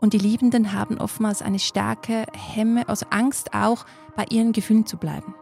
[0.00, 3.84] Und die Liebenden haben oftmals eine starke Hemme, also Angst auch,
[4.16, 5.34] bei ihren Gefühlen zu bleiben.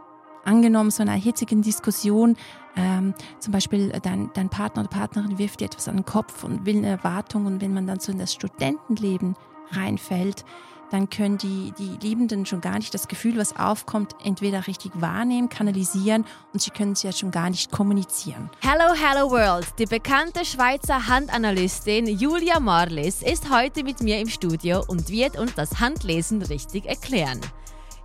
[0.44, 2.36] Angenommen, so einer hitzigen Diskussion,
[2.74, 6.64] ähm, zum Beispiel dein, dein Partner oder Partnerin wirft dir etwas an den Kopf und
[6.64, 9.34] will eine Erwartung und wenn man dann so in das Studentenleben
[9.72, 10.44] reinfällt,
[10.90, 15.48] dann können die, die Liebenden schon gar nicht das Gefühl, was aufkommt, entweder richtig wahrnehmen,
[15.48, 18.50] kanalisieren und sie können es ja schon gar nicht kommunizieren.
[18.60, 19.66] Hello, hello world!
[19.78, 25.54] Die bekannte Schweizer Handanalystin Julia Marlis ist heute mit mir im Studio und wird uns
[25.54, 27.40] das Handlesen richtig erklären.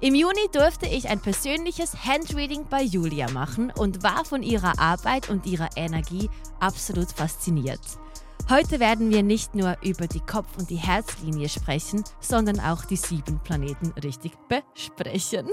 [0.03, 5.29] Im Juni durfte ich ein persönliches Handreading bei Julia machen und war von ihrer Arbeit
[5.29, 6.27] und ihrer Energie
[6.59, 8.00] absolut fasziniert.
[8.51, 12.97] Heute werden wir nicht nur über die Kopf- und die Herzlinie sprechen, sondern auch die
[12.97, 15.47] sieben Planeten richtig besprechen.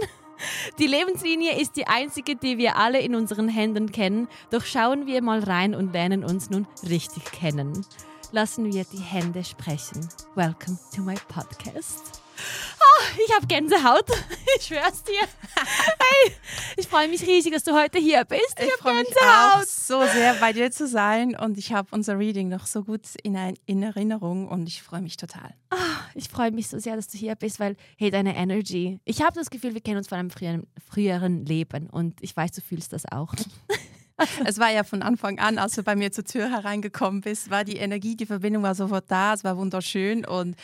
[0.81, 5.23] Die Lebenslinie ist die einzige, die wir alle in unseren Händen kennen, doch schauen wir
[5.23, 7.87] mal rein und lernen uns nun richtig kennen.
[8.33, 10.09] Lassen wir die Hände sprechen.
[10.35, 12.21] Welcome to my podcast.
[12.81, 14.07] Oh, ich habe Gänsehaut.
[14.59, 15.21] Ich schwör's dir.
[15.55, 16.33] Hey,
[16.79, 18.57] ich freue mich riesig, dass du heute hier bist.
[18.59, 21.37] Ich, ich freue mich auch so sehr, bei dir zu sein.
[21.37, 25.19] Und ich habe unser Reading noch so gut in, in Erinnerung und ich freue mich
[25.19, 25.55] total.
[25.71, 25.77] Oh,
[26.15, 28.99] ich freue mich so sehr, dass du hier bist, weil, hey, deine Energy.
[29.05, 32.53] Ich habe das Gefühl, wir kennen uns von einem früheren, früheren Leben und ich weiß,
[32.53, 33.35] du fühlst das auch.
[34.45, 37.65] es war ja von Anfang an, als du bei mir zur Tür hereingekommen bist, war
[37.65, 40.57] die Energie, die Verbindung war sofort da, es war wunderschön und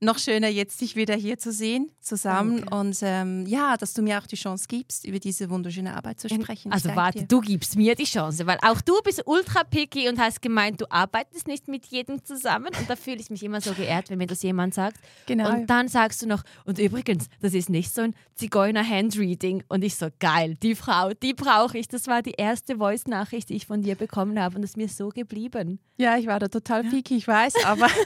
[0.00, 2.58] noch schöner, jetzt dich wieder hier zu sehen, zusammen.
[2.58, 2.74] Danke.
[2.76, 6.28] Und ähm, ja, dass du mir auch die Chance gibst, über diese wunderschöne Arbeit zu
[6.28, 6.72] sprechen.
[6.72, 7.26] Also warte, dir.
[7.26, 10.86] du gibst mir die Chance, weil auch du bist ultra picky und hast gemeint, du
[10.90, 12.68] arbeitest nicht mit jedem zusammen.
[12.78, 14.98] Und da fühle ich mich immer so geehrt, wenn mir das jemand sagt.
[15.26, 15.50] Genau.
[15.50, 19.64] Und dann sagst du noch, und übrigens, das ist nicht so ein Zigeuner-Handreading.
[19.68, 21.88] Und ich so, geil, die Frau, die brauche ich.
[21.88, 24.56] Das war die erste Voice-Nachricht, die ich von dir bekommen habe.
[24.56, 25.80] Und das ist mir so geblieben.
[25.96, 27.88] Ja, ich war da total picky, ich weiß, aber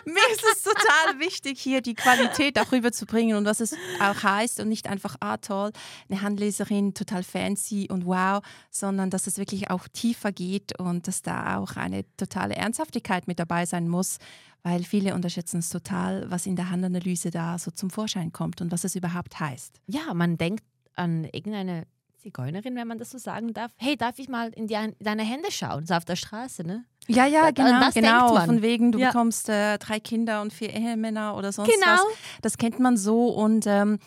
[0.04, 4.60] mir ist es total wichtig, hier die Qualität auch rüberzubringen und was es auch heißt
[4.60, 5.72] und nicht einfach, ah toll,
[6.08, 11.22] eine Handleserin, total fancy und wow, sondern dass es wirklich auch tiefer geht und dass
[11.22, 14.18] da auch eine totale Ernsthaftigkeit mit dabei sein muss,
[14.62, 18.72] weil viele unterschätzen es total, was in der Handanalyse da so zum Vorschein kommt und
[18.72, 19.80] was es überhaupt heißt.
[19.86, 20.64] Ja, man denkt
[20.96, 21.86] an irgendeine
[22.18, 23.72] Zigeunerin, wenn man das so sagen darf.
[23.76, 25.86] Hey, darf ich mal in, die, in deine Hände schauen?
[25.86, 26.84] So auf der Straße, ne?
[27.08, 28.40] Ja, ja, genau, das genau.
[28.44, 29.08] Von wegen, du ja.
[29.08, 31.86] bekommst äh, drei Kinder und vier Ehemänner oder sonst genau.
[31.86, 32.02] was.
[32.42, 33.98] Das kennt man so und ähm,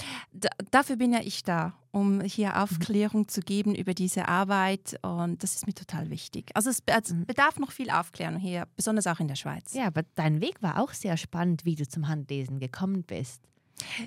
[0.72, 2.56] dafür bin ja ich da, um hier mhm.
[2.56, 3.28] Aufklärung mhm.
[3.28, 6.52] zu geben über diese Arbeit und das ist mir total wichtig.
[6.54, 7.26] Also es, es mhm.
[7.26, 9.74] bedarf noch viel Aufklärung hier, besonders auch in der Schweiz.
[9.74, 13.42] Ja, aber dein Weg war auch sehr spannend, wie du zum Handlesen gekommen bist.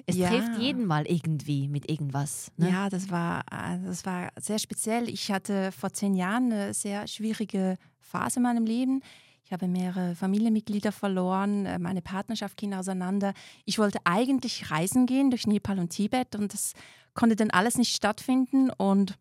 [0.07, 0.31] Es ja.
[0.31, 2.51] trifft jeden mal irgendwie mit irgendwas.
[2.57, 2.71] Ne?
[2.71, 5.09] Ja, das war, äh, das war sehr speziell.
[5.09, 7.77] Ich hatte vor zehn Jahren eine sehr schwierige
[8.07, 9.03] Phase in meinem Leben.
[9.45, 13.33] Ich habe mehrere Familienmitglieder verloren, äh, meine Partnerschaft ging auseinander.
[13.65, 16.73] Ich wollte eigentlich reisen gehen durch Nepal und Tibet und das
[17.15, 18.71] konnte dann alles nicht stattfinden.
[18.71, 19.17] Und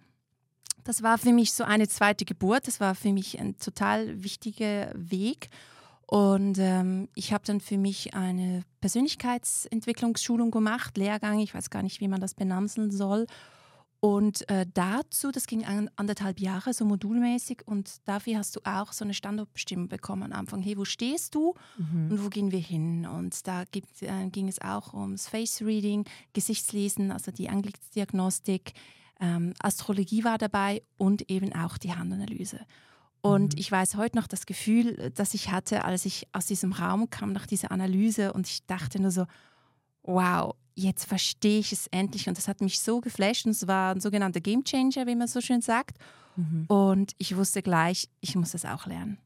[0.84, 2.68] das war für mich so eine zweite Geburt.
[2.68, 5.50] Das war für mich ein total wichtiger Weg.
[6.08, 12.00] Und ähm, ich habe dann für mich eine Persönlichkeitsentwicklungsschulung gemacht, Lehrgang, ich weiß gar nicht,
[12.00, 13.26] wie man das benamseln soll.
[14.00, 18.94] Und äh, dazu, das ging an, anderthalb Jahre, so modulmäßig, und dafür hast du auch
[18.94, 20.62] so eine Standortbestimmung bekommen am Anfang.
[20.62, 22.12] Hey, wo stehst du mhm.
[22.12, 23.08] und wo gehen wir hin?
[23.08, 28.74] Und da gibt, äh, ging es auch ums Face Reading, Gesichtslesen, also die Anglisdiagnostik,
[29.20, 32.60] ähm, Astrologie war dabei und eben auch die Handanalyse.
[33.22, 33.60] Und mhm.
[33.60, 37.34] ich weiß heute noch das Gefühl, das ich hatte, als ich aus diesem Raum kam
[37.34, 39.26] nach dieser Analyse und ich dachte nur so,
[40.04, 42.28] wow, jetzt verstehe ich es endlich.
[42.28, 45.28] Und das hat mich so geflasht und es war ein sogenannter Game Changer, wie man
[45.28, 45.98] so schön sagt.
[46.36, 46.66] Mhm.
[46.68, 49.18] Und ich wusste gleich, ich muss das auch lernen.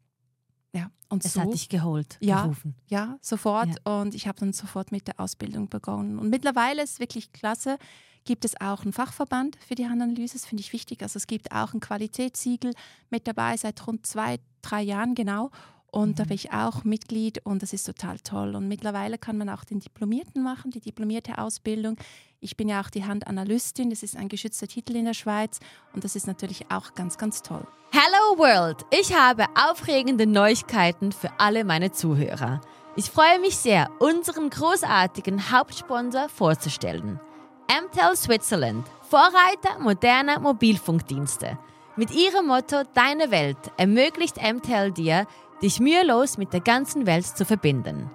[0.73, 2.75] Ja, und es so, hat dich geholt, ja, gerufen.
[2.87, 3.69] Ja, sofort.
[3.69, 3.99] Ja.
[3.99, 6.19] Und ich habe dann sofort mit der Ausbildung begonnen.
[6.19, 7.77] Und mittlerweile ist es wirklich klasse
[8.25, 10.33] gibt es auch einen Fachverband für die Handanalyse.
[10.33, 11.01] Das finde ich wichtig.
[11.01, 12.73] Also es gibt auch ein Qualitätssiegel
[13.09, 15.49] mit dabei seit rund zwei, drei Jahren genau.
[15.91, 16.15] Und mhm.
[16.15, 18.55] da bin ich auch Mitglied und das ist total toll.
[18.55, 21.97] Und mittlerweile kann man auch den Diplomierten machen, die diplomierte Ausbildung.
[22.39, 25.59] Ich bin ja auch die Handanalystin, das ist ein geschützter Titel in der Schweiz
[25.93, 27.65] und das ist natürlich auch ganz, ganz toll.
[27.91, 28.85] Hello World!
[28.91, 32.61] Ich habe aufregende Neuigkeiten für alle meine Zuhörer.
[32.95, 37.19] Ich freue mich sehr, unseren großartigen Hauptsponsor vorzustellen.
[37.67, 41.57] MTEL Switzerland, Vorreiter moderner Mobilfunkdienste.
[41.95, 45.27] Mit ihrem Motto Deine Welt ermöglicht MTEL dir,
[45.61, 48.09] dich mühelos mit der ganzen Welt zu verbinden.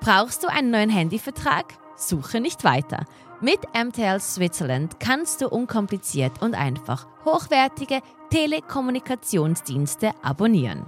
[0.00, 1.74] Brauchst du einen neuen Handyvertrag?
[1.96, 3.04] Suche nicht weiter.
[3.40, 8.00] Mit MTL Switzerland kannst du unkompliziert und einfach hochwertige
[8.30, 10.86] Telekommunikationsdienste abonnieren.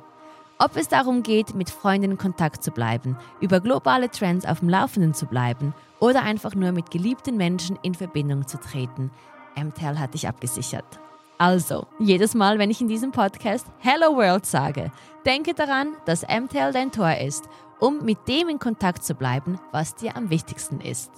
[0.58, 4.68] Ob es darum geht, mit Freunden in Kontakt zu bleiben, über globale Trends auf dem
[4.68, 9.10] Laufenden zu bleiben oder einfach nur mit geliebten Menschen in Verbindung zu treten,
[9.56, 11.00] MTEL hat dich abgesichert.
[11.38, 14.92] Also, jedes Mal, wenn ich in diesem Podcast Hello World sage,
[15.24, 17.44] denke daran, dass MTEL dein Tor ist,
[17.78, 21.10] um mit dem in Kontakt zu bleiben, was dir am wichtigsten ist.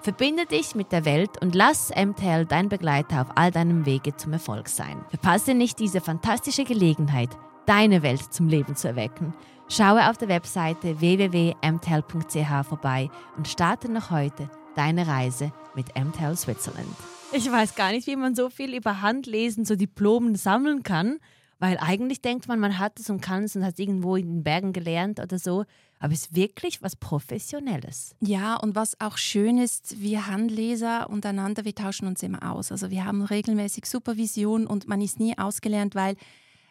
[0.00, 4.32] Verbinde dich mit der Welt und lass MTEL dein Begleiter auf all deinem Wege zum
[4.32, 5.04] Erfolg sein.
[5.10, 7.30] Verpasse nicht diese fantastische Gelegenheit,
[7.66, 9.32] deine Welt zum Leben zu erwecken.
[9.68, 16.88] Schaue auf der Webseite www.mtel.ch vorbei und starte noch heute deine Reise mit MTEL Switzerland.
[17.32, 21.18] Ich weiß gar nicht, wie man so viel über Handlesen, so Diplomen sammeln kann,
[21.62, 24.26] weil eigentlich denkt man, man hat es und kann es und hat es irgendwo in
[24.26, 25.64] den Bergen gelernt oder so.
[26.00, 28.16] Aber es ist wirklich was Professionelles.
[28.18, 32.72] Ja, und was auch schön ist, wir Handleser untereinander, wir tauschen uns immer aus.
[32.72, 36.16] Also wir haben regelmäßig Supervision und man ist nie ausgelernt, weil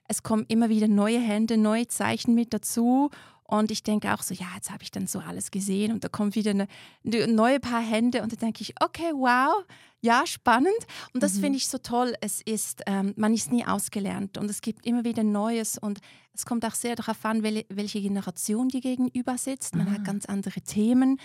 [0.09, 3.11] es kommen immer wieder neue Hände, neue Zeichen mit dazu.
[3.51, 6.07] Und ich denke auch so, ja, jetzt habe ich dann so alles gesehen und da
[6.07, 6.67] kommt wieder eine,
[7.05, 9.65] eine neue Paar Hände und da denke ich, okay, wow,
[9.99, 10.71] ja, spannend.
[11.13, 11.41] Und das mhm.
[11.41, 12.13] finde ich so toll.
[12.21, 15.99] Es ist, ähm, man ist nie ausgelernt und es gibt immer wieder Neues und
[16.33, 19.75] es kommt auch sehr darauf an, welche Generation die gegenüber sitzt.
[19.75, 19.95] Man Aha.
[19.95, 21.19] hat ganz andere Themen.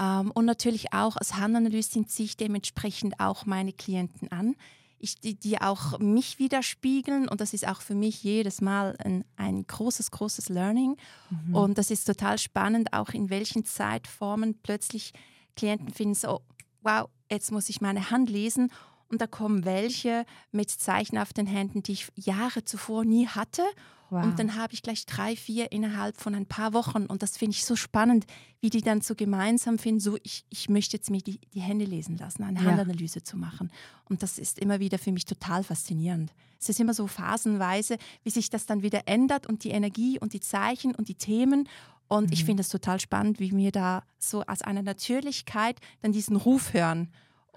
[0.00, 4.56] Ähm, und natürlich auch als Handanalystin ziehe ich dementsprechend auch meine Klienten an.
[4.98, 9.24] Ich, die, die auch mich widerspiegeln und das ist auch für mich jedes Mal ein,
[9.36, 10.96] ein großes, großes Learning.
[11.30, 11.54] Mhm.
[11.54, 15.12] Und das ist total spannend, auch in welchen Zeitformen plötzlich
[15.56, 16.42] Klienten finden so,
[16.82, 18.70] wow, jetzt muss ich meine Hand lesen.
[19.10, 23.62] Und da kommen welche mit Zeichen auf den Händen, die ich Jahre zuvor nie hatte.
[24.10, 24.24] Wow.
[24.24, 27.06] Und dann habe ich gleich drei, vier innerhalb von ein paar Wochen.
[27.06, 28.26] Und das finde ich so spannend,
[28.60, 31.84] wie die dann so gemeinsam finden, so ich, ich möchte jetzt mir die, die Hände
[31.84, 32.66] lesen lassen, eine ja.
[32.66, 33.70] Handanalyse zu machen.
[34.08, 36.32] Und das ist immer wieder für mich total faszinierend.
[36.58, 40.32] Es ist immer so phasenweise, wie sich das dann wieder ändert und die Energie und
[40.32, 41.68] die Zeichen und die Themen.
[42.08, 42.32] Und mhm.
[42.32, 46.72] ich finde es total spannend, wie wir da so als eine Natürlichkeit dann diesen Ruf
[46.72, 47.08] hören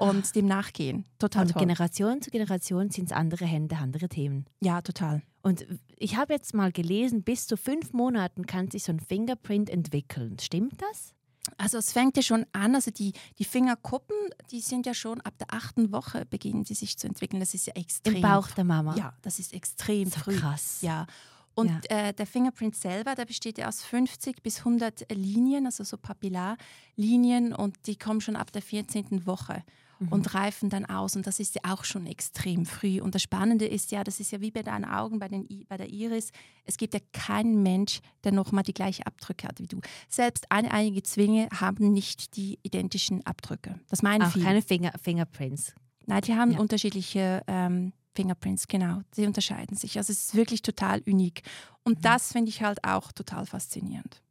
[0.01, 1.05] und dem nachgehen.
[1.19, 4.45] Total Von Generation zu Generation sind es andere Hände, andere Themen.
[4.59, 5.21] Ja, total.
[5.43, 5.65] Und
[5.97, 10.37] ich habe jetzt mal gelesen, bis zu fünf Monaten kann sich so ein Fingerprint entwickeln.
[10.39, 11.13] Stimmt das?
[11.57, 14.15] Also es fängt ja schon an, also die, die Fingerkuppen,
[14.51, 17.39] die sind ja schon ab der achten Woche beginnen sie sich zu entwickeln.
[17.39, 18.15] Das ist ja extrem.
[18.15, 18.95] Im Bauch der Mama.
[18.95, 20.37] Ja, das ist extrem so früh.
[20.37, 20.79] Krass.
[20.81, 21.07] Ja.
[21.53, 22.09] Und ja.
[22.09, 27.53] äh, der Fingerprint selber, der besteht ja aus 50 bis 100 Linien, also so Papillarlinien
[27.53, 29.25] und die kommen schon ab der 14.
[29.25, 29.63] Woche
[30.01, 30.07] mhm.
[30.09, 33.01] und reifen dann aus und das ist ja auch schon extrem früh.
[33.01, 35.77] Und das Spannende ist ja, das ist ja wie bei deinen Augen, bei, den, bei
[35.77, 36.31] der Iris,
[36.65, 39.79] es gibt ja keinen Mensch, der nochmal die gleiche Abdrücke hat wie du.
[40.09, 43.79] Selbst eineinige Zwinge haben nicht die identischen Abdrücke.
[43.89, 44.45] Das meinen auch viele.
[44.45, 45.73] keine Finger, Fingerprints.
[46.05, 46.59] Nein, die haben ja.
[46.59, 49.01] unterschiedliche ähm, Fingerprints, genau.
[49.11, 49.97] Sie unterscheiden sich.
[49.97, 51.43] Also es ist wirklich total unik.
[51.83, 52.01] Und mhm.
[52.01, 54.21] das finde ich halt auch total faszinierend.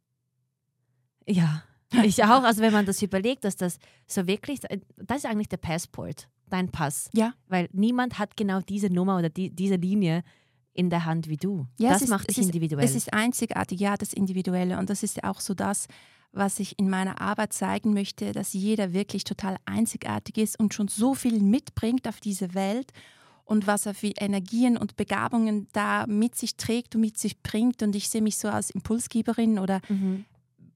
[1.27, 1.63] Ja,
[2.03, 2.43] ich auch.
[2.43, 3.77] Also wenn man das überlegt, dass das
[4.07, 7.09] so wirklich, das ist eigentlich der Passport, dein Pass.
[7.13, 7.33] Ja.
[7.47, 10.23] Weil niemand hat genau diese Nummer oder die, diese Linie
[10.73, 11.67] in der Hand wie du.
[11.79, 12.85] Ja, das ist, macht dich individuell.
[12.85, 14.77] Es ist einzigartig, ja, das Individuelle.
[14.77, 15.87] Und das ist ja auch so das,
[16.31, 20.87] was ich in meiner Arbeit zeigen möchte, dass jeder wirklich total einzigartig ist und schon
[20.87, 22.91] so viel mitbringt auf diese Welt
[23.43, 27.83] und was er für Energien und Begabungen da mit sich trägt und mit sich bringt.
[27.83, 30.23] Und ich sehe mich so als Impulsgeberin oder mhm.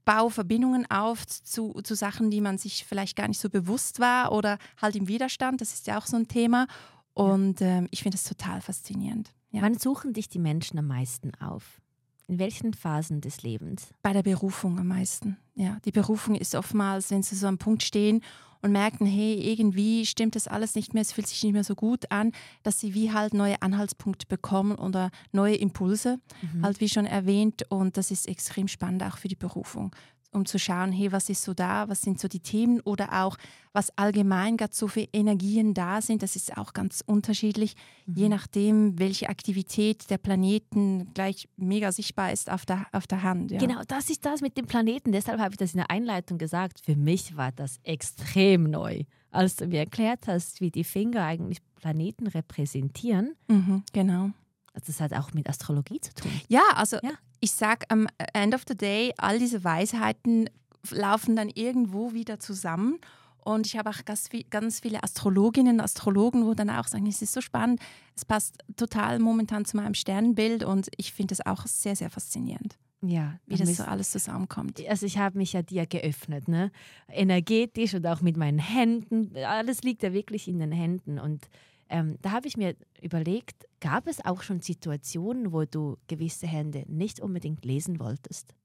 [0.05, 4.31] Baue Verbindungen auf zu, zu Sachen, die man sich vielleicht gar nicht so bewusst war
[4.31, 5.61] oder halt im Widerstand.
[5.61, 6.67] Das ist ja auch so ein Thema.
[7.13, 9.33] Und ähm, ich finde es total faszinierend.
[9.51, 9.61] Ja.
[9.61, 11.81] Wann suchen dich die Menschen am meisten auf?
[12.27, 13.93] In welchen Phasen des Lebens?
[14.01, 15.37] Bei der Berufung am meisten.
[15.53, 18.21] Ja, die Berufung ist oftmals, wenn sie so am Punkt stehen
[18.65, 21.75] und merken, hey, irgendwie stimmt das alles nicht mehr, es fühlt sich nicht mehr so
[21.75, 22.31] gut an,
[22.63, 26.65] dass sie wie halt neue Anhaltspunkte bekommen oder neue Impulse, mhm.
[26.65, 27.69] halt wie schon erwähnt.
[27.69, 29.95] Und das ist extrem spannend auch für die Berufung
[30.35, 33.37] um zu schauen, hey, was ist so da, was sind so die Themen oder auch,
[33.73, 36.21] was allgemein gerade so viele Energien da sind.
[36.21, 37.75] Das ist auch ganz unterschiedlich,
[38.05, 38.15] mhm.
[38.15, 43.51] je nachdem, welche Aktivität der Planeten gleich mega sichtbar ist auf der, auf der Hand.
[43.51, 43.59] Ja.
[43.59, 45.11] Genau, das ist das mit dem Planeten.
[45.11, 46.81] Deshalb habe ich das in der Einleitung gesagt.
[46.81, 51.59] Für mich war das extrem neu, als du mir erklärt hast, wie die Finger eigentlich
[51.75, 53.35] Planeten repräsentieren.
[53.47, 54.31] Mhm, genau.
[54.73, 56.31] Also das hat auch mit Astrologie zu tun.
[56.49, 57.11] Ja, also ja.
[57.39, 60.49] Ich sage am End of the Day, all diese Weisheiten
[60.91, 62.99] laufen dann irgendwo wieder zusammen.
[63.43, 67.33] Und ich habe auch ganz, viele Astrologinnen und Astrologen, wo dann auch sagen, es ist
[67.33, 67.79] so spannend,
[68.15, 72.79] es passt total momentan zu meinem Sternenbild und ich finde es auch sehr, sehr faszinierend.
[73.01, 74.81] Ja, wie das so alles zusammenkommt.
[74.89, 76.71] Also ich habe mich ja dir geöffnet, ne?
[77.07, 79.37] energetisch und auch mit meinen Händen.
[79.37, 81.19] Alles liegt ja wirklich in den Händen.
[81.19, 81.47] Und
[81.89, 86.85] ähm, da habe ich mir überlegt, Gab es auch schon Situationen, wo du gewisse Hände
[86.87, 88.55] nicht unbedingt lesen wolltest?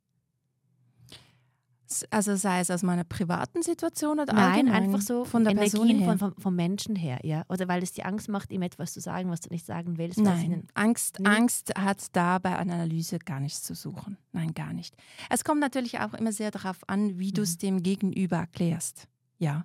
[2.10, 5.88] Also sei es aus meiner privaten Situation oder Nein, allgemein einfach so von der Person
[5.88, 6.16] Energien her.
[6.18, 7.44] von, vom, Menschen her, ja?
[7.48, 10.20] Oder weil es dir Angst macht, ihm etwas zu sagen, was du nicht sagen willst?
[10.20, 11.18] Nein, Angst?
[11.26, 14.16] Angst hat da bei einer Analyse gar nichts zu suchen.
[14.30, 14.94] Nein, gar nicht.
[15.30, 17.58] Es kommt natürlich auch immer sehr darauf an, wie du es Mhm.
[17.58, 19.08] dem Gegenüber erklärst.
[19.38, 19.64] Ja.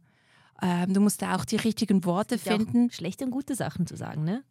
[0.61, 2.89] Ähm, du musst da auch die richtigen Worte finden.
[2.91, 4.43] schlechte und gute Sachen zu sagen, ne?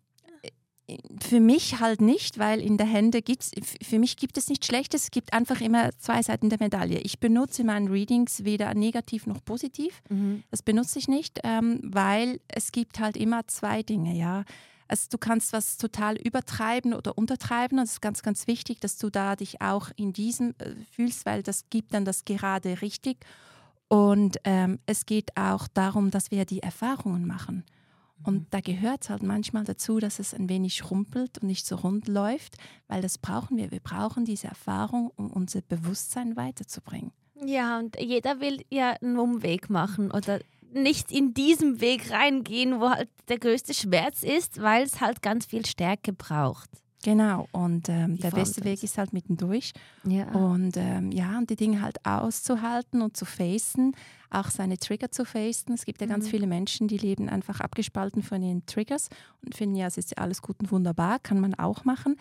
[1.18, 4.66] Für mich halt nicht, weil in der Hände gibt's, f- für mich gibt es nichts
[4.66, 7.00] Schlechtes, es gibt einfach immer zwei Seiten der Medaille.
[7.00, 10.02] Ich benutze in meinen Readings weder negativ noch positiv.
[10.50, 14.44] Das benutze ich nicht, ähm, weil es gibt halt immer zwei Dinge, ja.
[14.86, 18.98] Also du kannst was total übertreiben oder untertreiben und es ist ganz, ganz wichtig, dass
[18.98, 23.16] du da dich auch in diesem äh, fühlst, weil das gibt dann das gerade richtig.
[23.88, 27.64] Und ähm, es geht auch darum, dass wir die Erfahrungen machen.
[28.24, 31.76] Und da gehört es halt manchmal dazu, dass es ein wenig rumpelt und nicht so
[31.76, 32.56] rund läuft,
[32.88, 33.70] weil das brauchen wir.
[33.70, 37.12] Wir brauchen diese Erfahrung, um unser Bewusstsein weiterzubringen.
[37.44, 40.40] Ja, und jeder will ja einen Umweg machen oder
[40.72, 45.46] nicht in diesem Weg reingehen, wo halt der größte Schmerz ist, weil es halt ganz
[45.46, 46.70] viel Stärke braucht.
[47.04, 49.72] Genau, und ähm, der beste Weg ist halt mittendurch.
[50.06, 50.26] Ja.
[50.32, 53.92] Und ähm, ja, und die Dinge halt auszuhalten und zu facen,
[54.30, 55.74] auch seine Trigger zu facen.
[55.74, 56.30] Es gibt ja ganz Mhm.
[56.30, 59.08] viele Menschen, die leben einfach abgespalten von ihren Triggers
[59.44, 62.16] und finden, ja, es ist ja alles gut und wunderbar, kann man auch machen.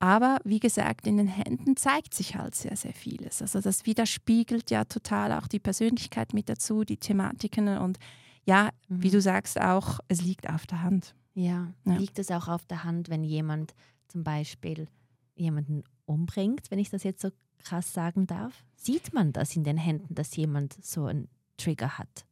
[0.00, 3.40] Aber wie gesagt, in den Händen zeigt sich halt sehr, sehr vieles.
[3.40, 7.98] Also das widerspiegelt ja total auch die Persönlichkeit mit dazu, die Thematiken und
[8.46, 9.12] ja, wie Mhm.
[9.12, 11.14] du sagst auch, es liegt auf der Hand.
[11.34, 11.68] Ja.
[11.84, 11.94] Ja.
[11.96, 13.74] Liegt es auch auf der Hand, wenn jemand
[14.08, 14.88] zum Beispiel
[15.34, 18.64] jemanden umbringt, wenn ich das jetzt so krass sagen darf?
[18.76, 22.24] Sieht man das in den Händen, dass jemand so einen Trigger hat?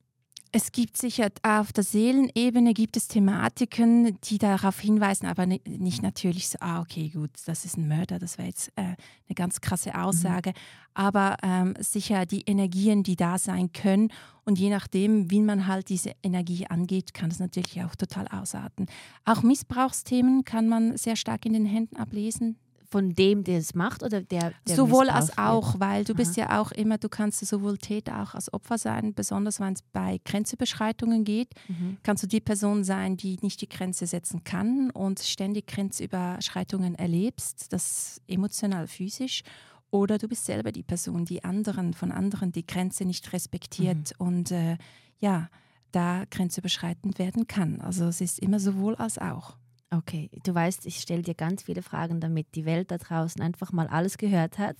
[0.56, 6.02] Es gibt sicher auf der Seelenebene gibt es Thematiken, die darauf hinweisen, aber ni- nicht
[6.02, 9.60] natürlich so, ah, okay, gut, das ist ein Mörder, das wäre jetzt äh, eine ganz
[9.60, 10.54] krasse Aussage.
[10.94, 14.08] Aber ähm, sicher die Energien, die da sein können
[14.46, 18.86] und je nachdem, wie man halt diese Energie angeht, kann es natürlich auch total ausarten.
[19.26, 22.56] Auch Missbrauchsthemen kann man sehr stark in den Händen ablesen.
[22.88, 25.74] Von dem, der es macht oder der, der Sowohl als missbraucht wird?
[25.74, 29.14] auch, weil du bist ja auch immer, du kannst sowohl Täter auch als Opfer sein,
[29.14, 31.48] besonders wenn es bei Grenzüberschreitungen geht.
[31.68, 31.98] Mhm.
[32.02, 37.72] Kannst du die Person sein, die nicht die Grenze setzen kann und ständig Grenzüberschreitungen erlebst,
[37.72, 39.42] das emotional, physisch.
[39.90, 44.50] Oder du bist selber die Person, die anderen von anderen die Grenze nicht respektiert und
[44.50, 44.76] äh,
[45.20, 45.48] ja,
[45.92, 47.80] da grenzüberschreitend werden kann.
[47.80, 49.56] Also es ist immer sowohl als auch.
[49.90, 53.72] Okay, du weißt, ich stelle dir ganz viele Fragen, damit die Welt da draußen einfach
[53.72, 54.76] mal alles gehört hat.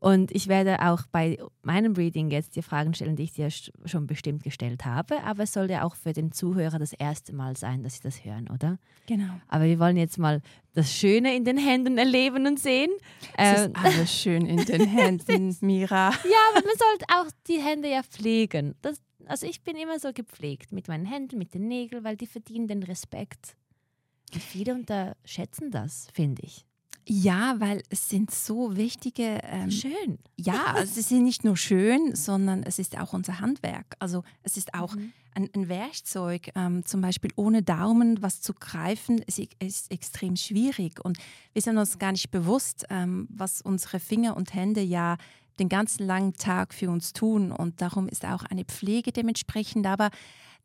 [0.00, 3.72] Und ich werde auch bei meinem Reading jetzt die Fragen stellen, die ich dir sch-
[3.84, 5.20] schon bestimmt gestellt habe.
[5.24, 8.24] Aber es soll ja auch für den Zuhörer das erste Mal sein, dass sie das
[8.24, 8.78] hören, oder?
[9.06, 9.32] Genau.
[9.48, 10.40] Aber wir wollen jetzt mal
[10.72, 12.90] das Schöne in den Händen erleben und sehen.
[13.36, 16.10] Es Ähm, ist alles schön in den Händen, Mira.
[16.10, 18.76] ja, aber man sollte auch die Hände ja pflegen.
[18.82, 22.28] Das, also ich bin immer so gepflegt mit meinen Händen, mit den Nägeln, weil die
[22.28, 23.56] verdienen den Respekt.
[24.34, 26.64] Und viele unterschätzen das, finde ich.
[27.10, 30.18] Ja, weil es sind so wichtige ähm, Schön.
[30.36, 33.96] Ja, also sie sind nicht nur schön, sondern es ist auch unser Handwerk.
[33.98, 35.12] Also es ist auch Mhm.
[35.34, 36.50] ein, ein Werkzeug.
[36.54, 41.02] Ähm, zum Beispiel ohne Daumen was zu greifen, ist, ist extrem schwierig.
[41.02, 41.16] Und
[41.54, 45.16] wir sind uns gar nicht bewusst, ähm, was unsere Finger und Hände ja
[45.58, 47.52] den ganzen langen Tag für uns tun.
[47.52, 49.86] Und darum ist auch eine Pflege dementsprechend.
[49.86, 50.10] Aber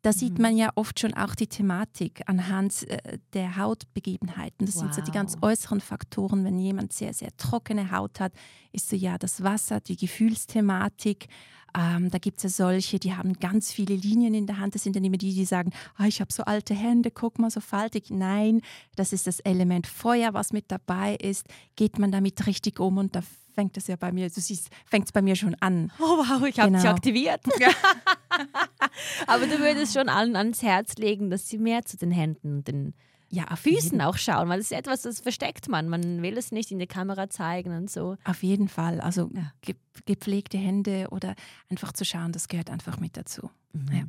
[0.04, 0.42] da sieht Mhm.
[0.42, 4.66] man ja oft schon auch die Thematik anhand äh, der Hautbegebenheiten.
[4.66, 5.44] Das sind so die ganz Wow.
[5.50, 6.44] äußeren Faktoren.
[6.44, 8.32] Wenn jemand sehr, sehr trockene Haut hat,
[8.70, 11.26] ist so ja das Wasser, die Gefühlsthematik.
[11.76, 14.74] Ähm, da gibt es ja solche, die haben ganz viele Linien in der Hand.
[14.74, 17.50] Das sind dann immer die, die sagen, ah, ich habe so alte Hände, guck mal
[17.50, 18.10] so faltig.
[18.10, 18.60] Nein,
[18.96, 21.46] das ist das Element Feuer, was mit dabei ist.
[21.76, 23.22] Geht man damit richtig um und da
[23.54, 25.92] fängt es ja bei mir, du siehst, fängt es bei mir schon an.
[26.00, 26.90] Oh wow, ich habe dich Genau.
[26.94, 27.40] aktiviert.
[29.26, 32.68] Aber du würdest schon allen ans Herz legen, dass sie mehr zu den Händen und
[32.68, 32.94] den
[33.30, 35.88] Ja, auf Füßen jeden, auch schauen, weil das ist etwas, das versteckt man.
[35.88, 38.16] Man will es nicht in die Kamera zeigen und so.
[38.24, 39.00] auf jeden Fall.
[39.00, 39.52] Also Ja.
[39.62, 39.74] ge
[40.06, 41.34] gepflegte Hände oder
[41.70, 43.50] einfach zu schauen, das gehört einfach mit dazu.
[43.92, 44.04] Ja.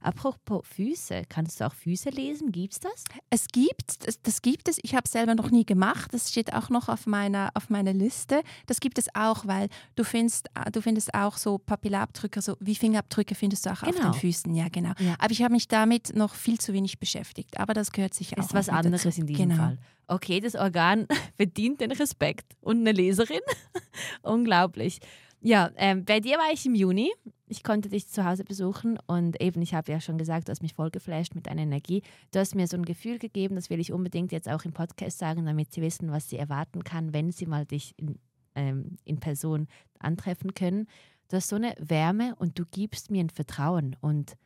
[0.00, 2.52] Apropos Füße, kannst du auch Füße lesen?
[2.52, 3.04] Gibt's das?
[3.30, 6.52] Es gibt, das, das gibt es, ich habe es selber noch nie gemacht, das steht
[6.52, 8.42] auch noch auf meiner, auf meiner Liste.
[8.66, 12.74] Das gibt es auch, weil du findest, äh, du findest auch so Papillarabdrücke, so wie
[12.74, 14.10] Fingerabdrücke findest du auch auf Genau.
[14.10, 14.92] den Füßen, ja genau.
[14.98, 15.14] Ja.
[15.18, 18.44] Aber ich habe mich damit noch viel zu wenig beschäftigt, aber das gehört sicher auch
[18.44, 19.20] Ist was anderes dazu.
[19.20, 19.62] in diesem genau.
[19.62, 19.78] Fall.
[20.08, 22.54] Okay, das Organ verdient den Respekt.
[22.60, 23.40] Und eine Leserin?
[24.22, 25.00] Unglaublich.
[25.40, 27.12] Ja, ähm, bei dir war ich im Juni
[27.48, 30.62] ich konnte dich zu Hause besuchen und eben, ich habe ja schon gesagt, du hast
[30.62, 32.02] mich voll geflasht mit deiner Energie.
[32.32, 35.18] Du hast mir so ein Gefühl gegeben, das will ich unbedingt jetzt auch im Podcast
[35.18, 38.18] sagen, damit sie wissen, was sie erwarten kann, wenn sie mal dich in,
[38.56, 39.68] ähm, in Person
[40.00, 40.88] antreffen können.
[41.28, 43.96] Du hast so eine Wärme und du gibst mir ein Vertrauen.
[44.00, 44.36] Und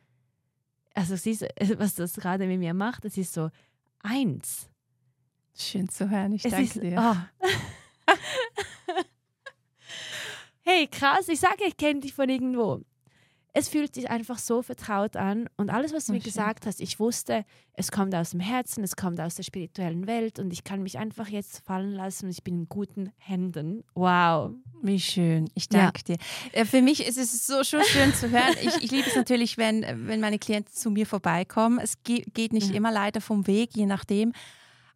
[0.93, 1.47] also siehst du,
[1.79, 3.49] was das gerade mit mir macht, es ist so
[3.99, 4.69] eins.
[5.55, 6.97] Schön zu hören, ich es danke ist, dir.
[6.99, 7.45] Oh.
[10.63, 12.81] hey, krass, ich sage, ich kenne dich von irgendwo
[13.53, 15.49] es fühlt sich einfach so vertraut an.
[15.57, 18.83] Und alles, was du oh, mir gesagt hast, ich wusste, es kommt aus dem Herzen,
[18.83, 22.31] es kommt aus der spirituellen Welt und ich kann mich einfach jetzt fallen lassen und
[22.31, 23.83] ich bin in guten Händen.
[23.93, 24.51] Wow.
[24.81, 25.49] Wie schön.
[25.53, 26.15] Ich danke ja.
[26.15, 26.23] dir.
[26.53, 28.55] Äh, für mich ist es so schon schön zu hören.
[28.61, 31.79] Ich, ich liebe es natürlich, wenn, wenn meine Klienten zu mir vorbeikommen.
[31.79, 32.75] Es geht nicht ja.
[32.75, 34.33] immer leider vom Weg, je nachdem.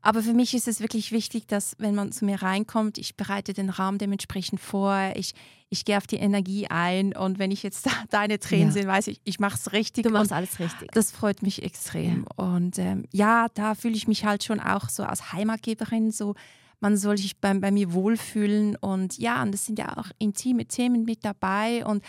[0.05, 3.53] Aber für mich ist es wirklich wichtig, dass wenn man zu mir reinkommt, ich bereite
[3.53, 5.33] den Raum dementsprechend vor, ich,
[5.69, 8.71] ich gehe auf die Energie ein und wenn ich jetzt deine Tränen ja.
[8.71, 10.03] sehe, weiß ich, ich mache es richtig.
[10.03, 10.91] Du machst alles richtig.
[10.91, 12.27] Das freut mich extrem.
[12.37, 12.45] Ja.
[12.45, 16.35] Und ähm, ja, da fühle ich mich halt schon auch so als Heimatgeberin, so
[16.81, 20.67] man soll sich bei, bei mir wohlfühlen und ja, und das sind ja auch intime
[20.67, 22.03] Themen mit dabei und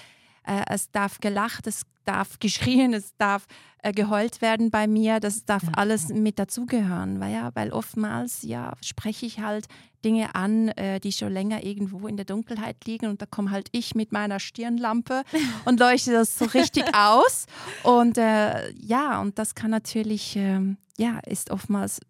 [0.47, 3.47] äh, es darf gelacht, es darf geschrien, es darf
[3.83, 5.73] äh, geheult werden bei mir, das darf ja.
[5.77, 9.67] alles mit dazugehören, weil ja, weil oftmals ja spreche ich halt
[10.05, 13.69] Dinge an, äh, die schon länger irgendwo in der Dunkelheit liegen und da komme halt
[13.73, 15.23] ich mit meiner Stirnlampe
[15.65, 17.47] und leuchte das so richtig aus
[17.83, 22.01] und äh, ja und das kann natürlich ähm, ja ist oftmals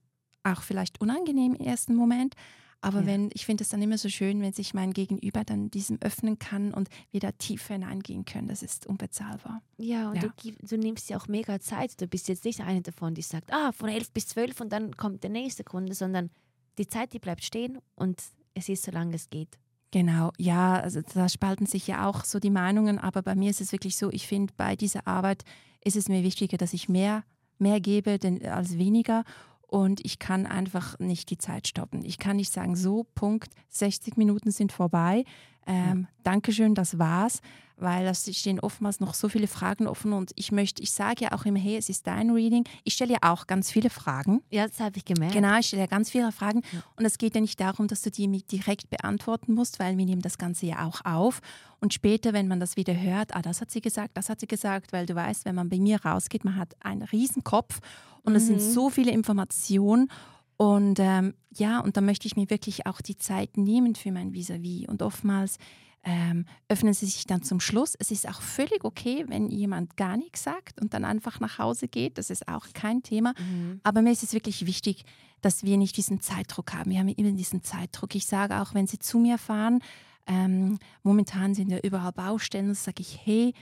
[0.44, 2.34] auch vielleicht unangenehm im ersten Moment,
[2.80, 3.06] aber ja.
[3.06, 6.38] wenn, ich finde es dann immer so schön, wenn sich mein Gegenüber dann diesem öffnen
[6.38, 8.48] kann und wieder tiefer hineingehen können.
[8.48, 9.62] Das ist unbezahlbar.
[9.78, 10.28] Ja, und ja.
[10.28, 12.00] Du, du, nimmst ja auch mega Zeit.
[12.00, 14.96] Du bist jetzt nicht eine davon, die sagt, ah, von elf bis zwölf und dann
[14.96, 16.30] kommt der nächste Kunde, sondern
[16.78, 18.22] die Zeit, die bleibt stehen und
[18.54, 19.58] es ist, solange es geht.
[19.90, 23.60] Genau, ja, also da spalten sich ja auch so die Meinungen, aber bei mir ist
[23.60, 25.44] es wirklich so, ich finde, bei dieser Arbeit
[25.84, 27.24] ist es mir wichtiger, dass ich mehr,
[27.58, 29.24] mehr gebe denn, als weniger
[29.66, 32.04] und ich kann einfach nicht die Zeit stoppen.
[32.04, 35.24] Ich kann nicht sagen, so, Punkt, 60 Minuten sind vorbei.
[35.66, 36.06] Ähm.
[36.22, 37.40] Dankeschön, das war's,
[37.76, 41.32] weil es stehen oftmals noch so viele Fragen offen und ich möchte, ich sage ja
[41.32, 42.64] auch immer, hey, es ist dein Reading.
[42.84, 44.42] Ich stelle ja auch ganz viele Fragen.
[44.50, 45.34] Ja, das habe ich gemerkt.
[45.34, 46.82] Genau, ich stelle ja ganz viele Fragen ja.
[46.96, 50.22] und es geht ja nicht darum, dass du die direkt beantworten musst, weil wir nehmen
[50.22, 51.40] das Ganze ja auch auf
[51.80, 54.46] und später, wenn man das wieder hört, ah, das hat sie gesagt, das hat sie
[54.46, 57.80] gesagt, weil du weißt, wenn man bei mir rausgeht, man hat einen riesen Kopf
[58.22, 58.36] und mhm.
[58.36, 58.72] es sind mhm.
[58.72, 60.10] so viele Informationen
[60.56, 64.32] und ähm, ja, und da möchte ich mir wirklich auch die Zeit nehmen für mein
[64.32, 64.84] Vis-à-vis.
[64.84, 64.88] -vis.
[64.88, 65.58] Und oftmals
[66.06, 67.94] ähm, öffnen sie sich dann zum Schluss.
[67.98, 71.88] Es ist auch völlig okay, wenn jemand gar nichts sagt und dann einfach nach Hause
[71.88, 72.16] geht.
[72.16, 73.34] Das ist auch kein Thema.
[73.38, 73.80] Mhm.
[73.82, 75.04] Aber mir ist es wirklich wichtig,
[75.42, 76.90] dass wir nicht diesen Zeitdruck haben.
[76.90, 78.14] Wir haben immer diesen Zeitdruck.
[78.14, 79.80] Ich sage auch, wenn sie zu mir fahren,
[80.28, 83.52] ähm, momentan sind ja überall Baustellen, sage ich, hey,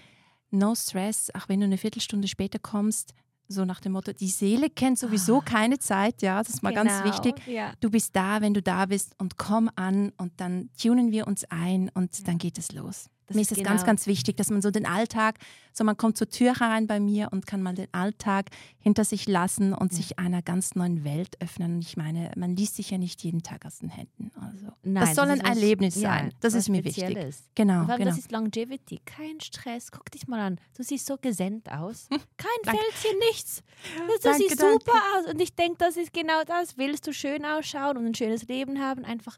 [0.50, 3.14] no stress, auch wenn du eine Viertelstunde später kommst,
[3.48, 5.44] so nach dem Motto, die Seele kennt sowieso ah.
[5.44, 7.46] keine Zeit, ja, das ist mal genau, ganz wichtig.
[7.46, 7.72] Ja.
[7.80, 11.44] Du bist da, wenn du da bist und komm an und dann tunen wir uns
[11.50, 13.10] ein und dann geht es los.
[13.26, 13.70] Das Mir ist es genau.
[13.70, 15.38] ganz, ganz wichtig, dass man so den Alltag,
[15.72, 19.26] so man kommt zur Tür herein bei mir und kann mal den Alltag hinter sich
[19.26, 19.96] lassen und ja.
[19.96, 21.80] sich einer ganz neuen Welt öffnen.
[21.80, 24.30] Ich meine, man liest sich ja nicht jeden Tag aus den Händen.
[24.40, 26.26] Also, Nein, das soll das ein Erlebnis was, sein.
[26.26, 27.16] Ja, das ist mir wichtig.
[27.54, 28.04] Genau, genau.
[28.04, 29.90] Das ist Longevity, kein Stress.
[29.90, 30.60] Guck dich mal an.
[30.76, 32.08] Du siehst so gesendet aus.
[32.36, 33.62] Kein Fältchen, nichts.
[33.96, 34.84] Du danke, siehst danke.
[34.84, 35.32] super aus.
[35.32, 36.76] Und ich denke, das ist genau das.
[36.76, 39.04] Willst du schön ausschauen und ein schönes Leben haben?
[39.04, 39.36] Einfach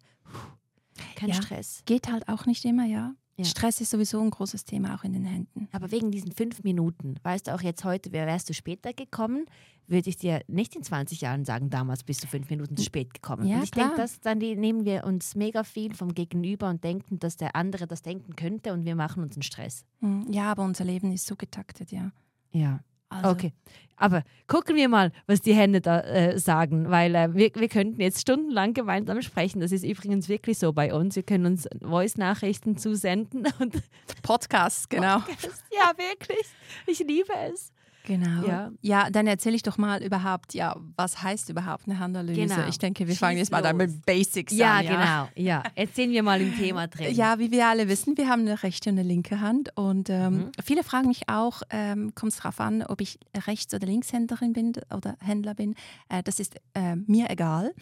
[1.14, 1.82] kein ja, Stress.
[1.86, 3.14] Geht halt auch nicht immer, ja.
[3.38, 3.44] Ja.
[3.44, 5.68] Stress ist sowieso ein großes Thema auch in den Händen.
[5.72, 9.44] Aber wegen diesen fünf Minuten, weißt du auch jetzt heute, wer wärst du später gekommen,
[9.86, 13.12] würde ich dir nicht in 20 Jahren sagen, damals bist du fünf Minuten zu spät
[13.12, 13.46] gekommen.
[13.46, 17.18] Ja, und ich denke, dann die, nehmen wir uns mega viel vom Gegenüber und denken,
[17.18, 19.84] dass der andere das denken könnte und wir machen uns einen Stress.
[20.00, 22.10] Hm, ja, aber unser Leben ist so getaktet, ja.
[22.52, 22.80] Ja.
[23.08, 23.30] Also.
[23.30, 23.52] Okay,
[23.96, 28.00] aber gucken wir mal, was die Hände da äh, sagen, weil äh, wir, wir könnten
[28.00, 29.60] jetzt stundenlang gemeinsam sprechen.
[29.60, 31.16] Das ist übrigens wirklich so bei uns.
[31.16, 33.82] Wir können uns Voice-Nachrichten zusenden und
[34.22, 35.20] Podcasts, genau.
[35.20, 35.64] Podcast.
[35.72, 36.46] Ja, wirklich.
[36.86, 37.72] Ich liebe es.
[38.06, 38.46] Genau.
[38.46, 42.54] Ja, ja dann erzähle ich doch mal überhaupt, ja, was heißt überhaupt eine Handanalyse?
[42.54, 42.68] Genau.
[42.68, 44.84] Ich denke, wir Schieß fangen jetzt mal dann mit Basics ja, an.
[44.84, 45.28] Ja, genau.
[45.34, 47.12] Ja, erzählen wir mal im Thema drin.
[47.14, 50.34] Ja, wie wir alle wissen, wir haben eine rechte und eine linke Hand und ähm,
[50.34, 50.50] mhm.
[50.64, 54.72] viele fragen mich auch, ähm, kommt es darauf an, ob ich Rechts- oder Linkshänderin bin
[54.94, 55.74] oder Händler bin.
[56.08, 57.74] Äh, das ist äh, mir egal.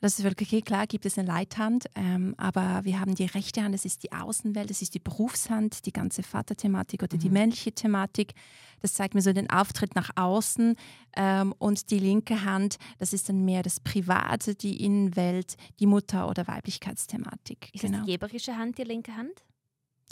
[0.00, 3.62] Das ist wirklich okay, klar, gibt es eine Leithand, ähm, aber wir haben die rechte
[3.62, 7.20] Hand, das ist die Außenwelt, das ist die Berufshand, die ganze Vaterthematik oder mhm.
[7.20, 8.34] die männliche Thematik.
[8.80, 10.76] Das zeigt mir so den Auftritt nach außen.
[11.16, 16.28] Ähm, und die linke Hand, das ist dann mehr das Private, die Innenwelt, die Mutter-
[16.28, 17.70] oder Weiblichkeitsthematik.
[17.74, 17.98] Ist genau.
[17.98, 19.44] das die geberische Hand, die linke Hand?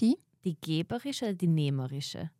[0.01, 0.17] Die?
[0.47, 2.31] die geberische oder die nehmerische?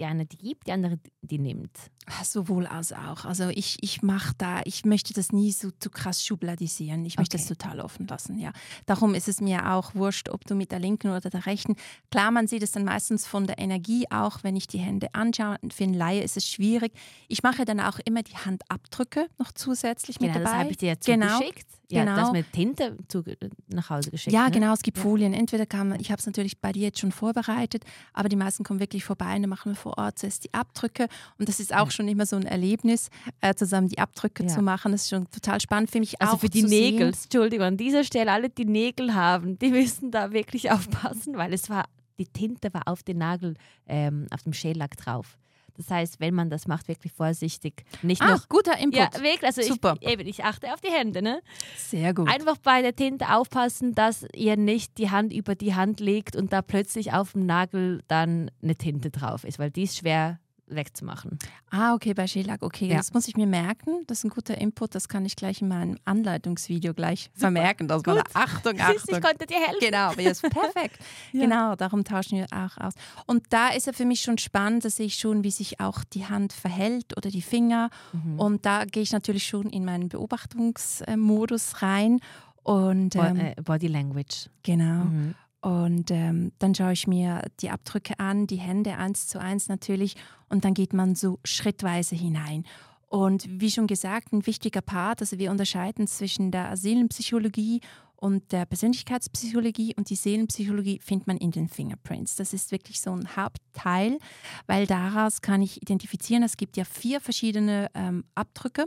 [0.00, 1.76] Die eine die gibt, die andere die nimmt.
[2.24, 3.26] Sowohl als auch.
[3.26, 7.04] Also ich, ich mache da, ich möchte das nie so zu krass schubladisieren.
[7.04, 7.46] Ich möchte okay.
[7.46, 8.52] das total offen lassen, ja.
[8.86, 11.76] Darum ist es mir auch wurscht, ob du mit der linken oder der rechten.
[12.10, 15.58] Klar, man sieht es dann meistens von der Energie auch, wenn ich die Hände anschaue.
[15.70, 16.92] Für einen Laie ist es schwierig.
[17.28, 20.50] Ich mache dann auch immer die Handabdrücke noch zusätzlich genau, mit dabei.
[20.50, 21.38] das habe ich dir ja genau.
[21.38, 21.68] zugeschickt.
[21.68, 21.79] Genau.
[21.90, 22.16] Ja, genau.
[22.16, 23.24] das mit Tinte zu,
[23.68, 24.32] nach Hause geschickt.
[24.32, 24.50] Ja, ne?
[24.52, 24.72] genau.
[24.72, 25.02] Es gibt ja.
[25.02, 25.32] Folien.
[25.32, 28.64] Entweder kann man, ich habe es natürlich bei dir jetzt schon vorbereitet, aber die meisten
[28.64, 31.08] kommen wirklich vorbei und dann machen wir vor Ort zuerst die Abdrücke.
[31.38, 31.90] Und das ist auch ja.
[31.90, 34.92] schon immer so ein Erlebnis, äh, zusammen die Abdrücke zu machen.
[34.92, 36.34] Das ist schon total spannend für mich also auch.
[36.34, 37.24] Also für die Nägel, sehen.
[37.24, 41.68] Entschuldigung, an dieser Stelle alle, die Nägel haben, die müssen da wirklich aufpassen, weil es
[41.68, 41.84] war,
[42.18, 43.54] die Tinte war auf den Nagel,
[43.86, 45.38] ähm, auf dem Schellack drauf.
[45.80, 47.84] Das heißt, wenn man das macht, wirklich vorsichtig.
[48.02, 48.98] Nicht ah, noch, guter Input.
[48.98, 49.44] Ja, wirklich.
[49.44, 49.96] Also Super.
[50.00, 51.22] Ich, eben, ich achte auf die Hände.
[51.22, 51.40] Ne?
[51.76, 52.28] Sehr gut.
[52.28, 56.52] Einfach bei der Tinte aufpassen, dass ihr nicht die Hand über die Hand legt und
[56.52, 60.38] da plötzlich auf dem Nagel dann eine Tinte drauf ist, weil die ist schwer
[60.70, 61.38] wegzumachen.
[61.70, 62.62] Ah, okay, bei Shellac.
[62.62, 62.96] Okay, ja.
[62.96, 64.04] das muss ich mir merken.
[64.06, 64.94] Das ist ein guter Input.
[64.94, 67.88] Das kann ich gleich in meinem Anleitungsvideo gleich vermerken.
[67.88, 69.16] Dass man Achtung, Achtung.
[69.16, 69.78] Ich konnte dir helfen.
[69.80, 70.98] Genau, yes, perfekt.
[71.32, 71.42] ja.
[71.42, 72.94] Genau, darum tauschen wir auch aus.
[73.26, 76.04] Und da ist ja für mich schon spannend, da sehe ich schon, wie sich auch
[76.04, 77.90] die Hand verhält oder die Finger.
[78.12, 78.38] Mhm.
[78.38, 82.20] Und da gehe ich natürlich schon in meinen Beobachtungsmodus rein.
[82.62, 84.50] Und, ähm, Body Language.
[84.62, 85.04] Genau.
[85.04, 85.34] Mhm.
[85.60, 90.16] Und ähm, dann schaue ich mir die Abdrücke an, die Hände eins zu eins natürlich.
[90.48, 92.64] Und dann geht man so schrittweise hinein.
[93.08, 97.80] Und wie schon gesagt, ein wichtiger Part, also wir unterscheiden zwischen der Seelenpsychologie
[98.20, 102.36] und der Persönlichkeitspsychologie und die Seelenpsychologie findet man in den Fingerprints.
[102.36, 104.18] Das ist wirklich so ein Hauptteil,
[104.66, 108.84] weil daraus kann ich identifizieren, es gibt ja vier verschiedene ähm, Abdrücke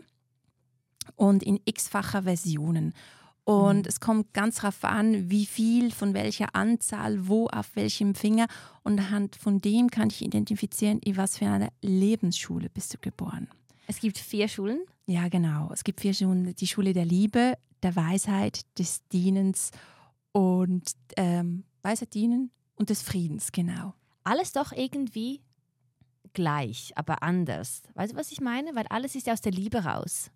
[1.15, 2.93] und in x-facher Versionen.
[3.45, 3.87] Und mhm.
[3.87, 8.47] es kommt ganz darauf an, wie viel, von welcher Anzahl, wo, auf welchem Finger.
[8.83, 13.49] Und anhand von dem kann ich identifizieren, in was für einer Lebensschule bist du geboren.
[13.87, 14.79] Es gibt vier Schulen?
[15.05, 15.69] Ja, genau.
[15.73, 16.55] Es gibt vier Schulen.
[16.55, 19.71] Die Schule der Liebe, der Weisheit, des Dienens
[20.31, 20.83] und
[21.17, 23.93] ähm, Weisheit, Dienen und des Friedens, genau.
[24.23, 25.41] Alles doch irgendwie
[26.31, 27.83] gleich, aber anders.
[27.93, 28.73] Weißt du, was ich meine?
[28.73, 30.31] Weil alles ist ja aus der Liebe raus.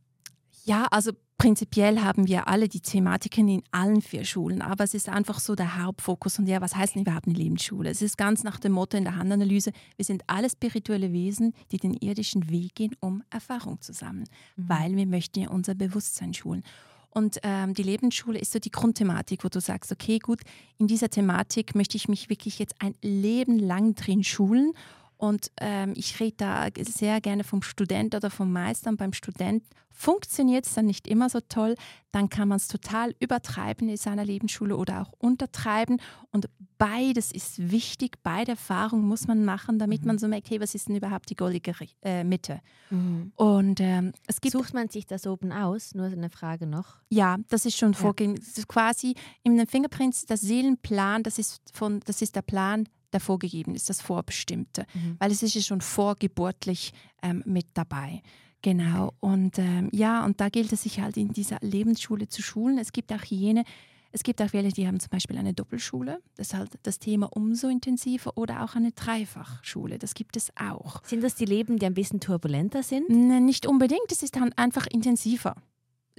[0.65, 5.09] Ja, also prinzipiell haben wir alle die Thematiken in allen vier Schulen, aber es ist
[5.09, 6.39] einfach so der Hauptfokus.
[6.39, 7.89] Und ja, was heißt denn überhaupt eine Lebensschule?
[7.89, 11.77] Es ist ganz nach dem Motto in der Handanalyse, wir sind alle spirituelle Wesen, die
[11.77, 14.69] den irdischen Weg gehen, um Erfahrung zu sammeln, mhm.
[14.69, 16.63] weil wir möchten ja unser Bewusstsein schulen.
[17.11, 20.41] Und ähm, die Lebensschule ist so die Grundthematik, wo du sagst, okay, gut,
[20.77, 24.73] in dieser Thematik möchte ich mich wirklich jetzt ein Leben lang drin schulen
[25.17, 28.91] und ähm, ich rede da sehr gerne vom Student oder vom Meister.
[28.91, 31.75] Und beim Student funktioniert es dann nicht immer so toll.
[32.11, 35.99] Dann kann man es total übertreiben in seiner Lebensschule oder auch untertreiben.
[36.31, 38.19] Und beides ist wichtig.
[38.21, 40.07] Beide Erfahrungen muss man machen, damit mhm.
[40.07, 42.61] man so merkt, hey, was ist denn überhaupt die goldige äh, Mitte?
[42.91, 43.31] Mhm.
[43.35, 45.95] Und ähm, es gibt Sucht man sich das oben aus?
[45.95, 46.97] Nur eine Frage noch.
[47.09, 47.97] Ja, das ist schon ja.
[47.97, 48.39] vorgegeben.
[48.67, 53.75] Quasi in den Fingerprints, der Seelenplan, das ist, von, das ist der Plan der vorgegeben
[53.75, 55.15] ist, das Vorbestimmte, mhm.
[55.19, 58.21] weil es ist ja schon vorgeburtlich ähm, mit dabei.
[58.61, 59.13] Genau.
[59.19, 62.77] Und ähm, ja, und da gilt es sich halt in dieser Lebensschule zu schulen.
[62.77, 63.63] Es gibt auch jene,
[64.11, 67.29] es gibt auch welche, die haben zum Beispiel eine Doppelschule, das ist halt das Thema
[67.31, 71.03] umso intensiver, oder auch eine Dreifachschule, das gibt es auch.
[71.05, 73.09] Sind das die Leben, die ein bisschen turbulenter sind?
[73.09, 75.55] Ne, nicht unbedingt, es ist dann einfach intensiver.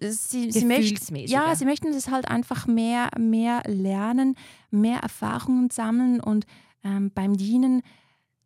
[0.01, 4.37] Sie, sie möchten, ja, sie möchten das halt einfach mehr, mehr lernen,
[4.71, 6.47] mehr Erfahrungen sammeln und
[6.85, 7.83] ähm, beim Dienen,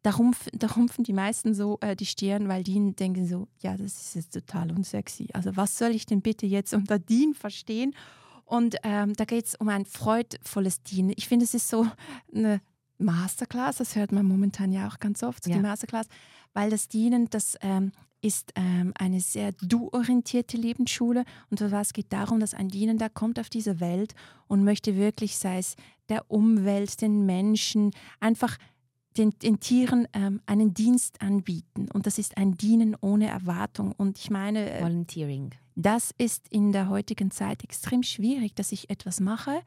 [0.02, 3.76] da, rumpf, da rumpfen die meisten so äh, die Stirn, weil die denken so, ja,
[3.76, 5.28] das ist jetzt total unsexy.
[5.32, 7.94] Also was soll ich denn bitte jetzt unter Dienen verstehen?
[8.44, 11.12] Und ähm, da geht es um ein freudvolles Dienen.
[11.16, 11.86] Ich finde, es ist so
[12.34, 12.60] eine
[12.98, 15.56] Masterclass, das hört man momentan ja auch ganz oft, so ja.
[15.56, 16.06] die Masterclass,
[16.52, 21.24] weil das Dienen, das ähm, ist ähm, eine sehr du-orientierte Lebensschule.
[21.50, 24.14] Und was geht darum, dass ein Dienender kommt auf diese Welt
[24.46, 25.76] und möchte wirklich, sei es
[26.12, 28.58] der Umwelt, den Menschen, einfach
[29.16, 31.88] den, den Tieren ähm, einen Dienst anbieten.
[31.92, 33.92] Und das ist ein Dienen ohne Erwartung.
[33.96, 35.50] Und ich meine, äh, Volunteering.
[35.74, 39.62] Das ist in der heutigen Zeit extrem schwierig, dass ich etwas mache.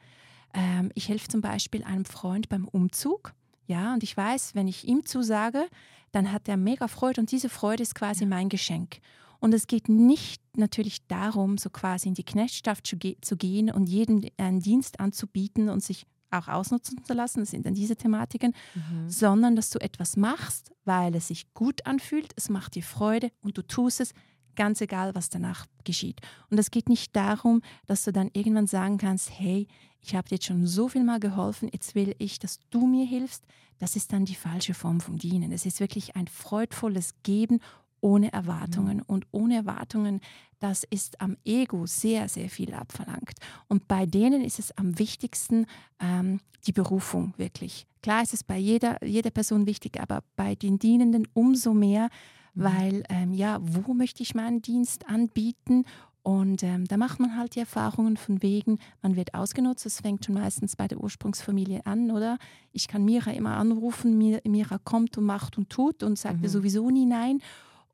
[0.53, 3.34] Ähm, ich helfe zum Beispiel einem Freund beim Umzug.
[3.67, 5.67] Ja, und ich weiß, wenn ich ihm zusage,
[6.12, 8.99] dann hat er mega Freude und diese Freude ist quasi mein Geschenk.
[9.39, 13.69] Und es geht nicht natürlich darum, so quasi in die Knechtschaft zu, ge zu gehen
[13.71, 17.95] und jedem einen Dienst anzubieten und sich auch ausnutzen zu lassen, das sind dann diese
[17.95, 19.09] Thematiken, mhm.
[19.09, 23.57] sondern dass du etwas machst, weil es sich gut anfühlt, es macht dir Freude und
[23.57, 24.13] du tust es,
[24.55, 26.21] ganz egal, was danach geschieht.
[26.49, 29.67] Und es geht nicht darum, dass du dann irgendwann sagen kannst, hey,
[30.01, 33.05] ich habe dir jetzt schon so viel mal geholfen, jetzt will ich, dass du mir
[33.05, 33.43] hilfst,
[33.79, 35.51] das ist dann die falsche Form vom Dienen.
[35.51, 37.59] Es ist wirklich ein freudvolles Geben
[38.05, 38.97] ohne Erwartungen.
[38.97, 39.03] Mhm.
[39.07, 40.21] Und ohne Erwartungen,
[40.59, 43.33] das ist am Ego sehr, sehr viel abverlangt.
[43.67, 45.65] Und bei denen ist es am wichtigsten
[45.99, 47.87] ähm, die Berufung wirklich.
[48.03, 52.09] Klar ist es bei jeder, jeder Person wichtig, aber bei den Dienenden umso mehr,
[52.53, 52.63] mhm.
[52.63, 55.83] weil ähm, ja, wo möchte ich meinen Dienst anbieten
[56.21, 59.85] und ähm, da macht man halt die Erfahrungen von wegen, man wird ausgenutzt.
[59.85, 62.37] Das fängt schon meistens bei der Ursprungsfamilie an, oder?
[62.71, 66.41] Ich kann Mira immer anrufen, Mira kommt und macht und tut und sagt mhm.
[66.41, 67.41] mir sowieso nie nein.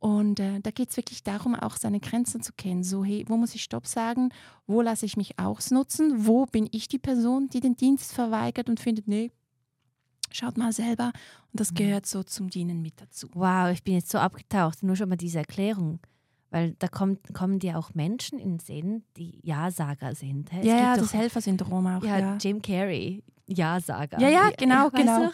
[0.02, 2.84] Und äh, da geht es wirklich darum, auch seine Grenzen zu kennen.
[2.84, 4.30] So, hey, wo muss ich Stopp sagen?
[4.66, 6.26] Wo lasse ich mich ausnutzen?
[6.26, 9.32] Wo bin ich die Person, die den Dienst verweigert und findet, nee,
[10.32, 11.12] schaut mal selber.
[11.52, 11.76] Und das mhm.
[11.76, 13.30] gehört so zum Dienen mit dazu.
[13.36, 14.82] Wow, ich bin jetzt so abgetaucht.
[14.82, 16.00] Nur schon mal diese Erklärung.
[16.50, 20.52] Weil da kommt, kommen dir auch Menschen in den Sinn, die Ja-Sager sind.
[20.52, 22.04] Es ja, ja das Helfersyndrom auch.
[22.04, 24.20] Ja, ja, Jim Carrey, Ja-Sager.
[24.20, 25.30] Ja, ja, genau, weißt genau.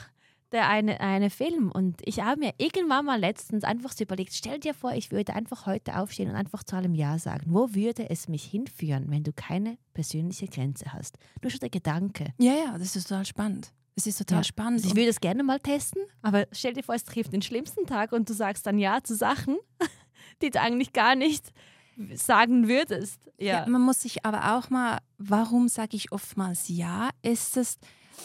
[0.51, 1.71] Der eine, eine Film.
[1.71, 5.33] Und ich habe mir irgendwann mal letztens einfach so überlegt, stell dir vor, ich würde
[5.33, 7.45] einfach heute aufstehen und einfach zu allem Ja sagen.
[7.47, 11.17] Wo würde es mich hinführen, wenn du keine persönliche Grenze hast?
[11.41, 12.33] Nur schon der Gedanke.
[12.37, 13.73] Ja, ja, das ist total spannend.
[13.95, 14.43] Es ist total ja.
[14.43, 14.79] spannend.
[14.79, 17.85] Also ich würde es gerne mal testen, aber stell dir vor, es trifft den schlimmsten
[17.85, 19.57] Tag und du sagst dann Ja zu Sachen.
[20.41, 21.51] die du eigentlich gar nicht
[22.13, 23.21] sagen würdest.
[23.37, 23.61] Ja.
[23.61, 27.09] ja man muss sich aber auch mal, warum sage ich oftmals ja?
[27.21, 27.77] Ist es,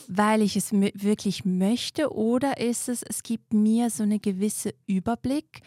[0.09, 5.63] weil ich es wirklich möchte oder ist es, es gibt mir so eine gewisse Überblick.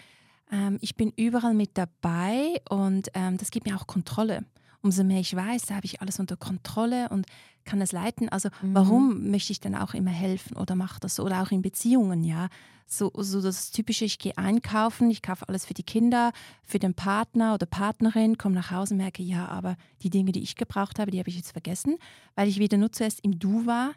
[0.52, 4.46] Ähm, ich bin überall mit dabei und ähm, das gibt mir auch Kontrolle.
[4.82, 7.26] Umso mehr ich weiß, da habe ich alles unter Kontrolle und
[7.64, 8.30] kann es leiten.
[8.30, 8.76] Also mhm.
[8.76, 11.24] warum möchte ich dann auch immer helfen oder mache das so?
[11.24, 12.50] Oder auch in Beziehungen, ja
[12.88, 16.32] so, so das Typische, ich gehe einkaufen, ich kaufe alles für die Kinder,
[16.64, 20.44] für den Partner oder Partnerin, komme nach Hause und merke, ja, aber die Dinge, die
[20.44, 21.98] ich gebraucht habe, die habe ich jetzt vergessen,
[22.36, 23.94] weil ich wieder nur zuerst im Du war.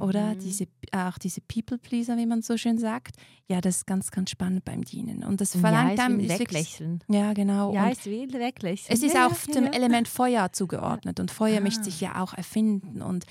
[0.00, 0.38] Oder mhm.
[0.40, 3.16] diese, auch diese People-Pleaser, wie man so schön sagt.
[3.48, 5.24] Ja, das ist ganz, ganz spannend beim Dienen.
[5.24, 6.28] Und das verlangt ja, dann.
[6.28, 7.04] Weglächeln.
[7.08, 7.72] Ja, genau.
[7.74, 8.96] Ja, ist wie weglächeln.
[8.96, 11.20] Es ist auch dem Element Feuer zugeordnet.
[11.20, 11.60] Und Feuer ah.
[11.60, 13.02] möchte sich ja auch erfinden.
[13.02, 13.24] Und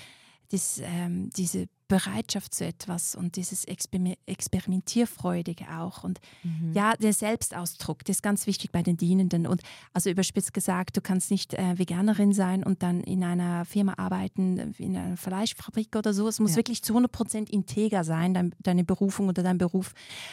[0.50, 6.04] das, ähm, diese Bereitschaft zu etwas und dieses Exper Experimentierfreudige auch.
[6.04, 6.72] Und mhm.
[6.72, 9.46] ja, der Selbstausdruck, das ist ganz wichtig bei den Dienenden.
[9.46, 9.60] Und
[9.92, 14.72] also überspitzt gesagt, du kannst nicht äh, Veganerin sein und dann in einer Firma arbeiten,
[14.78, 16.26] in einer Fleischfabrik oder so.
[16.28, 16.56] Es muss ja.
[16.56, 19.92] wirklich zu 100% integer sein, dein, deine Berufung oder dein Beruf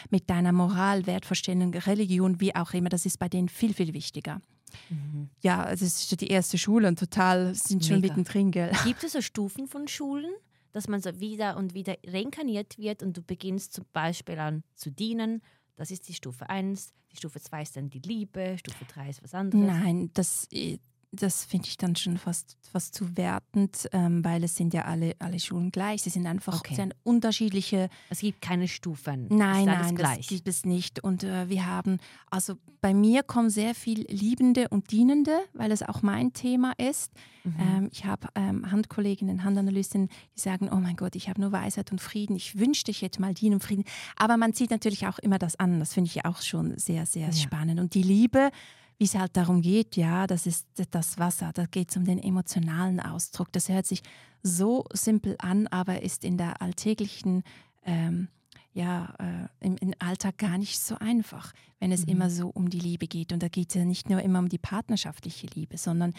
[0.10, 2.90] mit deiner Moral, Wertvorstellung, Religion, wie auch immer.
[2.90, 4.42] Das ist bei denen viel, viel wichtiger.
[4.90, 5.30] Mhm.
[5.42, 8.14] Ja, es ist die erste Schule und total sind schon Mega.
[8.14, 8.52] mittendrin.
[8.52, 8.72] Gell?
[8.86, 10.32] Gibt es so Stufen von Schulen?
[10.72, 14.92] Dass man so wieder und wieder reinkarniert wird und du beginnst zum Beispiel an zu
[14.92, 15.42] dienen.
[15.76, 16.94] Das ist die Stufe 1.
[17.12, 19.66] Die Stufe 2 ist dann die Liebe, Stufe 3 ist was anderes.
[19.66, 20.78] Nein, das, äh,
[21.12, 25.16] das finde ich dann schon fast, fast zu wertend, ähm, weil es sind ja alle,
[25.20, 26.04] alle Schulen gleich.
[26.04, 26.76] Sie sind einfach okay.
[26.76, 27.90] sehr unterschiedliche.
[28.10, 29.26] Es gibt keine Stufen.
[29.30, 30.18] Nein, nein, gleich.
[30.18, 31.04] das gibt es nicht.
[31.04, 31.98] Und äh, wir haben,
[32.30, 37.12] also bei mir kommen sehr viel Liebende und Dienende, weil es auch mein Thema ist.
[37.44, 37.56] Mhm.
[37.60, 41.92] Ähm, ich habe ähm, Handkolleginnen, Handanalystinnen, die sagen, oh mein Gott, ich habe nur Weisheit
[41.92, 42.36] und Frieden.
[42.36, 43.84] Ich wünschte, ich hätte mal Dienen und Frieden.
[44.16, 45.80] Aber man sieht natürlich auch immer das an.
[45.80, 47.34] Das finde ich auch schon sehr, sehr ja.
[47.34, 47.80] spannend.
[47.80, 48.52] Und die Liebe
[49.00, 52.20] wie es halt darum geht, ja, das ist das Wasser, da geht es um den
[52.20, 53.52] emotionalen Ausdruck.
[53.54, 54.04] Das hört sich
[54.44, 57.44] so simpel an, aber ist in der alltäglichen,
[57.86, 58.28] ähm,
[58.74, 62.12] ja, äh, im, im, Alltag gar nicht so einfach, wenn es mhm.
[62.12, 63.32] immer so um die Liebe geht.
[63.32, 66.14] Und da geht es ja nicht nur immer um die partnerschaftliche Liebe, sondern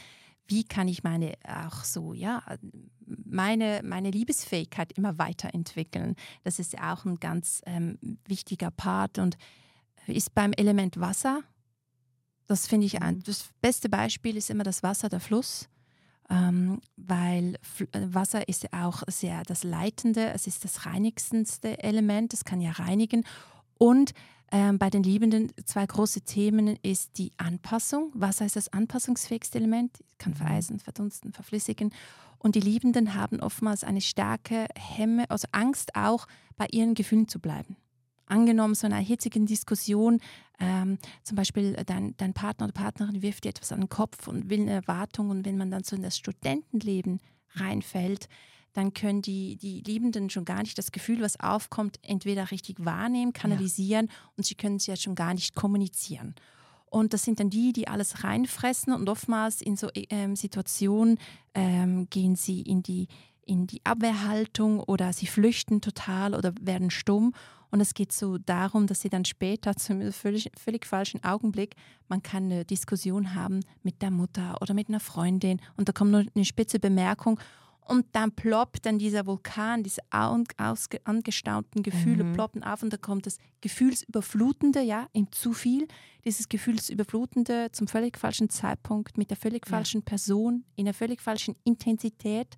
[0.47, 2.43] wie kann ich meine auch so, ja,
[3.07, 6.17] meine, meine Liebesfähigkeit immer weiterentwickeln.
[6.45, 9.37] Das ist ja auch ein ganz ähm, wichtiger Part und
[10.07, 11.43] ist beim Element Wasser
[12.51, 13.23] das finde ich ein.
[13.25, 15.69] Das beste Beispiel ist immer das Wasser, der Fluss.
[16.29, 17.57] Ähm, weil
[17.93, 22.61] äh, Wasser ist ja auch sehr das Leitende, es ist das reinigendste Element, es kann
[22.61, 23.25] ja reinigen.
[23.79, 24.15] Und
[24.51, 28.11] ähm, bei den Liebenden zwei große Themen ist die Anpassung.
[28.15, 30.39] Wasser ist das anpassungsfähigste Element, kann mhm.
[30.39, 31.93] vereisen, verdunsten, verflüssigen.
[32.39, 37.39] Und die Liebenden haben oftmals eine starke Hemme, also Angst auch, bei ihren Gefühlen zu
[37.39, 37.77] bleiben
[38.31, 40.21] angenommen, so einer hitzigen Diskussion,
[40.61, 44.51] ähm, zum Beispiel dein, dein Partner oder Partnerin wirft dir etwas an den Kopf und
[44.51, 47.21] will eine Erwartung und wenn man dann so in das Studentenleben
[47.55, 48.29] reinfällt,
[48.73, 53.33] dann können die, die Liebenden schon gar nicht das Gefühl, was aufkommt, entweder richtig wahrnehmen,
[53.33, 54.15] kanalisieren ja.
[54.37, 56.35] und sie können es ja schon gar nicht kommunizieren.
[56.87, 61.19] Und das sind dann die, die alles reinfressen und oftmals in so ähm, Situationen
[61.55, 63.07] ähm, gehen sie in die,
[63.43, 67.33] in die Abwehrhaltung oder sie flüchten total oder werden stumm.
[67.71, 71.77] Und es geht so darum, dass sie dann später zum völlig, völlig falschen Augenblick,
[72.09, 76.11] man kann eine Diskussion haben mit der Mutter oder mit einer Freundin und da kommt
[76.11, 77.39] nur eine spitze Bemerkung
[77.91, 82.35] und dann ploppt dann dieser Vulkan, diese angestaunten Gefühle mhm.
[82.35, 85.89] ploppen auf und da kommt das Gefühlsüberflutende, ja, im zu viel,
[86.25, 89.71] dieses Gefühlsüberflutende zum völlig falschen Zeitpunkt, mit der völlig ja.
[89.71, 92.57] falschen Person, in der völlig falschen Intensität.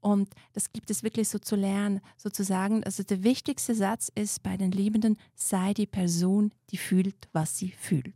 [0.00, 2.84] Und das gibt es wirklich so zu lernen, sozusagen.
[2.84, 7.70] Also der wichtigste Satz ist bei den Liebenden, sei die Person, die fühlt, was sie
[7.70, 8.14] fühlt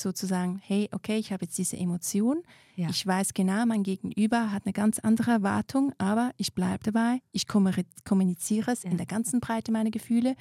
[0.00, 2.42] sozusagen, hey, okay, ich habe jetzt diese Emotion,
[2.76, 2.88] ja.
[2.88, 7.46] ich weiß genau, mein Gegenüber hat eine ganz andere Erwartung, aber ich bleibe dabei, ich
[7.48, 8.90] kommuniziere es ja.
[8.90, 10.36] in der ganzen Breite meiner Gefühle,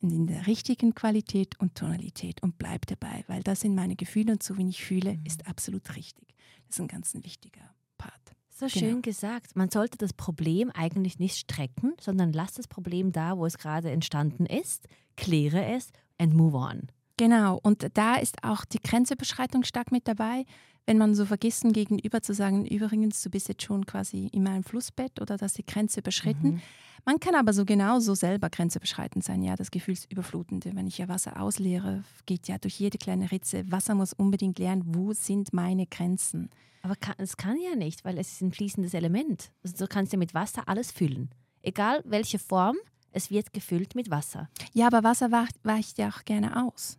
[0.00, 4.42] in der richtigen Qualität und Tonalität und bleibe dabei, weil das sind meine Gefühle und
[4.42, 5.26] so wie ich fühle, mhm.
[5.26, 6.34] ist absolut richtig.
[6.66, 8.35] Das ist ein ganz wichtiger Part.
[8.58, 8.86] So genau.
[8.86, 9.54] schön gesagt.
[9.54, 13.90] Man sollte das Problem eigentlich nicht strecken, sondern lass das Problem da, wo es gerade
[13.90, 16.88] entstanden ist, kläre es and move on.
[17.18, 20.46] Genau, und da ist auch die Grenzüberschreitung stark mit dabei.
[20.86, 24.62] Wenn man so vergessen gegenüber zu sagen, übrigens, du bist jetzt schon quasi in meinem
[24.62, 26.54] Flussbett oder dass die Grenze überschritten.
[26.54, 26.62] Mhm.
[27.04, 30.74] Man kann aber so genauso selber grenzüberschreitend sein, ja, das Gefühlsüberflutende.
[30.74, 33.70] Wenn ich ja Wasser ausleere, geht ja durch jede kleine Ritze.
[33.70, 36.50] Wasser muss unbedingt lernen, wo sind meine Grenzen.
[36.82, 39.50] Aber es kann ja nicht, weil es ist ein fließendes Element.
[39.64, 41.30] Also du kannst ja mit Wasser alles füllen.
[41.62, 42.76] Egal welche Form,
[43.10, 44.48] es wird gefüllt mit Wasser.
[44.72, 45.30] Ja, aber Wasser
[45.62, 46.98] weicht ja auch gerne aus.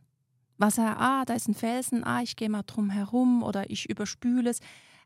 [0.57, 4.49] Wasser, ah, da ist ein Felsen, ah, ich gehe mal drum herum oder ich überspüle
[4.49, 4.59] es.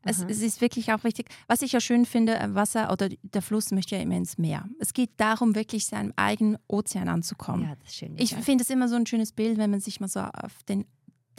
[0.04, 1.28] Es, es, ist wirklich auch wichtig.
[1.46, 4.68] Was ich ja schön finde, äh, Wasser oder der Fluss möchte ja immer ins Meer.
[4.80, 7.64] Es geht darum, wirklich seinem eigenen Ozean anzukommen.
[7.64, 8.16] Ja, schön.
[8.18, 10.86] Ich finde es immer so ein schönes Bild, wenn man sich mal so auf den,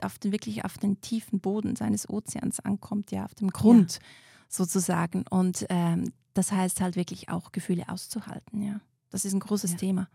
[0.01, 3.99] auf den wirklich auf den tiefen Boden seines Ozeans ankommt, ja, auf dem Grund ja.
[4.47, 5.25] sozusagen.
[5.29, 8.79] Und ähm, das heißt halt wirklich auch Gefühle auszuhalten, ja.
[9.09, 9.77] Das ist ein großes ja.
[9.77, 10.09] Thema.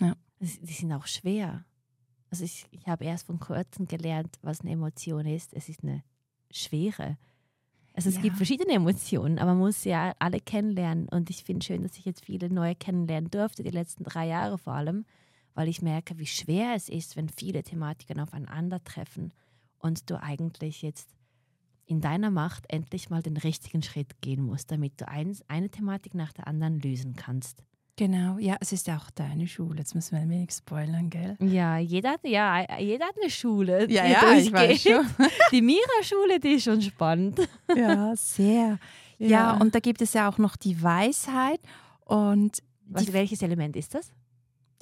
[0.00, 0.14] Ja.
[0.38, 1.64] Die sind auch schwer.
[2.34, 5.54] Also ich, ich habe erst von kurzem gelernt, was eine Emotion ist.
[5.54, 6.02] Es ist eine
[6.50, 7.16] schwere.
[7.92, 8.22] Also es ja.
[8.22, 11.08] gibt verschiedene Emotionen, aber man muss ja alle kennenlernen.
[11.08, 14.58] Und ich finde schön, dass ich jetzt viele neue kennenlernen durfte, die letzten drei Jahre
[14.58, 15.04] vor allem,
[15.54, 19.32] weil ich merke, wie schwer es ist, wenn viele Thematiken aufeinandertreffen
[19.78, 21.14] und du eigentlich jetzt
[21.86, 26.14] in deiner Macht endlich mal den richtigen Schritt gehen musst, damit du ein, eine Thematik
[26.14, 27.62] nach der anderen lösen kannst.
[27.96, 29.78] Genau, ja, es ist ja auch deine Schule.
[29.78, 31.36] Jetzt müssen wir ein wenig spoilern, gell?
[31.40, 33.88] Ja, jeder hat, ja, jeder hat eine Schule.
[33.88, 35.06] Ja, ja, ich weiß schon.
[35.52, 37.40] Die Mira-Schule, die ist schon spannend.
[37.76, 38.78] Ja, sehr.
[39.18, 39.28] Ja.
[39.28, 39.56] ja.
[39.56, 41.60] und da gibt es ja auch noch die Weisheit.
[42.04, 44.10] Und Was, welches Element ist das?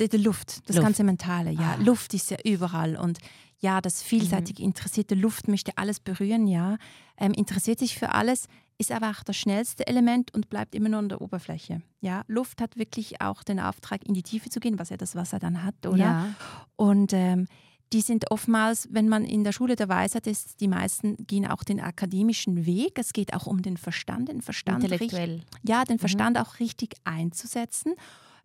[0.01, 0.87] Die, die Luft, das Luft.
[0.87, 1.77] ganze Mentale, ja.
[1.79, 1.83] Ah.
[1.83, 2.97] Luft ist ja überall.
[2.97, 3.19] Und
[3.59, 4.67] ja, das vielseitig mhm.
[4.67, 6.79] interessierte Luft möchte alles berühren, ja.
[7.19, 8.49] Ähm, interessiert sich für alles,
[8.83, 11.83] ist aber auch das schnellste Element und bleibt immer nur an der Oberfläche.
[12.01, 15.15] Ja, Luft hat wirklich auch den Auftrag, in die Tiefe zu gehen, was ja das
[15.15, 15.97] Wasser dann hat, oder?
[15.97, 16.35] Ja.
[16.77, 17.47] Und ähm,
[17.93, 21.63] die sind oftmals, wenn man in der Schule der Weisheit ist, die meisten gehen auch
[21.63, 22.99] den akademischen Weg.
[22.99, 25.35] Es geht auch um den Verstand, den Verstand Intellektuell.
[25.35, 26.01] Richtig, ja, den mhm.
[26.01, 26.43] Verstand mhm.
[26.43, 27.95] auch richtig einzusetzen.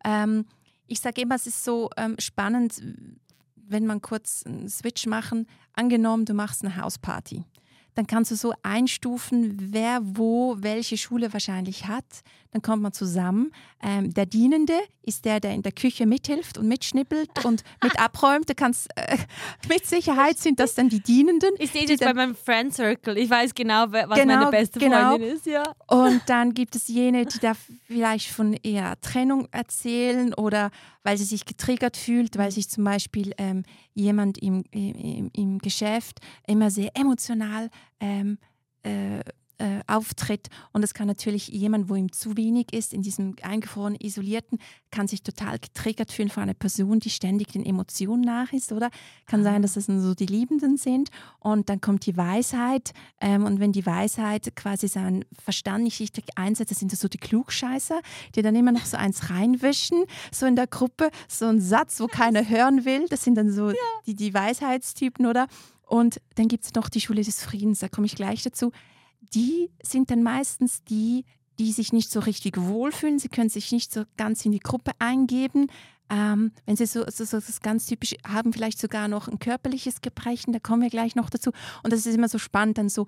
[0.06, 0.46] Ähm,
[0.86, 2.82] ich sage immer, es ist so ähm, spannend,
[3.56, 5.48] wenn man kurz einen Switch machen.
[5.74, 7.44] Angenommen, du machst eine Hausparty
[7.98, 12.06] dann kannst du so einstufen, wer wo welche Schule wahrscheinlich hat.
[12.52, 13.52] Dann kommt man zusammen.
[13.82, 18.50] Ähm, der Dienende ist der, der in der Küche mithilft und mitschnippelt und mit abräumt.
[18.50, 19.18] Du kannst, äh,
[19.70, 21.52] mit Sicherheit sind das dann die Dienenden.
[21.60, 23.18] Ich sehe das bei meinem Friend Circle.
[23.18, 25.12] Ich weiß genau, was genau, meine beste genau.
[25.12, 25.46] Freundin ist.
[25.46, 25.64] Ja.
[25.88, 27.54] Und dann gibt es jene, die da
[27.86, 30.72] vielleicht von eher Trennung erzählen oder
[31.04, 36.20] weil sie sich getriggert fühlt, weil sich zum Beispiel ähm, jemand im, im, im Geschäft
[36.48, 38.38] immer sehr emotional ähm,
[38.84, 39.22] äh,
[39.60, 40.50] äh, auftritt.
[40.74, 44.60] Und es kann natürlich jemand, wo ihm zu wenig ist, in diesem eingefrorenen, isolierten,
[44.92, 48.90] kann sich total getriggert fühlen von einer Person, die ständig den Emotionen nach ist, oder?
[49.26, 51.10] Kann sein, dass das so die Liebenden sind.
[51.40, 52.94] Und dann kommt die Weisheit.
[53.20, 57.08] Ähm, und wenn die Weisheit quasi seinen Verstand nicht richtig einsetzt, das sind das so
[57.08, 58.02] die Klugscheißer,
[58.36, 62.08] die dann immer noch so eins reinwischen, so in der Gruppe, so ein Satz, wo
[62.08, 63.08] keiner hören will.
[63.10, 63.76] Das sind dann so ja.
[64.06, 65.48] die, die Weisheitstypen, oder?
[65.88, 68.72] Und dann gibt es noch die Schule des Friedens, da komme ich gleich dazu.
[69.34, 71.26] Die sind dann meistens die,
[71.60, 73.20] die sich nicht so richtig wohlfühlen.
[73.20, 75.68] Sie können sich nicht so ganz in die Gruppe eingeben.
[76.10, 80.02] Ähm, wenn sie so, so, so das ganz typisch haben, vielleicht sogar noch ein körperliches
[80.02, 81.52] Gebrechen, da kommen wir gleich noch dazu.
[81.84, 83.08] Und das ist immer so spannend, dann so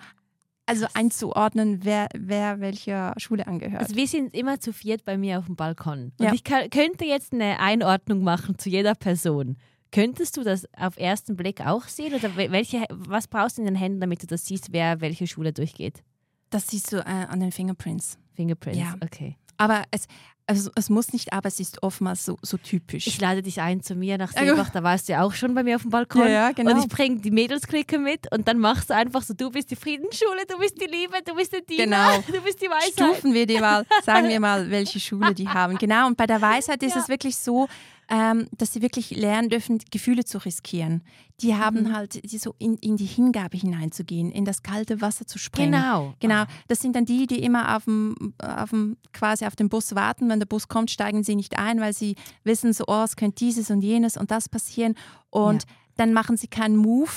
[0.69, 3.81] also einzuordnen, wer, wer welcher Schule angehört.
[3.81, 6.11] Also wir sind immer zu viert bei mir auf dem Balkon.
[6.19, 6.33] Und ja.
[6.33, 9.57] ich kann, könnte jetzt eine Einordnung machen zu jeder Person.
[9.91, 12.13] Könntest du das auf ersten Blick auch sehen?
[12.13, 15.53] Oder welche, was brauchst du in den Händen, damit du das siehst, wer welche Schule
[15.53, 16.03] durchgeht?
[16.49, 18.17] Das siehst du äh, an den Fingerprints.
[18.35, 18.95] Fingerprints, ja.
[19.03, 19.35] okay.
[19.57, 20.07] Aber es,
[20.47, 23.05] also es muss nicht, aber es ist oftmals so, so typisch.
[23.07, 25.61] Ich lade dich ein zu mir nach Seebach, da warst du ja auch schon bei
[25.63, 26.21] mir auf dem Balkon.
[26.23, 26.71] Ja, ja, genau.
[26.71, 29.75] Und ich bringe die Mädelsklicke mit und dann machst du einfach so, du bist die
[29.75, 32.23] Friedensschule, du bist die Liebe, du bist die Diener, Genau.
[32.37, 32.93] du bist die Weisheit.
[32.93, 35.77] Stufen wir die mal, sagen wir mal, welche Schule die haben.
[35.77, 37.01] Genau, und bei der Weisheit ist Ja.
[37.01, 37.67] es wirklich so,
[38.11, 41.03] ähm, dass sie wirklich lernen dürfen, Gefühle zu riskieren.
[41.41, 41.93] Die haben Mhm.
[41.95, 45.73] halt die so in, in die Hingabe hineinzugehen, in das kalte Wasser zu springen.
[45.73, 46.15] Genau.
[46.19, 49.93] Genau, das sind dann die, die immer auf dem, auf dem, quasi auf den Bus
[49.95, 50.27] warten.
[50.27, 53.35] Wenn der Bus kommt, steigen sie nicht ein, weil sie wissen, so, oh, es könnte
[53.45, 54.95] dieses und jenes und das passieren.
[55.29, 55.65] Und
[55.97, 57.11] dann machen sie keinen Move,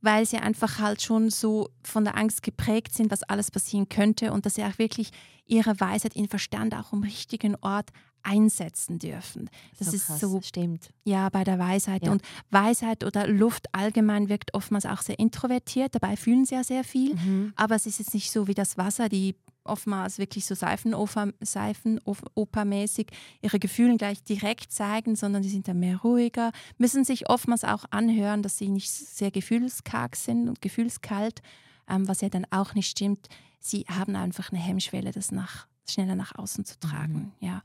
[0.00, 4.32] weil sie einfach halt schon so von der Angst geprägt sind, was alles passieren könnte
[4.32, 5.10] und dass sie auch wirklich
[5.44, 7.90] ihre Weisheit, ihren Verstand auch am richtigen Ort
[8.22, 9.48] einsetzen dürfen.
[9.78, 10.90] Das ist krass, so Stimmt.
[11.04, 12.04] ja, bei der Weisheit.
[12.04, 12.12] Ja.
[12.12, 15.94] Und Weisheit oder Luft allgemein wirkt oftmals auch sehr introvertiert.
[15.94, 17.14] Dabei fühlen sie ja sehr viel.
[17.14, 17.52] Mhm.
[17.56, 23.08] Aber es ist jetzt nicht so wie das Wasser, die oftmals wirklich so Seifenoper- Seifenopermäßig
[23.42, 27.84] ihre Gefühle gleich direkt zeigen, sondern die sind dann mehr ruhiger, müssen sich oftmals auch
[27.90, 31.42] anhören, dass sie nicht sehr gefühlskarg sind und gefühlskalt,
[31.88, 33.28] ähm, was ja dann auch nicht stimmt.
[33.60, 37.32] Sie haben einfach eine Hemmschwelle, das nach, schneller nach außen zu tragen.
[37.40, 37.62] Ja.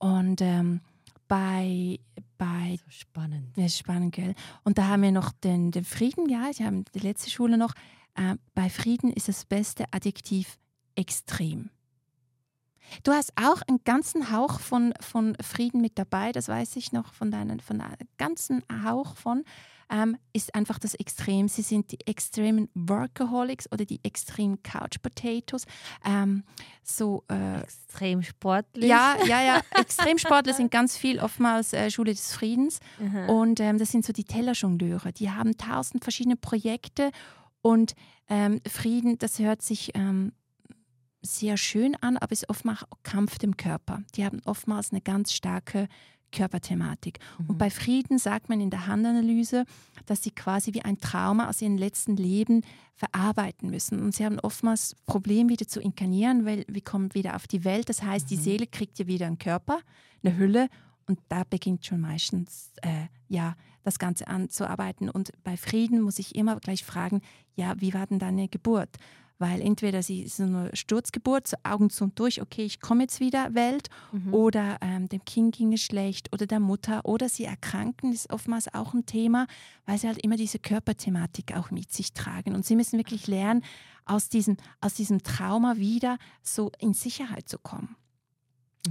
[0.00, 0.80] Und ähm,
[1.28, 2.00] bei,
[2.36, 3.56] bei So spannend.
[3.56, 4.34] das ist spannend, gell?
[4.64, 7.74] Und da haben wir noch den, den Frieden, ja, ich habe die letzte Schule noch.
[8.16, 10.58] Äh, bei Frieden ist das beste Adjektiv
[10.96, 11.70] extrem.
[13.02, 17.12] Du hast auch einen ganzen Hauch von, von Frieden mit dabei, das weiß ich noch,
[17.14, 19.44] von deinen, von einem ganzen Hauch von,
[19.90, 21.48] ähm, ist einfach das Extrem.
[21.48, 25.64] Sie sind die extremen Workaholics oder die extremen Couch Potatoes.
[26.04, 26.44] Ähm,
[26.82, 28.88] so, äh, Extrem sportlich.
[28.88, 29.60] ja, ja, ja.
[29.80, 32.78] Extremsportler sind ganz viel oftmals äh, Schule des Friedens.
[32.98, 33.28] Mhm.
[33.28, 35.12] Und ähm, das sind so die Tellerjongleure.
[35.12, 37.10] Die haben tausend verschiedene Projekte
[37.62, 37.94] und
[38.28, 40.32] ähm, Frieden, das hört sich ähm,
[41.22, 44.02] sehr schön an, aber ist oftmals auch Kampf dem Körper.
[44.14, 45.88] Die haben oftmals eine ganz starke
[46.32, 47.18] Körperthematik.
[47.48, 49.64] Und bei Frieden sagt man in der Handanalyse,
[50.06, 52.62] dass sie quasi wie ein Trauma aus ihrem letzten Leben
[52.94, 54.00] verarbeiten müssen.
[54.00, 57.88] Und sie haben oftmals Probleme wieder zu inkarnieren, weil wir kommen wieder auf die Welt.
[57.88, 59.80] Das heißt, die Seele kriegt ja wieder einen Körper,
[60.22, 60.68] eine Hülle
[61.06, 65.10] und da beginnt schon meistens äh, ja, das Ganze anzuarbeiten.
[65.10, 67.20] Und bei Frieden muss ich immer gleich fragen,
[67.56, 68.96] ja, wie war denn deine Geburt?
[69.40, 73.18] Weil entweder sie ist eine Sturzgeburt, so Augen zu und durch, okay, ich komme jetzt
[73.20, 74.34] wieder Welt, Mhm.
[74.34, 78.72] oder ähm, dem Kind ging es schlecht oder der Mutter oder sie erkranken, ist oftmals
[78.74, 79.46] auch ein Thema,
[79.86, 82.54] weil sie halt immer diese Körperthematik auch mit sich tragen.
[82.54, 83.64] Und sie müssen wirklich lernen,
[84.04, 87.96] aus diesem, aus diesem Trauma wieder so in Sicherheit zu kommen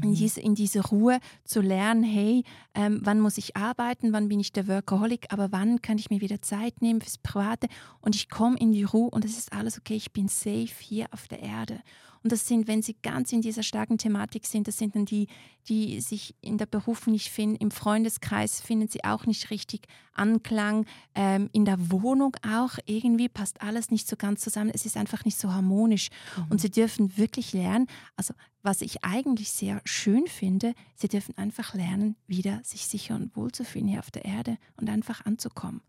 [0.04, 2.44] in, diese, in diese Ruhe zu lernen, hey,
[2.76, 6.22] ähm, wann muss ich arbeiten, wann bin ich der Workaholic, aber wann kann ich mir
[6.22, 7.68] wieder Zeit nehmen fürs Private
[8.02, 11.08] und ich komme in die Ruhe und es ist alles okay, ich bin safe hier
[11.12, 11.80] auf der Erde.
[12.24, 15.28] Und das sind, wenn sie ganz in dieser starken Thematik sind, das sind dann die,
[15.67, 20.86] die sich in der Berufung nicht finden, im Freundeskreis finden sie auch nicht richtig Anklang,
[21.15, 25.24] ähm, in der Wohnung auch, irgendwie passt alles nicht so ganz zusammen, es ist einfach
[25.24, 26.09] nicht so harmonisch.
[26.49, 31.74] Und sie dürfen wirklich lernen, also was ich eigentlich sehr schön finde, sie dürfen einfach
[31.74, 35.82] lernen, wieder sich sicher und wohl zu fühlen hier auf der Erde und einfach anzukommen.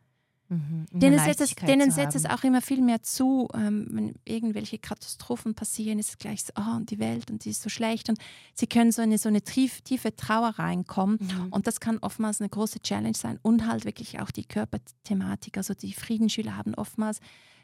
[0.50, 0.86] Mhm.
[0.90, 4.78] Eine Denen setzt, es, denen setzt es auch immer viel mehr zu, ähm, wenn irgendwelche
[4.78, 8.08] Katastrophen passieren, ist es gleich so, oh, und die Welt und die ist so schlecht
[8.08, 8.18] und
[8.54, 11.48] sie können so in so eine tief, tiefe Trauer reinkommen Mhm.
[11.52, 15.72] und das kann oftmals eine große Challenge sein und halt wirklich auch die Körperthematik, also
[15.72, 17.20] die Friedensschüler haben oftmals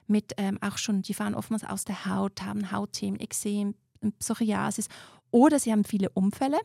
[0.07, 3.75] mit ähm, auch schon, die fahren oftmals aus der Haut, haben Hautthemen, Exem,
[4.21, 4.87] Psoriasis
[5.33, 6.59] oder sie haben viele Unfälle,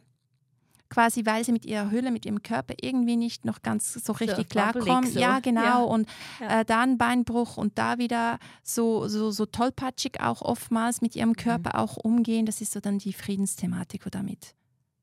[0.92, 4.38] quasi weil sie mit ihrer Hülle, mit ihrem Körper irgendwie nicht noch ganz so richtig
[4.38, 4.50] wabbelig
[4.86, 5.10] klarkommen.
[5.10, 5.20] so.
[5.20, 5.62] Ja, genau.
[5.64, 5.78] Ja.
[5.80, 6.08] Und
[6.40, 6.60] Ja.
[6.62, 11.20] äh, da ein Beinbruch und da wieder so, so, so tollpatschig auch oftmals mit Mhm.
[11.20, 12.46] ihrem Körper auch umgehen.
[12.46, 14.54] Das ist so dann die Friedensthematik, wo damit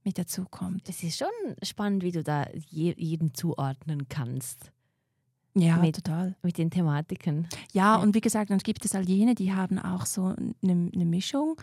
[0.05, 0.89] mit dazu kommt.
[0.89, 1.27] Es ist schon
[1.63, 4.71] spannend, wie du da je, jeden zuordnen kannst
[5.55, 6.37] Ja, Mit- total.
[6.43, 7.49] mit den Thematiken.
[7.73, 7.97] Ja, Ja.
[7.97, 10.27] und wie gesagt, dann gibt es all jene, die haben auch so
[10.63, 11.57] eine, eine Mischung.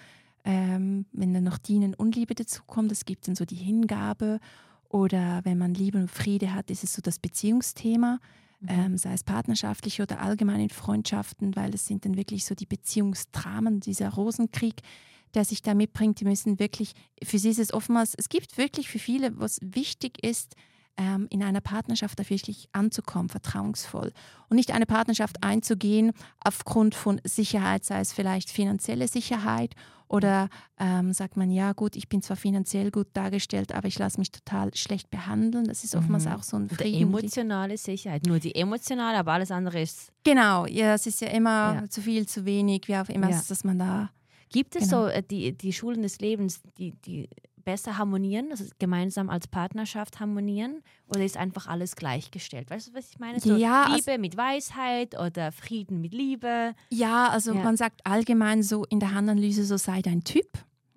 [0.46, 4.40] Ähm, wenn dann noch Dienen und Liebe dazukommt, es gibt dann so die Hingabe.
[4.90, 8.20] Oder wenn man Liebe und Friede hat, ist es so das Beziehungsthema,
[8.68, 12.68] ähm, sei es partnerschaftlich oder allgemein in Freundschaften, weil es sind dann wirklich so die
[12.68, 14.82] Beziehungsdramen, dieser Rosenkrieg,
[15.34, 16.20] der sich da mitbringt.
[16.20, 16.94] Die müssen wirklich,
[17.24, 20.56] für sie ist es oftmals, es gibt wirklich für viele, was wichtig ist,
[20.98, 24.14] ähm, in einer Partnerschaft da wirklich anzukommen, vertrauensvoll.
[24.50, 29.76] Und nicht eine Partnerschaft einzugehen aufgrund von Sicherheit, sei es vielleicht finanzielle Sicherheit
[30.08, 30.50] oder
[30.80, 34.32] ähm, sagt man, ja gut, ich bin zwar finanziell gut dargestellt, aber ich lasse mich
[34.32, 35.66] total schlecht behandeln.
[35.66, 36.32] Das ist oftmals Mhm.
[36.34, 37.02] auch so ein Frieden.
[37.10, 38.26] emotionale Sicherheit.
[38.26, 40.12] Nur die emotionale, aber alles andere ist.
[40.24, 41.90] Genau, ja, es ist ja immer Ja.
[41.90, 43.42] zu viel, zu wenig, wie auch immer, Ja.
[43.48, 44.10] dass man da
[44.52, 45.06] Gibt es Genau.
[45.06, 47.28] so äh, die, die Schulen des Lebens, die, die
[47.66, 50.82] besser harmonieren, also gemeinsam als Partnerschaft harmonieren?
[51.08, 52.70] Oder ist einfach alles gleichgestellt?
[52.70, 53.40] Weißt du, was ich meine?
[53.40, 56.74] So Ja, Liebe mit Weisheit oder Frieden mit Liebe.
[56.90, 57.64] Ja, also Ja.
[57.64, 60.48] man sagt allgemein so in der Handanalyse, so sei dein Typ.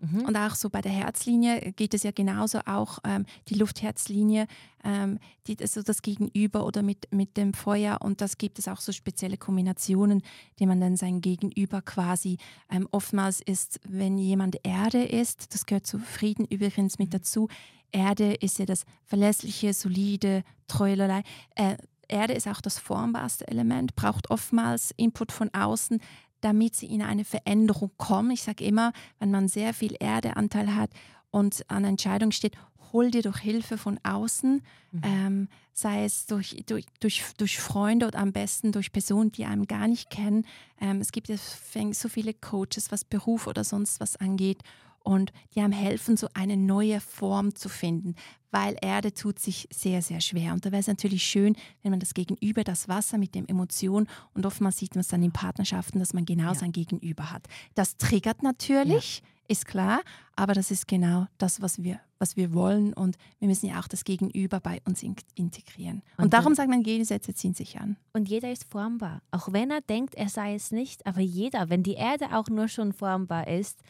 [0.00, 0.22] Mhm.
[0.22, 4.46] Und auch so bei der Herzlinie geht es ja genauso auch ähm, die Luftherzlinie,
[4.84, 7.98] ähm, die, also das Gegenüber oder mit, mit dem Feuer.
[8.00, 10.22] Und das gibt es auch so spezielle Kombinationen,
[10.58, 12.38] die man dann sein Gegenüber quasi
[12.70, 17.48] ähm, oftmals ist, wenn jemand Erde ist, das gehört zu Frieden übrigens mit dazu.
[17.90, 21.22] Erde ist ja das verlässliche, solide, treulerlei.
[21.54, 21.76] Äh,
[22.08, 26.00] Erde ist auch das formbarste Element, braucht oftmals Input von außen,
[26.40, 28.30] damit sie in eine Veränderung kommen.
[28.30, 30.90] Ich sage immer, wenn man sehr viel Erdeanteil hat
[31.30, 32.56] und an Entscheidung steht,
[32.92, 34.62] hol dir doch Hilfe von außen,
[35.02, 39.66] ähm, sei es durch, durch, durch, durch Freunde oder am besten durch Personen, die einem
[39.66, 40.46] gar nicht kennen.
[40.80, 44.62] Ähm, es gibt so viele Coaches, was Beruf oder sonst was angeht.
[45.02, 48.14] Und die einem helfen, so eine neue Form zu finden,
[48.50, 50.52] weil Erde tut sich sehr, sehr schwer.
[50.52, 54.06] Und da wäre es natürlich schön, wenn man das Gegenüber, das Wasser mit dem Emotion
[54.34, 56.54] und oftmals sieht man es dann in Partnerschaften, dass man genau Ja.
[56.54, 57.46] sein Gegenüber hat.
[57.74, 60.00] Das triggert natürlich, ist klar,
[60.36, 63.88] aber das ist genau das, was wir, was wir wollen und wir müssen ja auch
[63.88, 66.02] das Gegenüber bei uns in integrieren.
[66.18, 67.96] Und, Und darum sagt man, Gegensätze ziehen sich an.
[68.12, 69.22] Und jeder ist formbar.
[69.30, 72.68] Auch wenn er denkt, er sei es nicht, aber jeder, wenn die Erde auch nur
[72.68, 73.80] schon formbar ist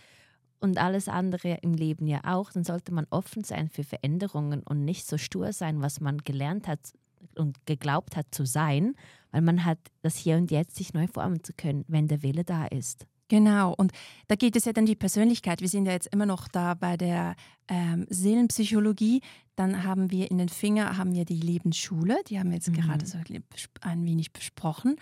[0.61, 4.85] und alles andere im Leben ja auch, dann sollte man offen sein für Veränderungen und
[4.85, 6.81] nicht so stur sein, was man gelernt hat
[7.37, 8.95] und geglaubt hat zu sein,
[9.31, 12.45] weil man hat das Hier und Jetzt sich neu formen zu können, wenn der Wille
[12.45, 13.07] da ist.
[13.31, 13.93] Genau, und
[14.27, 15.61] da geht es ja dann die Persönlichkeit.
[15.61, 17.37] Wir sind ja jetzt immer noch da bei der
[17.69, 19.21] ähm, Seelenpsychologie.
[19.55, 22.75] Dann haben wir in den Finger haben wir die Lebensschule, die haben wir jetzt Mhm.
[22.77, 23.19] gerade so
[23.83, 24.97] ein wenig besprochen.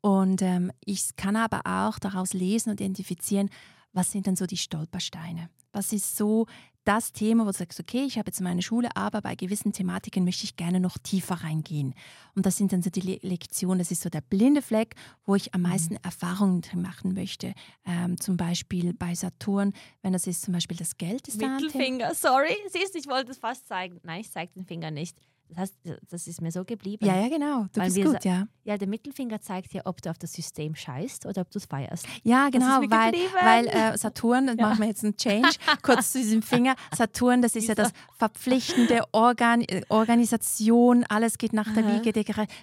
[0.00, 3.50] Und ähm, ich kann aber auch daraus lesen und identifizieren,
[3.92, 5.50] was sind denn so die Stolpersteine?
[5.72, 6.46] Was ist so
[6.84, 10.24] das Thema, wo du sagst, okay, ich habe jetzt meine Schule, aber bei gewissen Thematiken
[10.24, 11.94] möchte ich gerne noch tiefer reingehen.
[12.34, 15.34] Und das sind dann so die Le Lektionen, das ist so der blinde Fleck, wo
[15.34, 17.54] ich am meisten Erfahrungen drin machen möchte.
[17.86, 19.72] Ähm, zum Beispiel bei Saturn,
[20.02, 21.40] wenn das ist zum Beispiel das Geld ist.
[21.40, 22.56] Mittelfinger, sorry.
[22.68, 24.00] Siehst du, ich wollte es fast zeigen.
[24.02, 25.16] Nein, ich zeige den Finger nicht.
[25.52, 25.74] Das heißt,
[26.10, 27.04] das ist mir so geblieben.
[27.04, 27.66] Ja, ja, genau.
[27.72, 28.46] Du Weil bist gut, ja.
[28.64, 31.66] Ja, der Mittelfinger zeigt ja, ob du auf das System scheißt oder ob du es
[31.66, 32.06] feierst.
[32.22, 35.50] Ja, genau, weil, weil äh, Saturn, das machen wir jetzt einen Change,
[35.82, 36.74] kurz zu diesem Finger.
[36.96, 42.02] Saturn, das ist ja das verpflichtende Organ, äh, Organisation, alles geht nach der Aha.
[42.02, 42.12] Wiege.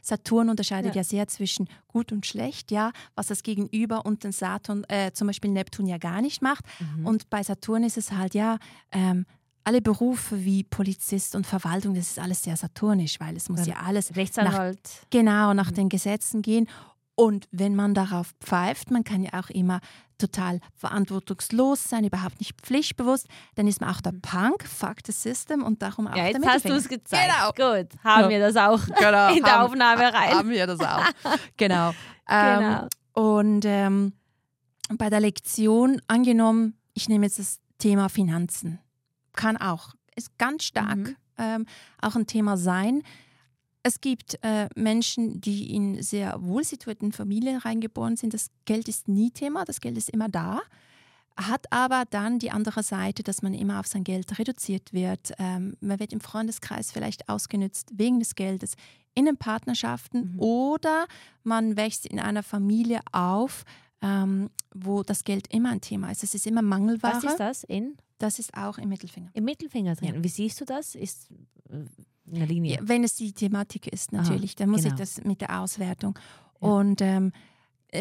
[0.01, 1.01] Saturn unterscheidet Ja.
[1.01, 1.03] ja.
[1.03, 5.51] sehr zwischen gut und schlecht, ja, was das Gegenüber und den Saturn, äh, zum Beispiel
[5.51, 6.65] Neptun ja gar nicht macht.
[6.79, 7.05] Mhm.
[7.05, 8.57] Und bei Saturn ist es halt ja,
[8.91, 9.25] ähm,
[9.69, 13.75] alle Berufe wie Polizist und Verwaltung, das ist alles sehr saturnisch, weil es muss ja
[13.85, 14.79] alles Rechtsanwalt.
[15.11, 15.75] Genau, nach Mhm.
[15.75, 16.67] den Gesetzen gehen.
[17.13, 19.79] Und wenn man darauf pfeift, man kann ja auch immer
[20.17, 25.63] total verantwortungslos sein, überhaupt nicht pflichtbewusst, dann ist man auch der Punk, fuck the system
[25.63, 26.17] und darum auch Mhm.
[26.17, 27.31] Ja, jetzt hast du es gezeigt.
[27.31, 27.51] Genau.
[27.81, 28.29] Gut, haben Ja.
[28.29, 30.33] wir das auch Genau, in der haben- Aufnahme rein.
[30.33, 31.05] Haben wir das auch.
[31.57, 31.91] genau.
[32.31, 32.87] Ähm, Genau.
[33.13, 34.13] Und ähm,
[34.97, 38.79] bei der Lektion, angenommen, ich nehme jetzt das Thema Finanzen,
[39.43, 41.15] kann auch, ist ganz stark Mhm.
[41.37, 41.65] ähm,
[42.01, 43.01] auch ein Thema sein.
[43.83, 48.33] Es gibt äh, Menschen, die in sehr wohlsituierten Familien reingeboren sind.
[48.33, 50.59] Das Geld ist nie Thema, das Geld ist immer da.
[51.37, 55.31] Hat aber dann die andere Seite, dass man immer auf sein Geld reduziert wird.
[55.39, 58.73] Ähm, man wird im Freundeskreis vielleicht ausgenützt wegen des Geldes,
[59.15, 60.39] in den Partnerschaften Mhm.
[60.39, 61.07] oder
[61.43, 63.63] man wächst in einer Familie auf,
[64.01, 66.23] ähm, wo das Geld immer ein Thema ist.
[66.23, 67.15] Es ist immer Mangelware.
[67.15, 67.95] Was ist das in?
[68.19, 69.29] Das ist auch im Mittelfinger.
[69.33, 70.15] Im Mittelfinger drin.
[70.15, 70.23] Ja.
[70.23, 70.93] Wie siehst du das?
[70.93, 71.29] Ist
[71.69, 71.85] äh,
[72.31, 72.75] eine Linie.
[72.75, 74.55] Ja, wenn es die Thematik ist, Aha, natürlich.
[74.55, 74.93] dann muss genau.
[74.93, 76.19] ich das mit der Auswertung.
[76.61, 76.67] Ja.
[76.67, 77.31] Und ähm,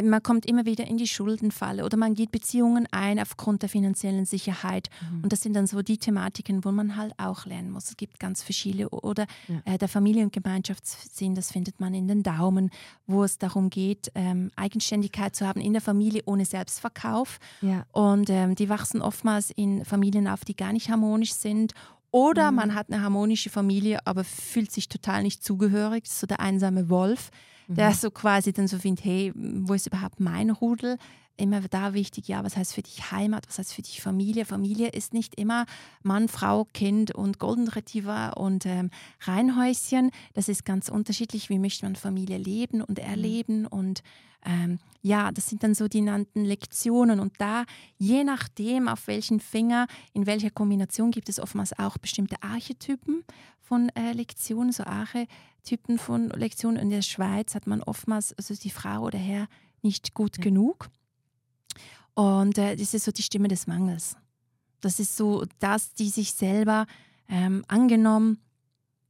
[0.05, 4.24] man kommt immer wieder in die Schuldenfalle oder man geht Beziehungen ein aufgrund der finanziellen
[4.26, 4.91] Sicherheit.
[5.11, 5.24] Mhm.
[5.24, 7.89] Und das sind dann so die Thematiken, wo man halt auch lernen muss.
[7.89, 8.89] Es gibt ganz verschiedene.
[8.91, 9.74] Oder Ja.
[9.74, 12.70] äh, der Familie- und Gemeinschaftssinn, das findet man in den Daumen,
[13.07, 17.39] wo es darum geht, ähm, Eigenständigkeit zu haben in der Familie ohne Selbstverkauf.
[17.62, 17.84] ja.
[17.93, 21.72] Und ähm, die wachsen oftmals in Familien auf, die gar nicht harmonisch sind.
[22.11, 22.57] Oder Mhm.
[22.57, 26.05] man hat eine harmonische Familie, aber fühlt sich total nicht zugehörig.
[26.05, 27.31] Das ist so der einsame Wolf,
[27.69, 27.95] der Mhm.
[27.95, 30.97] so quasi dann so findet, hey, wo ist überhaupt mein Rudel?
[31.41, 34.45] Immer da wichtig, ja, was heißt für dich Heimat, was heißt für dich Familie?
[34.45, 35.66] Familie ist nicht immer
[36.03, 40.11] Mann, Frau, Kind und Golden Retriever und ähm, Reihenhäuschen.
[40.34, 41.49] Das ist ganz unterschiedlich.
[41.49, 43.66] Wie möchte man Familie leben und erleben?
[43.66, 44.03] Und
[44.45, 47.20] ähm, ja, das sind dann so die nannten Lektionen.
[47.20, 47.66] Und da,
[47.99, 53.22] je nachdem, auf welchen Finger, in welcher Kombination, gibt es oftmals auch bestimmte Archetypen
[53.61, 56.82] von äh, Lektionen, so Archetypen von Lektionen.
[56.82, 59.47] In der Schweiz hat man oftmals, also die Frau oder Herr,
[59.82, 60.43] nicht gut Ja.
[60.43, 60.89] genug.
[62.19, 64.16] Und äh, das ist so die Stimme des Mangels.
[64.81, 66.89] Das ist so, dass die sich selber
[67.29, 68.41] ähm, angenommen,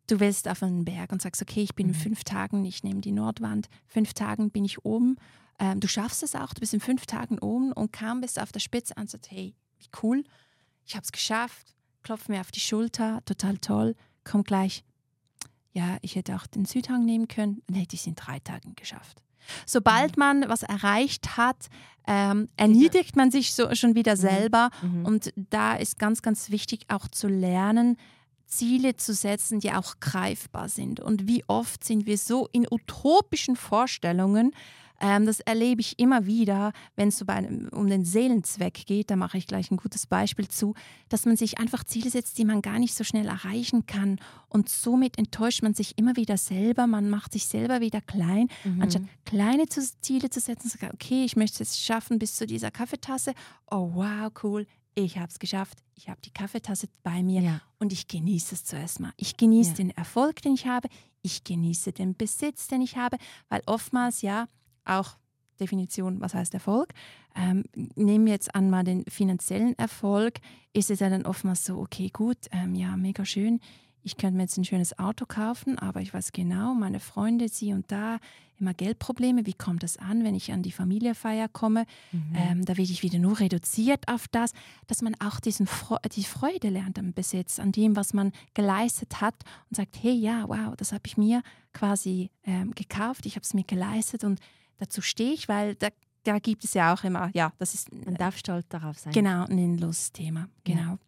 [0.08, 1.94] du willst auf einen Berg und sagst, okay, ich bin mhm.
[1.94, 5.16] in fünf Tagen, ich nehme die Nordwand, fünf Tagen bin ich oben.
[5.58, 8.42] Ähm, du schaffst es auch, du bist in fünf Tagen oben und kaum bist du
[8.42, 10.22] auf der Spitze und sagst, hey, wie cool,
[10.84, 14.84] ich habe es geschafft, klopf mir auf die Schulter, total toll, komm gleich.
[15.72, 18.74] Ja, ich hätte auch den Südhang nehmen können, dann hätte ich es in drei Tagen
[18.76, 19.22] geschafft.
[19.66, 20.20] Sobald mhm.
[20.20, 21.68] man was erreicht hat,
[22.06, 24.20] ähm, erniedrigt man sich so schon wieder mhm.
[24.20, 24.70] selber.
[24.82, 25.04] Mhm.
[25.04, 27.96] Und da ist ganz, ganz wichtig auch zu lernen,
[28.46, 31.00] Ziele zu setzen, die auch greifbar sind.
[31.00, 34.52] Und wie oft sind wir so in utopischen Vorstellungen,
[35.00, 37.24] ähm, das erlebe ich immer wieder, wenn es so
[37.72, 40.74] um den Seelenzweck geht, da mache ich gleich ein gutes Beispiel zu,
[41.08, 44.18] dass man sich einfach Ziele setzt, die man gar nicht so schnell erreichen kann.
[44.48, 48.82] Und somit enttäuscht man sich immer wieder selber, man macht sich selber wieder klein, mhm.
[48.82, 53.34] anstatt kleine Ziele zu setzen, sagen, okay, ich möchte es schaffen bis zu dieser Kaffeetasse.
[53.70, 54.66] Oh wow, cool,
[55.04, 57.60] ich habe es geschafft, ich habe die Kaffeetasse bei mir ja.
[57.78, 59.12] und ich genieße es zuerst mal.
[59.16, 59.76] Ich genieße ja.
[59.76, 60.88] den Erfolg, den ich habe,
[61.22, 63.16] ich genieße den Besitz, den ich habe,
[63.48, 64.48] weil oftmals, ja,
[64.88, 65.16] auch
[65.60, 66.92] Definition, was heißt Erfolg.
[67.34, 67.64] Ähm,
[67.94, 70.38] nehmen wir jetzt an mal den finanziellen Erfolg,
[70.72, 73.60] ist es ja dann oftmals so, okay, gut, ähm, ja, mega schön.
[74.02, 77.72] Ich könnte mir jetzt ein schönes Auto kaufen, aber ich weiß genau, meine Freunde, sie
[77.72, 78.18] und da,
[78.58, 79.44] immer Geldprobleme.
[79.44, 81.84] Wie kommt das an, wenn ich an die Familienfeier komme?
[82.12, 82.32] Mhm.
[82.34, 84.52] Ähm, da werde ich wieder nur reduziert auf das,
[84.86, 89.20] dass man auch diesen Fre die Freude lernt am Besitz, an dem, was man geleistet
[89.20, 89.34] hat
[89.68, 93.54] und sagt, hey, ja, wow, das habe ich mir quasi ähm, gekauft, ich habe es
[93.54, 94.40] mir geleistet und
[94.78, 95.88] dazu stehe ich, weil da,
[96.24, 97.92] da gibt es ja auch immer, ja, das ist.
[97.92, 99.12] Man darf stolz darauf sein.
[99.12, 100.80] Genau, ein sinnloses Thema, genau.
[100.80, 100.98] Ja.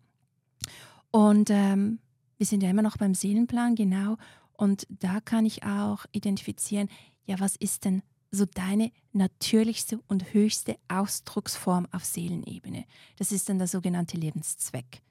[1.10, 1.98] Und ähm,
[2.36, 4.16] wir sind ja immer noch beim Seelenplan, genau.
[4.52, 6.88] Und da kann ich auch identifizieren,
[7.24, 12.84] ja, was ist denn so deine natürlichste und höchste Ausdrucksform auf Seelenebene?
[13.16, 15.02] Das ist dann der sogenannte Lebenszweck.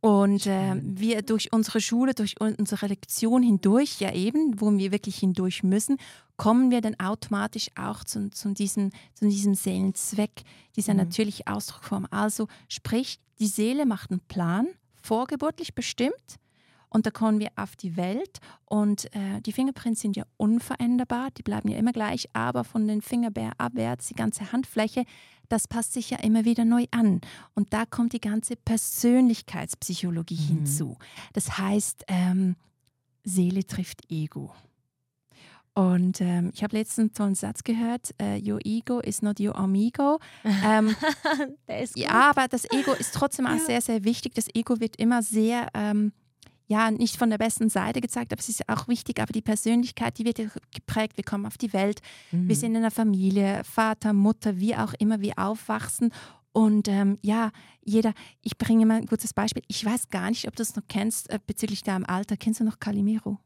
[0.00, 5.16] Und äh, wir durch unsere Schule, durch unsere Lektion hindurch, ja eben, wo wir wirklich
[5.18, 5.96] hindurch müssen,
[6.36, 10.44] kommen wir dann automatisch auch zu, zu, diesem, zu diesem Seelenzweck,
[10.76, 11.00] dieser mhm.
[11.00, 12.06] natürlichen Ausdruckform.
[12.10, 14.68] Also sprich, die Seele macht einen Plan,
[15.02, 16.38] vorgeburtlich bestimmt,
[16.90, 21.42] und da kommen wir auf die Welt und äh, die Fingerprints sind ja unveränderbar, die
[21.42, 25.04] bleiben ja immer gleich, aber von den Fingerbeeren abwärts, die ganze Handfläche,
[25.48, 27.20] das passt sich ja immer wieder neu an.
[27.54, 30.46] Und da kommt die ganze Persönlichkeitspsychologie mhm.
[30.48, 30.98] hinzu.
[31.32, 32.56] Das heißt, ähm,
[33.24, 34.54] Seele trifft Ego.
[35.74, 39.54] Und ähm, ich habe letztens einen tollen Satz gehört: äh, Your ego is not your
[39.54, 40.18] amigo.
[40.44, 40.96] Ähm,
[41.94, 43.64] ja, aber das Ego ist trotzdem auch ja.
[43.64, 44.34] sehr, sehr wichtig.
[44.34, 46.12] Das Ego wird immer sehr ähm,
[46.68, 50.18] ja, nicht von der besten Seite gezeigt, aber es ist auch wichtig, aber die Persönlichkeit,
[50.18, 50.36] die wird
[50.72, 51.16] geprägt.
[51.16, 52.00] Wir kommen auf die Welt,
[52.30, 52.48] mhm.
[52.48, 56.12] wir sind in einer Familie, Vater, Mutter, wie auch immer, wir aufwachsen.
[56.52, 57.50] Und ähm, ja,
[57.84, 58.12] jeder,
[58.42, 59.62] ich bringe mal ein gutes Beispiel.
[59.68, 62.36] Ich weiß gar nicht, ob du es noch kennst äh, bezüglich deinem Alter.
[62.36, 63.38] Kennst du noch Calimero?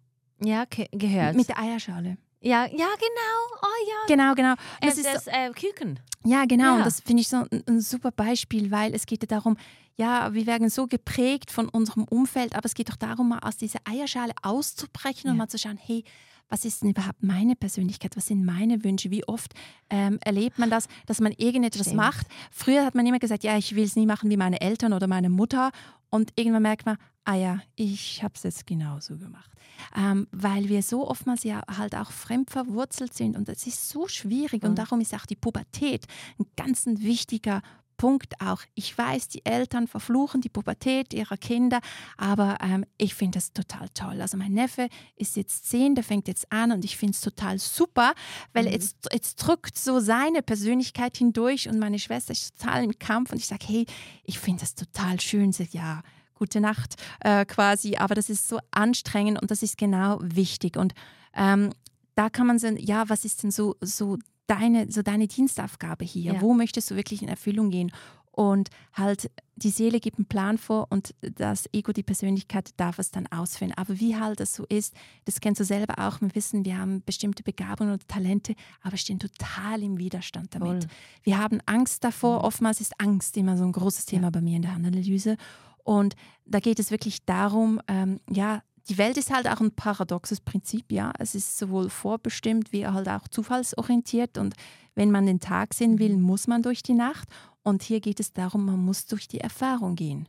[0.42, 1.36] Ja, gehört.
[1.36, 2.16] Mit der Eierschale.
[2.43, 3.59] Ja, ja, genau.
[3.62, 4.07] Oh ja.
[4.09, 4.55] Genau, genau.
[4.80, 6.01] Das, das ist das äh, Küken.
[6.24, 6.64] Ja, genau.
[6.64, 6.76] Ja.
[6.76, 9.57] Und das finde ich so ein, ein, super Beispiel, weil es geht ja darum,
[9.97, 13.57] ja, wir werden so geprägt von unserem Umfeld, aber es geht doch darum, mal aus
[13.57, 15.30] dieser Eierschale auszubrechen ja.
[15.32, 16.05] und mal zu schauen, hey,
[16.49, 18.16] was ist denn überhaupt meine Persönlichkeit?
[18.16, 19.11] Was sind meine Wünsche?
[19.11, 19.55] Wie oft
[19.88, 21.97] ähm, erlebt man das, dass man irgendetwas Stimmt.
[21.97, 22.26] macht?
[22.51, 25.07] Früher hat man immer gesagt, ja, ich will es nie machen wie meine Eltern oder
[25.07, 25.70] meine Mutter.
[26.11, 29.51] Und irgendwann merkt man, ah ja, ich habe es jetzt genauso gemacht.
[29.96, 34.08] Ähm, weil wir so oftmals ja halt auch fremd verwurzelt sind und das ist so
[34.08, 34.70] schwierig mhm.
[34.70, 36.06] und darum ist auch die Pubertät
[36.38, 37.62] ein ganz ein wichtiger
[38.02, 38.62] Punkt auch.
[38.74, 41.80] Ich weiß, die Eltern verfluchen die Pubertät ihrer Kinder,
[42.16, 44.20] aber ähm, ich finde das total toll.
[44.20, 47.60] Also mein Neffe ist jetzt zehn, der fängt jetzt an und ich finde es total
[47.60, 48.14] super,
[48.52, 48.72] weil mhm.
[48.72, 53.38] jetzt, jetzt drückt so seine Persönlichkeit hindurch und meine Schwester ist total im Kampf und
[53.38, 53.86] ich sage, hey,
[54.24, 55.52] ich finde das total schön.
[55.52, 56.02] Sie sagt, ja,
[56.43, 60.76] gute Nacht äh, quasi, aber das ist so anstrengend und das ist genau wichtig.
[60.76, 60.93] Und
[61.34, 61.70] ähm,
[62.16, 64.18] da kann man sagen, ja, was ist denn so, so
[64.49, 66.34] deine, so deine Dienstaufgabe hier?
[66.34, 66.40] Ja.
[66.40, 67.93] Wo möchtest du wirklich in Erfüllung gehen?
[68.32, 73.11] Und halt, die Seele gibt einen Plan vor und das Ego, die Persönlichkeit, darf es
[73.11, 73.72] dann ausführen.
[73.76, 74.95] Aber wie halt das so ist,
[75.26, 76.20] das kennst du selber auch.
[76.22, 80.84] Wir wissen, wir haben bestimmte Begabungen und Talente, aber stehen total im Widerstand damit.
[80.84, 80.93] Voll.
[81.22, 82.38] Wir haben Angst davor.
[82.38, 82.45] Mhm.
[82.47, 84.30] Oftmals ist Angst immer so ein großes Thema ja.
[84.30, 85.36] bei mir in der Analyse.
[85.84, 86.14] Und
[86.44, 90.90] da geht es wirklich darum, ähm, ja, die Welt ist halt auch ein paradoxes Prinzip,
[90.90, 91.12] ja.
[91.18, 94.38] Es ist sowohl vorbestimmt wie halt auch zufallsorientiert.
[94.38, 94.54] Und
[94.94, 96.22] wenn man den Tag sehen will, mhm.
[96.22, 97.28] muss man durch die Nacht.
[97.62, 100.28] Und hier geht es darum, man muss durch die Erfahrung gehen.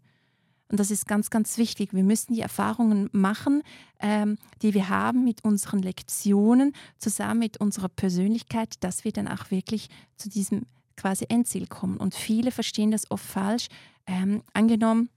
[0.69, 1.93] Und das ist ganz, ganz wichtig.
[1.93, 3.63] Wir müssen die Erfahrungen machen,
[3.99, 9.51] ähm, die wir haben mit unseren Lektionen, zusammen mit unserer Persönlichkeit, dass wir dann auch
[9.51, 10.63] wirklich zu diesem
[10.95, 11.97] quasi Endziel kommen.
[11.97, 13.67] Und viele verstehen das oft falsch.
[14.05, 15.09] Ähm, angenommen,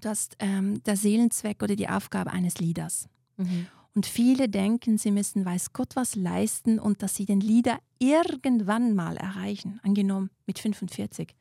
[0.00, 3.08] du hast ähm, der Seelenzweck oder die Aufgabe eines Leaders.
[3.36, 3.66] Mhm.
[3.94, 8.94] Und viele denken, sie müssen weiß Gott was leisten und dass sie den Leader irgendwann
[8.94, 11.34] mal erreichen, angenommen mit 45.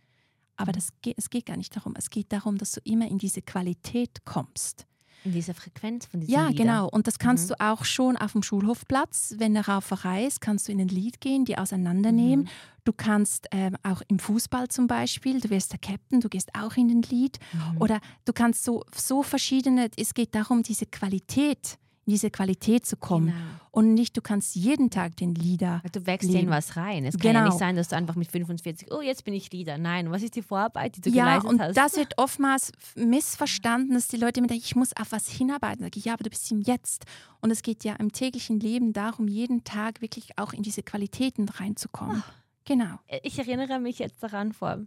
[0.56, 1.95] Aber das geht, es geht gar nicht darum.
[1.97, 4.88] Es geht darum, dass du immer in diese Qualität kommst.
[5.26, 6.64] In dieser Frequenz von diesem Ja, Lieder.
[6.64, 6.88] genau.
[6.88, 7.56] Und das kannst mhm.
[7.56, 11.20] du auch schon auf dem Schulhofplatz, wenn der Rauferei ist, kannst du in ein Lied
[11.20, 12.46] gehen, die auseinandernehmen.
[12.46, 12.50] Mhm.
[12.84, 16.78] Du kannst ähm, auch im Fußball zum Beispiel, du wirst der Captain, du gehst auch
[16.78, 17.40] in ein Lied.
[17.52, 17.82] Mhm.
[17.82, 22.97] Oder du kannst so, so verschiedene, es geht darum, diese Qualität in diese Qualität zu
[22.97, 23.28] kommen.
[23.28, 23.38] Genau.
[23.72, 25.82] Und nicht, du kannst jeden Tag den Lieder.
[25.91, 27.03] Du wächst in was rein.
[27.03, 27.39] Es kann genau.
[27.39, 29.78] ja nicht sein, dass du einfach mit 45, oh, jetzt bin ich Lieder.
[29.78, 31.76] Nein, was ist die Vorarbeit, die du ja, geleistet und hast?
[31.76, 35.84] Das wird oftmals missverstanden, dass die Leute immer denken, ich muss auf was hinarbeiten.
[35.84, 37.06] Sag ich, ja, aber du bist im Jetzt.
[37.41, 41.49] Und es geht ja im täglichen Leben darum, jeden Tag wirklich auch in diese Qualitäten
[41.49, 42.24] reinzukommen.
[42.26, 42.32] Oh.
[42.66, 42.99] Genau.
[43.24, 44.80] Ich erinnere mich jetzt daran, vor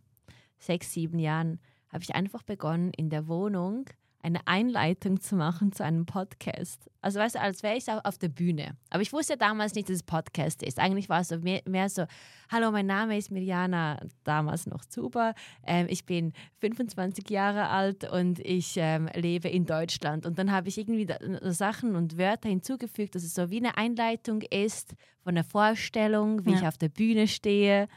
[0.59, 1.61] sechs, sieben Jahren
[1.93, 3.87] habe ich einfach begonnen, in der Wohnung
[4.29, 6.91] eine Einleitung zu machen zu einem Podcast.
[7.01, 8.77] Also weißt du, als wäre ich auf der Bühne.
[8.91, 10.79] Aber ich wusste damals nicht, dass es Podcast ist.
[10.79, 12.05] Eigentlich war es so mehr, mehr so,
[12.51, 15.35] hallo, mein Name ist Mirjana, damals noch Zuber.
[15.65, 20.27] Ähm, ich bin 25 Jahre alt und ich ähm, lebe in Deutschland.
[20.27, 21.17] Und dann habe ich irgendwie da,
[21.51, 26.53] Sachen und Wörter hinzugefügt, dass es so wie eine Einleitung ist von der Vorstellung, wie
[26.53, 26.59] ja.
[26.59, 27.89] ich auf der Bühne stehe.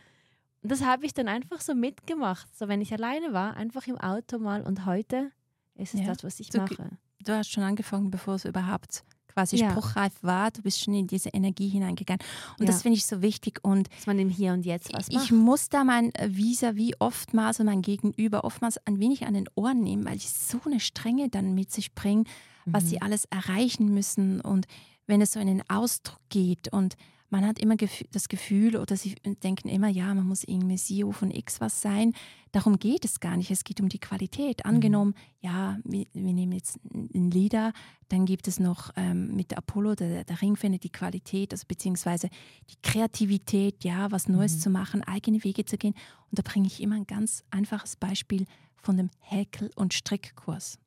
[0.64, 2.56] Und das habe ich dann einfach so mitgemacht.
[2.56, 5.32] So, wenn ich alleine war, einfach im Auto mal und heute
[5.82, 6.08] ist es ja.
[6.08, 6.90] das, was ich du, mache.
[7.20, 9.04] Du hast schon angefangen, bevor es überhaupt
[9.34, 9.72] quasi ja.
[9.72, 10.52] spruchreif war.
[10.52, 12.22] Du bist schon in diese Energie hineingegangen.
[12.60, 12.72] Und ja.
[12.72, 13.60] das finde ich so wichtig.
[13.64, 15.24] Und Dass man im Hier und Jetzt was macht.
[15.24, 19.50] Ich muss da mein Visa wie oftmals und mein Gegenüber oftmals ein wenig an den
[19.56, 22.26] Ohren nehmen, weil die so eine Strenge dann mit sich bringen,
[22.66, 22.88] was mhm.
[22.88, 24.42] sie alles erreichen müssen.
[24.42, 24.68] Und
[25.08, 26.96] wenn es so in den Ausdruck geht und
[27.32, 27.76] man hat immer
[28.12, 32.14] das Gefühl oder sie denken immer, ja, man muss irgendwie CEO von X was sein.
[32.52, 33.50] Darum geht es gar nicht.
[33.50, 34.60] Es geht um die Qualität.
[34.66, 34.70] Mhm.
[34.70, 37.72] Angenommen, ja, wir, wir, nehmen jetzt einen Leader,
[38.10, 42.30] dann gibt es noch ähm, mit Apollo, der, der Ringfähne, die Qualität, also beziehungsweise
[42.70, 44.60] die Kreativität, ja, was Neues mhm.
[44.60, 45.94] zu machen, eigene Wege zu gehen.
[46.30, 50.78] Und da bringe ich immer ein ganz einfaches Beispiel von dem Häkel- und Strickkurs.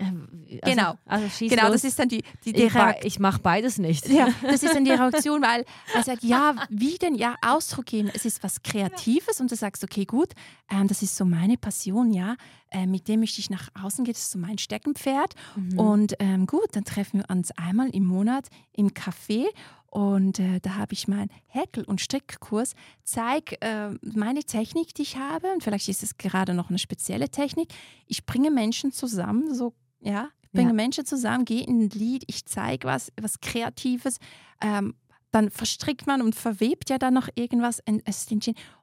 [0.00, 1.72] Also, genau, also genau los.
[1.72, 4.08] das ist dann die, die, die Ich, ich mache beides nicht.
[4.08, 7.14] Ja, das ist dann die Reaktion, weil er sagt, ja, wie denn?
[7.14, 10.32] Ja, Ausdruck geben, es ist was Kreatives und du sagst, okay, gut,
[10.70, 12.36] ähm, das ist so meine Passion, ja,
[12.70, 15.34] äh, mit dem möchte ich nach außen gehen, das ist so mein Steckenpferd.
[15.56, 15.78] Mhm.
[15.78, 19.46] Und ähm, gut, dann treffen wir uns einmal im Monat im Café
[19.90, 25.16] und äh, da habe ich meinen Häkel- und Strickkurs, zeige äh, meine Technik, die ich
[25.16, 25.52] habe.
[25.52, 27.74] Und vielleicht ist es gerade noch eine spezielle Technik.
[28.06, 30.74] Ich bringe Menschen zusammen, so ja, ich bringe ja.
[30.74, 34.18] Menschen zusammen, gehe in ein Lied, ich zeige was, was Kreatives.
[34.60, 34.94] Ähm,
[35.30, 37.80] dann verstrickt man und verwebt ja dann noch irgendwas.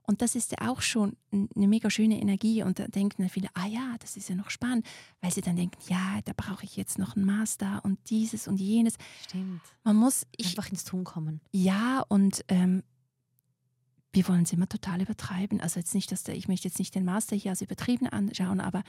[0.04, 2.64] Und das ist ja auch schon eine mega schöne Energie.
[2.64, 4.86] Und da denken dann viele, ah ja, das ist ja noch spannend,
[5.20, 8.62] weil sie dann denken, ja, da brauche ich jetzt noch einen Master und dieses und
[8.62, 8.96] jenes.
[9.28, 9.62] Stimmt.
[9.84, 11.42] Man muss ich, einfach ins Tun kommen.
[11.52, 12.84] Ja, und ähm,
[14.14, 15.60] wir wollen es immer total übertreiben.
[15.60, 18.62] Also jetzt nicht, dass der, ich möchte jetzt nicht den Master hier als übertrieben anschauen,
[18.62, 18.84] aber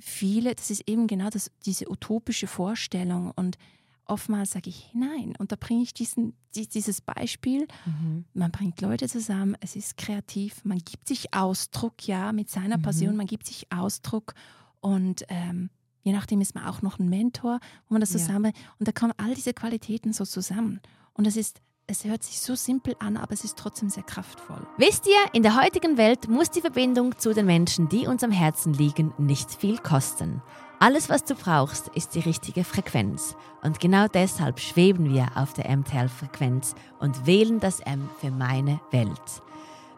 [0.00, 3.58] viele, das ist eben genau das, diese utopische Vorstellung und
[4.06, 5.34] oftmals sage ich nein.
[5.38, 7.68] Und da bringe ich diesen, dieses Beispiel.
[7.86, 8.24] Mhm.
[8.34, 12.82] Man bringt Leute zusammen, es ist kreativ, man gibt sich Ausdruck, ja, mit seiner mhm.
[12.82, 14.34] Passion, man gibt sich Ausdruck
[14.80, 15.70] und ähm,
[16.02, 18.62] je nachdem ist man auch noch ein Mentor, wo man das zusammen, ja.
[18.78, 20.80] und da kommen all diese Qualitäten so zusammen.
[21.12, 21.60] Und das ist
[21.90, 24.64] es hört sich so simpel an, aber es ist trotzdem sehr kraftvoll.
[24.76, 28.30] Wisst ihr, in der heutigen Welt muss die Verbindung zu den Menschen, die uns am
[28.30, 30.40] Herzen liegen, nicht viel kosten.
[30.78, 33.36] Alles, was du brauchst, ist die richtige Frequenz.
[33.62, 39.42] Und genau deshalb schweben wir auf der MTL-Frequenz und wählen das M für meine Welt.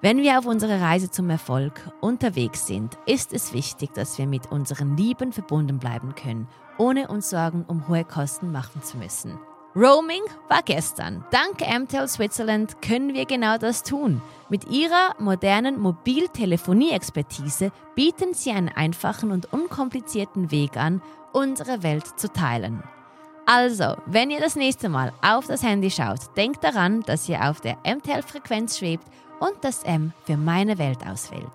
[0.01, 4.51] Wenn wir auf unserer Reise zum Erfolg unterwegs sind, ist es wichtig, dass wir mit
[4.51, 9.39] unseren Lieben verbunden bleiben können, ohne uns Sorgen um hohe Kosten machen zu müssen.
[9.75, 11.25] Roaming war gestern.
[11.31, 14.21] Dank MTEL Switzerland können wir genau das tun.
[14.51, 21.01] Mit ihrer modernen Mobiltelefonie-Expertise bieten sie einen einfachen und unkomplizierten Weg an,
[21.33, 22.83] unsere Welt zu teilen.
[23.47, 27.63] Also, wenn ihr das nächste Mal auf das Handy schaut, denkt daran, dass ihr auf
[27.63, 29.07] der MTEL-Frequenz schwebt
[29.41, 31.47] und das M für meine Welt auswählt.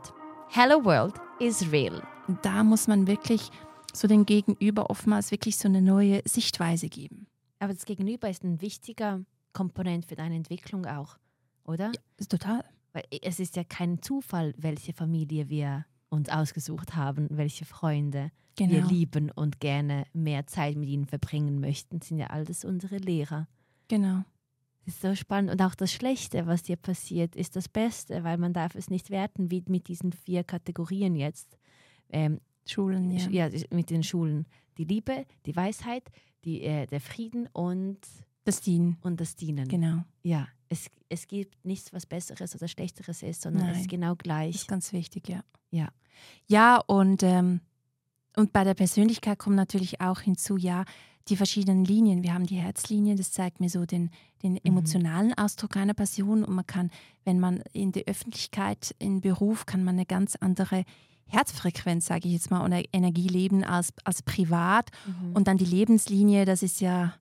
[0.49, 2.01] Hello World is real.
[2.41, 3.51] Da muss man wirklich
[3.93, 7.27] so den Gegenüber oftmals wirklich so eine neue Sichtweise geben.
[7.59, 9.21] Aber das Gegenüber ist ein wichtiger
[9.53, 11.17] Komponent für deine Entwicklung auch,
[11.63, 11.91] oder?
[11.93, 12.63] Ja, total.
[12.93, 18.71] Weil es ist ja kein Zufall, welche Familie wir uns ausgesucht haben, welche Freunde genau.
[18.71, 22.97] wir lieben und gerne mehr Zeit mit ihnen verbringen möchten, das sind ja alles unsere
[22.97, 23.47] Lehrer.
[23.87, 24.23] Genau.
[24.85, 25.51] Das ist so spannend.
[25.51, 29.09] Und auch das Schlechte, was dir passiert, ist das Beste, weil man darf es nicht
[29.09, 31.57] werten, wie mit diesen vier Kategorien jetzt.
[32.09, 33.47] Ähm, Schulen, ja.
[33.47, 33.59] ja.
[33.71, 34.45] mit den Schulen.
[34.77, 36.09] Die Liebe, die Weisheit,
[36.47, 37.99] die, äh, der Frieden und
[38.45, 38.97] das Dienen.
[39.03, 39.67] Und das Dienen.
[39.67, 40.03] Genau.
[40.23, 43.75] Ja, es, es gibt nichts, was Besseres oder Schlechteres ist, sondern Nein.
[43.75, 44.53] es ist genau gleich.
[44.53, 45.41] Das ist ganz wichtig, ja.
[45.69, 45.89] Ja,
[46.47, 47.59] ja und, ähm,
[48.37, 50.85] und bei der Persönlichkeit kommt natürlich auch hinzu, ja,
[51.27, 52.23] die verschiedenen Linien.
[52.23, 54.11] Wir haben die Herzlinie, das zeigt mir so den,
[54.43, 54.59] den mhm.
[54.63, 56.89] emotionalen Ausdruck einer Person und man kann,
[57.25, 60.85] wenn man in der Öffentlichkeit, im Beruf, kann man eine ganz andere
[61.27, 64.89] Herzfrequenz, sage ich jetzt mal, oder Energie leben als, als privat.
[65.05, 65.33] Mhm.
[65.33, 67.13] Und dann die Lebenslinie, das ist ja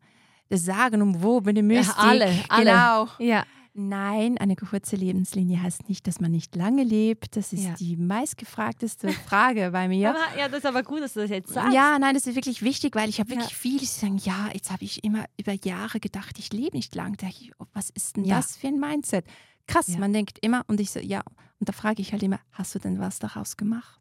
[0.49, 1.97] das Sagen um wo ich Mystik.
[1.97, 2.65] Ja, alle, alle.
[2.65, 3.09] Genau.
[3.19, 3.45] Ja.
[3.79, 7.37] Nein, eine kurze Lebenslinie heißt nicht, dass man nicht lange lebt.
[7.37, 7.75] Das ist ja.
[7.75, 10.11] die meistgefragteste Frage bei mir.
[10.11, 11.75] Aber, ja, das ist aber gut, dass du das jetzt sagst.
[11.75, 13.57] Ja, nein, das ist wirklich wichtig, weil ich habe wirklich ja.
[13.57, 17.19] viele, die sagen, ja, jetzt habe ich immer über Jahre gedacht, ich lebe nicht lang.
[17.19, 18.37] Da ich, oh, was ist denn ja.
[18.37, 19.27] das für ein Mindset?
[19.67, 21.23] Krass, man denkt immer, und ich so, ja,
[21.59, 24.01] und da frage ich halt immer, hast du denn was daraus gemacht?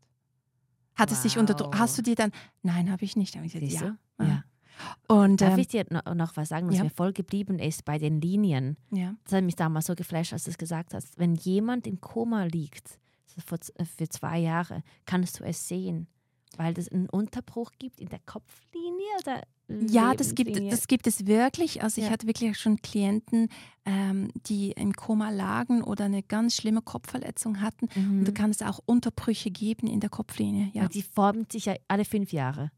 [0.95, 1.18] Hat wow.
[1.18, 3.36] es dich unter Hast du dir dann, nein, habe ich nicht.
[3.36, 4.26] Hab ich gesagt, ja.
[4.26, 4.43] ja.
[5.07, 6.84] Und, Darf ähm, ich dir noch was sagen, was ja.
[6.84, 8.78] mir voll geblieben ist bei den Linien?
[8.91, 9.16] Ja.
[9.24, 11.18] Das hat mich damals so geflasht, als du es gesagt hast.
[11.18, 12.99] Wenn jemand im Koma liegt,
[13.38, 16.07] äh, für zwei Jahre, kannst du es sehen,
[16.57, 21.26] weil es einen Unterbruch gibt in der Kopflinie oder ja, das gibt, das gibt es
[21.26, 21.82] wirklich.
[21.82, 23.49] Also ich hatte wirklich schon Klienten,
[23.86, 27.88] ähm, die im Koma lagen oder eine ganz schlimme Kopfverletzung hatten.
[27.95, 28.20] Mhm.
[28.20, 30.70] Und da kann es auch Unterbrüche geben in der Kopflinie.
[30.74, 30.88] Ja.
[30.88, 32.72] die formt sich ja alle fünf Jahre.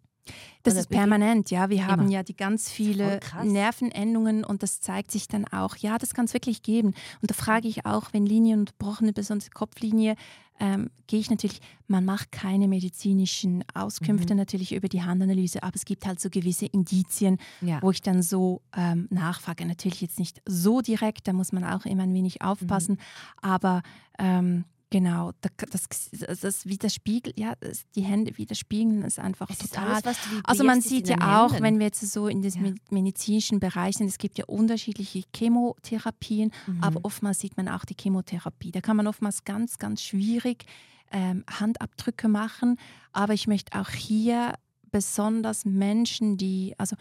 [0.63, 1.69] Das Oder ist permanent, ja.
[1.69, 1.88] Wir immer.
[1.88, 5.77] haben ja die ganz viele Nervenendungen und das zeigt sich dann auch.
[5.77, 6.89] Ja, das kann es wirklich geben.
[7.21, 10.15] Und da frage ich auch, wenn Linien unterbrochen, besonders Kopflinie,
[10.60, 14.39] ähm, gehe ich natürlich, man macht keine medizinischen Auskünfte mhm.
[14.39, 17.82] natürlich über die Handanalyse, aber es gibt halt so gewisse Indizien, ja.
[17.82, 19.66] wo ich dann so ähm, nachfrage.
[19.66, 23.49] Natürlich jetzt nicht so direkt, da muss man auch immer ein wenig aufpassen, mhm.
[23.49, 23.82] aber
[24.20, 27.55] ähm, Genau, das, das, das widerspiegelt, ja,
[27.95, 30.01] die Hände widerspiegeln es einfach es total.
[30.01, 31.63] Alles, also man sieht ja auch, Händen.
[31.63, 32.73] wenn wir jetzt so in diesem ja.
[32.89, 36.81] medizinischen Bereich sind, es gibt ja unterschiedliche Chemotherapien, mhm.
[36.83, 38.71] aber oftmals sieht man auch die Chemotherapie.
[38.71, 40.63] Da kann man oftmals ganz, ganz schwierig
[41.11, 42.77] ähm, Handabdrücke machen.
[43.11, 44.53] Aber ich möchte auch hier
[44.91, 46.95] besonders Menschen, die, also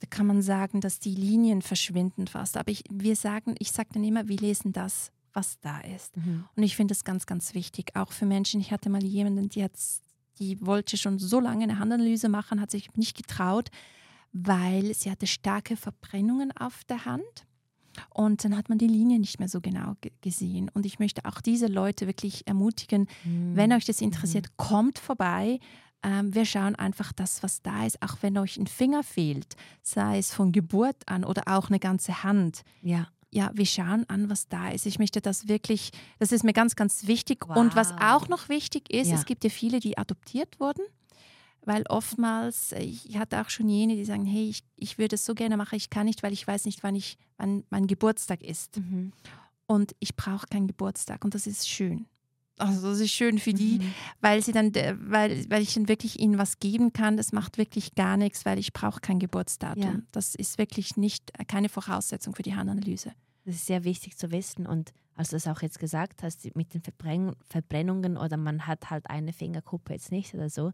[0.00, 2.56] da kann man sagen, dass die Linien verschwinden fast.
[2.56, 6.16] Aber ich, wir sagen, ich sage dann immer, wir lesen das was da ist.
[6.16, 6.44] Mhm.
[6.56, 8.60] Und ich finde das ganz, ganz wichtig, auch für Menschen.
[8.60, 9.66] Ich hatte mal jemanden, die,
[10.38, 13.70] die wollte schon so lange eine Handanalyse machen, hat sich nicht getraut,
[14.32, 17.46] weil sie hatte starke Verbrennungen auf der Hand.
[18.08, 20.70] Und dann hat man die Linie nicht mehr so genau gesehen.
[20.72, 23.54] Und ich möchte auch diese Leute wirklich ermutigen, mhm.
[23.54, 24.54] wenn euch das interessiert, mhm.
[24.56, 25.58] kommt vorbei.
[26.02, 30.18] Ähm, wir schauen einfach das, was da ist, auch wenn euch ein Finger fehlt, sei
[30.18, 32.62] es von Geburt an oder auch eine ganze Hand.
[32.80, 34.84] Ja ja, wir schauen an, was da ist.
[34.84, 37.48] Ich möchte das wirklich, das ist mir ganz, ganz wichtig.
[37.48, 37.56] Wow.
[37.56, 39.14] Und was auch noch wichtig ist, ja.
[39.14, 40.82] es gibt ja viele, die adoptiert wurden,
[41.64, 45.34] weil oftmals, ich hatte auch schon jene, die sagen, hey, ich, ich würde es so
[45.34, 48.76] gerne machen, ich kann nicht, weil ich weiß nicht, wann, ich, wann mein Geburtstag ist.
[48.76, 49.12] Mhm.
[49.66, 52.06] Und ich brauche keinen Geburtstag und das ist schön.
[52.58, 53.94] Also das ist schön für die, mhm.
[54.20, 57.16] weil sie dann, weil, weil ich dann wirklich ihnen was geben kann.
[57.16, 59.82] Das macht wirklich gar nichts, weil ich brauche kein Geburtsdatum.
[59.82, 60.02] Ja.
[60.12, 63.12] Das ist wirklich nicht keine Voraussetzung für die Handanalyse.
[63.44, 64.66] Das ist sehr wichtig zu wissen.
[64.66, 68.90] Und als du es auch jetzt gesagt hast, mit den Verbrenn Verbrennungen oder man hat
[68.90, 70.72] halt eine Fingerkuppe jetzt nicht oder so,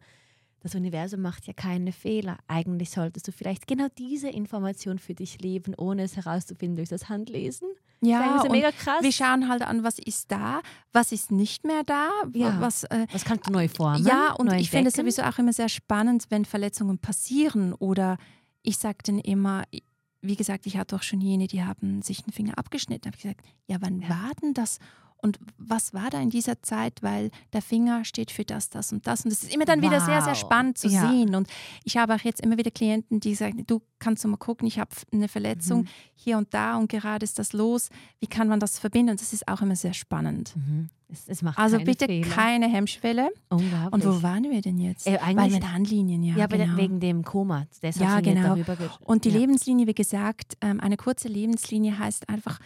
[0.60, 2.38] das Universum macht ja keine Fehler.
[2.48, 7.08] Eigentlich solltest du vielleicht genau diese Information für dich leben, ohne es herauszufinden durch das
[7.08, 7.68] Handlesen.
[8.00, 9.02] Ja, ist mega krass.
[9.02, 10.60] Wir schauen halt an, was ist da,
[10.92, 12.60] was ist nicht mehr da, ja.
[12.60, 14.06] was, äh, was kannst du neu formen.
[14.06, 18.16] Ja, und ich finde es sowieso auch immer sehr spannend, wenn Verletzungen passieren oder
[18.62, 19.64] ich sage dann immer,
[20.20, 23.02] wie gesagt, ich hatte auch schon jene, die haben sich den Finger abgeschnitten.
[23.02, 24.08] Da habe ich gesagt, ja, wann ja.
[24.10, 24.78] war denn das?
[25.20, 27.02] Und was war da in dieser Zeit?
[27.02, 29.24] Weil der Finger steht für das, das und das.
[29.24, 29.90] Und es ist immer dann wow.
[29.90, 31.08] wieder sehr, sehr spannend zu ja.
[31.08, 31.34] sehen.
[31.34, 31.48] Und
[31.84, 34.78] ich habe auch jetzt immer wieder Klienten, die sagen, du kannst du mal gucken, ich
[34.78, 35.88] habe eine Verletzung mhm.
[36.14, 37.88] hier und da und gerade ist das los.
[38.20, 39.12] Wie kann man das verbinden?
[39.12, 40.54] Und das ist auch immer sehr spannend.
[40.56, 40.88] Mhm.
[41.10, 42.28] Es, es also bitte Fehler.
[42.28, 43.30] keine Hemmschwelle.
[43.48, 43.92] Unglaublich.
[43.92, 45.06] Und wo waren wir denn jetzt?
[45.06, 46.36] Äh, Weil mit Handlinien, ja.
[46.36, 46.76] Ja, genau.
[46.76, 47.66] wegen dem Koma.
[47.82, 48.58] Deshalb ja, genau.
[49.00, 49.38] Und die ja.
[49.38, 52.60] Lebenslinie, wie gesagt, ähm, eine kurze Lebenslinie heißt einfach,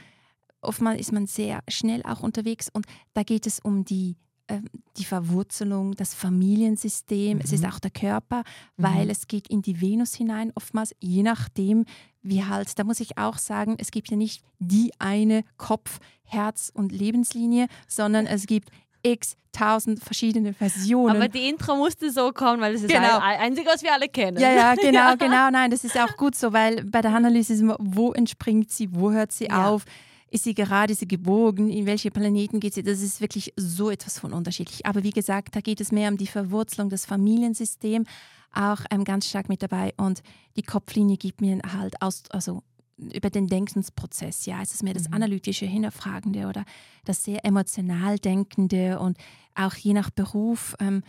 [0.62, 4.16] oftmals ist man sehr schnell auch unterwegs und da geht es um die
[4.48, 4.64] ähm,
[4.96, 7.42] die Verwurzelung, das Familiensystem, mhm.
[7.44, 7.70] es ist mhm.
[7.70, 8.42] auch der Körper,
[8.76, 9.10] weil mhm.
[9.10, 11.86] es geht in die Venus hinein, oftmals, je nachdem,
[12.22, 16.70] wie halt, da muss ich auch sagen, es gibt ja nicht die eine Kopf, Herz
[16.74, 18.70] und Lebenslinie, sondern es gibt
[19.02, 21.16] x tausend verschiedene Versionen.
[21.16, 23.18] Aber die Intro musste so kommen, weil das ist Genau.
[23.18, 24.38] ein, einzig, was wir alle kennen.
[24.38, 25.50] Ja, ja, genau, genau.
[25.50, 28.94] Nein, das ist auch gut so, weil bei der Analyse ist immer, wo entspringt sie,
[28.94, 29.68] wo hört sie Ja.
[29.68, 29.84] auf?
[30.32, 31.68] Ist sie gerade, ist sie gebogen?
[31.68, 32.82] In welche Planeten geht sie?
[32.82, 34.86] Das ist wirklich so etwas von unterschiedlich.
[34.86, 38.08] Aber wie gesagt, da geht es mehr um die Verwurzelung des Familiensystems,
[38.50, 39.92] auch ähm, ganz stark mit dabei.
[39.98, 40.22] Und
[40.56, 42.62] die Kopflinie gibt mir halt aus, also
[42.96, 44.46] über den Denkensprozess.
[44.46, 45.16] Ja, es ist mehr das Mhm.
[45.16, 46.64] analytische, hinterfragende oder
[47.04, 49.18] das sehr emotional denkende und
[49.54, 50.74] auch je nach Beruf.
[50.80, 51.02] Ähm,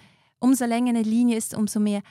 [0.43, 2.01] umso länger eine Linie ist, umso mehr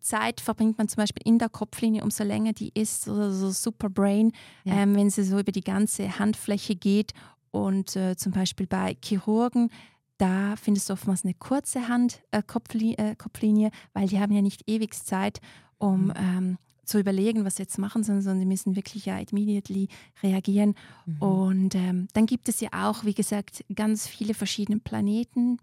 [0.00, 4.32] Zeit verbringt man zum Beispiel in der Kopflinie, umso länger die ist, so, so Superbrain,
[4.64, 4.74] Ja.
[4.82, 7.12] ähm, wenn sie so über die ganze Handfläche geht.
[7.50, 9.70] Und äh, zum Beispiel bei Chirurgen,
[10.18, 14.40] da findest du oftmals eine kurze Hand, äh, Kopfli äh, Kopflinie, weil die haben ja
[14.42, 15.40] nicht ewig Zeit,
[15.78, 16.12] um Mhm.
[16.16, 19.88] ähm, zu überlegen, was sie jetzt machen, sondern, sondern die müssen wirklich ja immediately
[20.22, 20.74] reagieren.
[21.06, 21.22] Mhm.
[21.22, 25.58] Und ähm, dann gibt es ja auch, wie gesagt, ganz viele verschiedene Planeten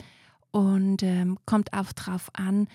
[0.52, 2.68] und ähm, kommt auch drauf an,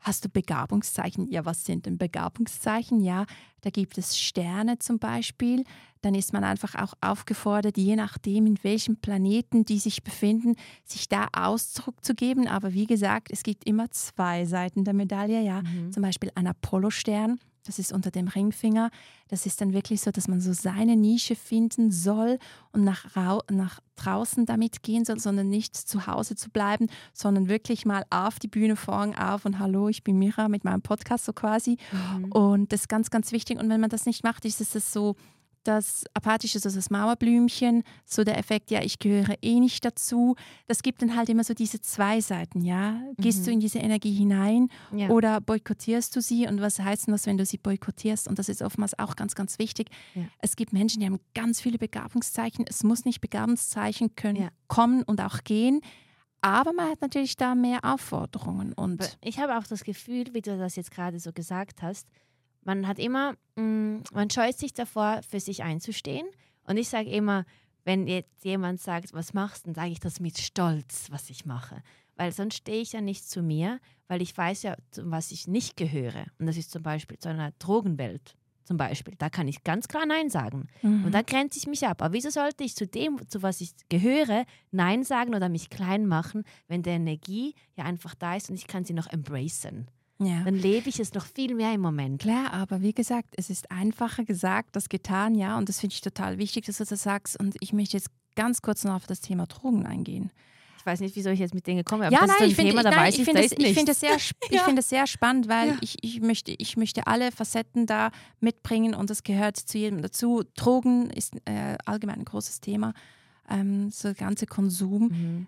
[0.00, 1.26] hast du Begabungszeichen?
[1.30, 3.00] Ja, was sind denn Begabungszeichen?
[3.00, 3.24] Ja,
[3.62, 5.64] da gibt es Sterne zum Beispiel.
[6.02, 11.08] Dann ist man einfach auch aufgefordert, je nachdem, in welchem Planeten die sich befinden, sich
[11.08, 12.46] da Ausdruck zu geben.
[12.46, 15.42] Aber wie gesagt, es gibt immer zwei Seiten der Medaille.
[15.42, 15.92] Ja, Mhm.
[15.92, 18.90] zum Beispiel ein Apollo-Stern, das ist unter dem Ringfinger.
[19.28, 22.38] Das ist dann wirklich so, dass man so seine Nische finden soll
[22.72, 23.16] und nach,
[23.50, 28.38] nach draußen damit gehen soll, sondern nicht zu Hause zu bleiben, sondern wirklich mal auf
[28.38, 31.78] die Bühne vorn auf und hallo, ich bin Mira mit meinem Podcast so quasi.
[31.92, 32.32] Mhm.
[32.32, 33.58] Und das ist ganz, ganz wichtig.
[33.58, 35.16] Und wenn man das nicht macht, ist es so,
[35.64, 40.36] das Apathische, so das Mauerblümchen, so der Effekt, ja, ich gehöre eh nicht dazu.
[40.66, 43.00] Das gibt dann halt immer so diese zwei Seiten, ja.
[43.18, 43.44] Gehst Mhm.
[43.44, 45.08] du in diese Energie hinein Ja.
[45.08, 46.46] oder boykottierst du sie?
[46.46, 48.28] Und was heißt denn das, wenn du sie boykottierst?
[48.28, 49.88] Und das ist oftmals auch ganz, ganz wichtig.
[50.14, 50.22] Ja.
[50.38, 52.64] Es gibt Menschen, die haben ganz viele Begabungszeichen.
[52.68, 54.48] Es muss nicht Begabungszeichen können Ja.
[54.68, 55.80] kommen und auch gehen.
[56.42, 58.74] Aber man hat natürlich da mehr Aufforderungen.
[58.74, 62.06] Und Ich habe auch das Gefühl, wie du das jetzt gerade so gesagt hast,
[62.64, 66.26] man hat immer, mh, man scheut sich davor, für sich einzustehen.
[66.64, 67.44] Und ich sage immer,
[67.84, 71.44] wenn jetzt jemand sagt, was machst du, dann sage ich das mit Stolz, was ich
[71.44, 71.82] mache.
[72.16, 75.46] Weil sonst stehe ich ja nicht zu mir, weil ich weiß ja, zu was ich
[75.46, 76.26] nicht gehöre.
[76.38, 78.36] Und das ist zum Beispiel zu einer Drogenwelt.
[78.64, 79.14] Zum Beispiel.
[79.18, 80.68] Da kann ich ganz klar Nein sagen.
[80.80, 81.04] Mhm.
[81.04, 82.00] Und da grenze ich mich ab.
[82.00, 86.06] Aber wieso sollte ich zu dem, zu was ich gehöre, Nein sagen oder mich klein
[86.06, 89.88] machen, wenn die Energie ja einfach da ist und ich kann sie noch embracen?
[90.24, 90.42] Ja.
[90.44, 92.20] Dann lebe ich es noch viel mehr im Moment.
[92.20, 95.56] Klar, aber wie gesagt, es ist einfacher gesagt als getan, ja.
[95.58, 97.38] Und das finde ich total wichtig, dass du das sagst.
[97.38, 100.30] Und ich möchte jetzt ganz kurz noch auf das Thema Drogen eingehen.
[100.84, 102.82] Ich weiß nicht, wieso ich jetzt mit Dingen komme, aber ja, das nein, ich finde
[102.82, 103.18] ich
[103.58, 104.16] ich, finde es sehr,
[104.50, 105.76] ich es sehr spannend, weil Ja.
[105.80, 108.10] ich, ich, möchte, ich möchte alle Facetten da
[108.40, 110.42] mitbringen und das gehört zu jedem dazu.
[110.56, 112.92] Drogen ist äh, allgemein ein großes Thema,
[113.48, 115.08] ähm, so der ganze Konsum.
[115.08, 115.46] Mhm.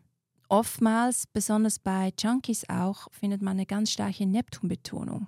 [0.49, 5.27] Oftmals, besonders bei Junkies auch, findet man eine ganz starke Neptun-Betonung.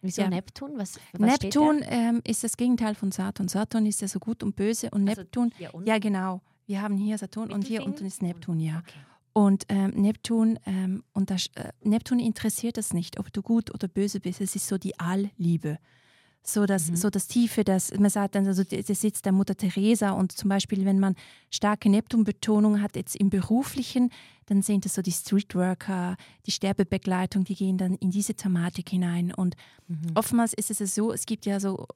[0.00, 0.28] Wieso Ja.
[0.28, 0.72] Neptun?
[0.76, 3.48] Was, was Neptun ähm, ist das Gegenteil von Saturn.
[3.48, 5.12] Saturn ist ja so gut und böse und da?
[5.12, 5.52] Also Neptun,
[5.84, 6.42] ja genau.
[6.66, 8.78] Wir haben hier Saturn und hier unten ist Neptun, ja.
[8.78, 8.98] Okay.
[9.32, 13.88] Und ähm, Neptun, ähm, und das, äh, Neptun interessiert das nicht, ob du gut oder
[13.88, 14.40] böse bist.
[14.40, 15.78] Es ist so die Allliebe.
[16.46, 16.96] So das, Mhm.
[16.96, 20.32] so das Tiefe, das, man sagt dann, also der der Sitz der Mutter Teresa und
[20.32, 21.16] zum Beispiel, wenn man
[21.50, 24.10] starke Neptun-Betonung hat, jetzt im Beruflichen,
[24.46, 29.32] dann sind es so die Streetworker, die Sterbebegleitung, die gehen dann in diese Thematik hinein.
[29.32, 29.56] Und
[29.88, 30.12] Mhm.
[30.14, 31.86] oftmals ist es so, es gibt ja so,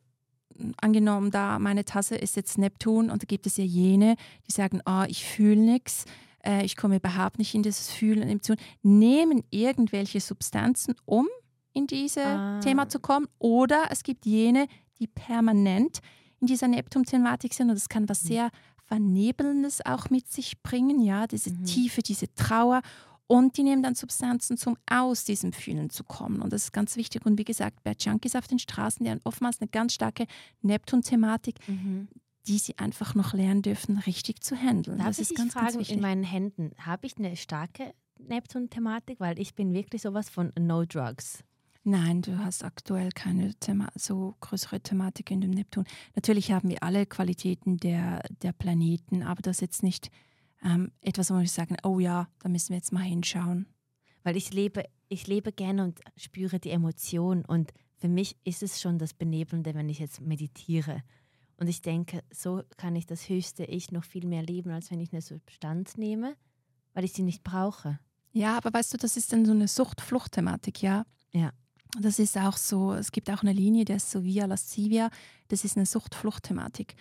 [0.80, 4.16] angenommen da, meine Tasse ist jetzt Neptun und da gibt es ja jene,
[4.49, 6.05] die sagen, ah, ich fühle nichts,
[6.44, 11.26] äh, ich komme überhaupt nicht in dieses Fühlen und Emotionen, nehmen irgendwelche Substanzen, um
[11.79, 12.61] in dieses Ah.
[12.61, 13.26] Thema zu kommen.
[13.39, 14.66] Oder es gibt jene,
[14.99, 16.01] die permanent
[16.41, 18.29] in dieser Neptun-Thematik sind und das kann was Mhm.
[18.29, 18.51] sehr
[18.87, 21.64] Vernebelndes auch mit sich bringen, ja, diese Mhm.
[21.64, 22.83] Tiefe, diese Trauer.
[23.26, 26.41] Und die nehmen dann Substanzen, um aus diesem Fühlen zu kommen.
[26.41, 27.26] Und das ist ganz wichtig.
[27.26, 30.24] Und wie gesagt, bei Junkies auf den Straßen, die haben oftmals eine ganz starke
[30.62, 32.09] Neptun-Thematik, Mhm.
[32.47, 34.97] die sie einfach noch lernen dürfen, richtig zu handeln.
[34.99, 35.97] Darf das ich ist ganz, ganz fragen, wichtig.
[35.97, 39.20] in meinen Händen, habe ich eine starke Neptun-Thematik?
[39.20, 41.45] Weil ich bin wirklich sowas von No Drugs.
[41.85, 45.85] Nein, du hast aktuell keine Thema so größere Thematik in dem Neptun.
[46.14, 50.11] Natürlich haben wir alle Qualitäten der, der Planeten, aber das ist jetzt nicht
[50.62, 53.66] ähm, etwas, wo wir sagen, oh ja, da müssen wir jetzt mal hinschauen.
[54.22, 57.45] Weil ich lebe, ich lebe gerne und spüre die Emotion.
[57.45, 61.03] Und für mich ist es schon das Benebelnde, wenn ich jetzt meditiere.
[61.57, 65.01] Und ich denke, so kann ich das höchste Ich noch viel mehr leben, als wenn
[65.01, 66.37] ich eine Substanz nehme,
[66.95, 67.99] weil ich sie nicht brauche.
[68.33, 71.05] Ja, aber weißt du, das ist dann so eine Sucht-Flucht-Thematik, ja?
[71.33, 71.53] Ja.
[72.01, 75.11] Das ist auch so, es gibt auch eine Linie, der ist so Via Lascivia,
[75.49, 76.95] das ist eine Sucht-Flucht-Thematik.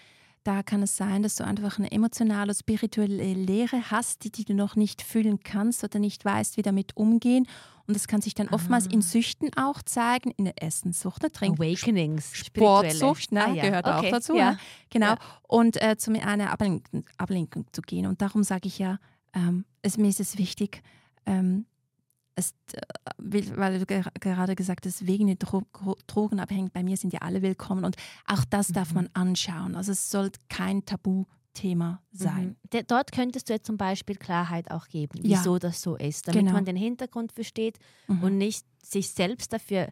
[0.44, 4.54] da kann es sein, dass du einfach eine emotionale, spirituelle Leere hast, die, die du
[4.54, 7.48] noch nicht fühlen kannst oder nicht weißt, wie damit umgehen.
[7.86, 9.02] Und das kann sich dann oftmals in ah.
[9.02, 13.64] Süchten auch zeigen, in der Essenssucht, der Trink Awakenings, Sportsucht, ne, ah, ja.
[13.64, 14.08] gehört okay.
[14.08, 14.36] auch dazu.
[14.36, 14.52] Ja.
[14.52, 14.60] Ne?
[14.90, 15.08] Genau.
[15.08, 15.18] Ja.
[15.48, 18.06] Und äh, zu einer Ablenkung, Ablenkung, zu gehen.
[18.06, 19.00] Und darum sage ich ja,
[19.34, 20.82] ähm, es, mir ist es wichtig,
[21.26, 21.66] ähm,
[22.38, 25.64] es, äh, weil du gerade gesagt hast, wegen der Dro
[26.08, 27.96] Drogenabhängigen, bei mir sind ja alle willkommen und
[28.28, 28.96] auch das darf mhm.
[28.96, 29.76] man anschauen.
[29.76, 32.56] Also es soll kein Tabu Thema sein.
[32.72, 32.84] Mhm.
[32.86, 35.60] Dort könntest du jetzt zum Beispiel Klarheit auch geben, wieso ja.
[35.60, 36.54] das so ist, damit genau.
[36.54, 38.24] man den Hintergrund versteht mhm.
[38.24, 39.90] und nicht sich selbst dafür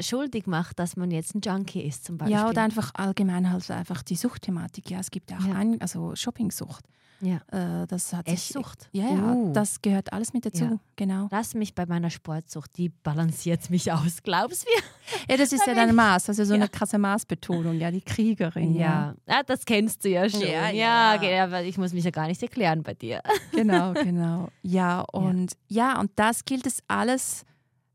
[0.00, 2.36] schuldig macht, dass man jetzt ein Junkie ist zum Beispiel.
[2.36, 4.90] Ja, oder einfach allgemein halt einfach die Suchtthematik.
[4.90, 5.54] Ja, es gibt auch ja.
[5.54, 6.84] ein, also Shoppingsucht.
[7.20, 7.36] Ja.
[7.82, 8.82] Äh, das hat Esssucht.
[8.92, 9.52] Sich, ja, ja, uh.
[9.52, 10.64] das gehört alles mit dazu.
[10.64, 10.78] Ja.
[10.96, 11.28] Genau.
[11.30, 14.70] Lass mich bei meiner Sportsucht, die balanciert mich aus, glaubst du?
[15.28, 18.74] Ja, das ist ja dein Maß, also so eine krasse Maßbetonung, ja, die Kriegerin.
[18.74, 19.42] Ja, ja.
[19.42, 20.40] das kennst du ja schon.
[20.40, 21.22] Ja, ja.
[21.22, 21.44] ja.
[21.44, 23.22] aber ich muss mich ja gar nicht erklären bei dir.
[23.52, 24.48] Genau, genau.
[24.62, 27.44] Ja, und ja, und das gilt es alles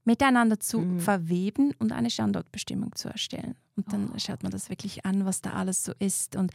[0.09, 0.99] miteinander zu mhm.
[0.99, 3.55] verweben und eine Standortbestimmung zu erstellen.
[3.75, 4.17] Und dann oh.
[4.17, 6.35] schaut man das wirklich an, was da alles so ist.
[6.35, 6.51] Und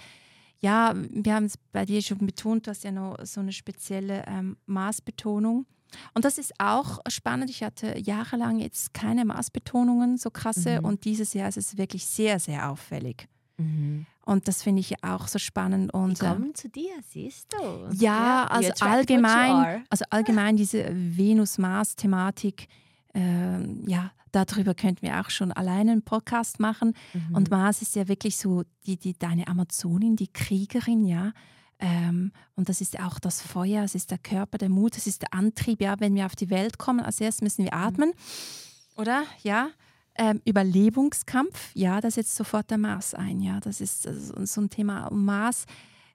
[0.59, 4.25] ja, wir haben es bei dir schon betont, du hast ja noch so eine spezielle
[4.27, 5.67] ähm, Maßbetonung.
[6.15, 7.49] Und das ist auch spannend.
[7.49, 10.81] Ich hatte jahrelang jetzt keine Maßbetonungen, so krasse.
[10.81, 10.87] Mhm.
[10.87, 13.29] Und dieses Jahr ist es wirklich sehr, sehr auffällig.
[13.57, 14.07] Mhm.
[14.27, 15.95] Und das finde ich auch so spannend.
[15.95, 17.89] Und, Die kommen äh, zu dir, siehst du.
[17.93, 22.67] Ja, also allgemein, also allgemein diese Venus-Mars-Thematik
[23.15, 26.95] äh, ja, darüber könnten wir auch schon alleine einen Podcast machen.
[27.13, 27.37] Mhm.
[27.37, 31.33] Und Mars ist ja wirklich so die, die, deine Amazonin, die Kriegerin, ja.
[31.79, 35.23] Ähm, und das ist auch das Feuer, es ist der Körper, der Mut, es ist
[35.23, 35.81] der Antrieb.
[35.81, 37.83] Ja, wenn wir auf die Welt kommen, als erstes müssen wir mhm.
[37.83, 39.01] atmen, mhm.
[39.01, 39.25] oder?
[39.43, 39.69] Ja.
[40.17, 43.41] Ähm, Überlebungskampf, ja, da setzt sofort der Mars ein.
[43.41, 45.09] Ja, das ist so ein Thema.
[45.09, 45.65] Und Mars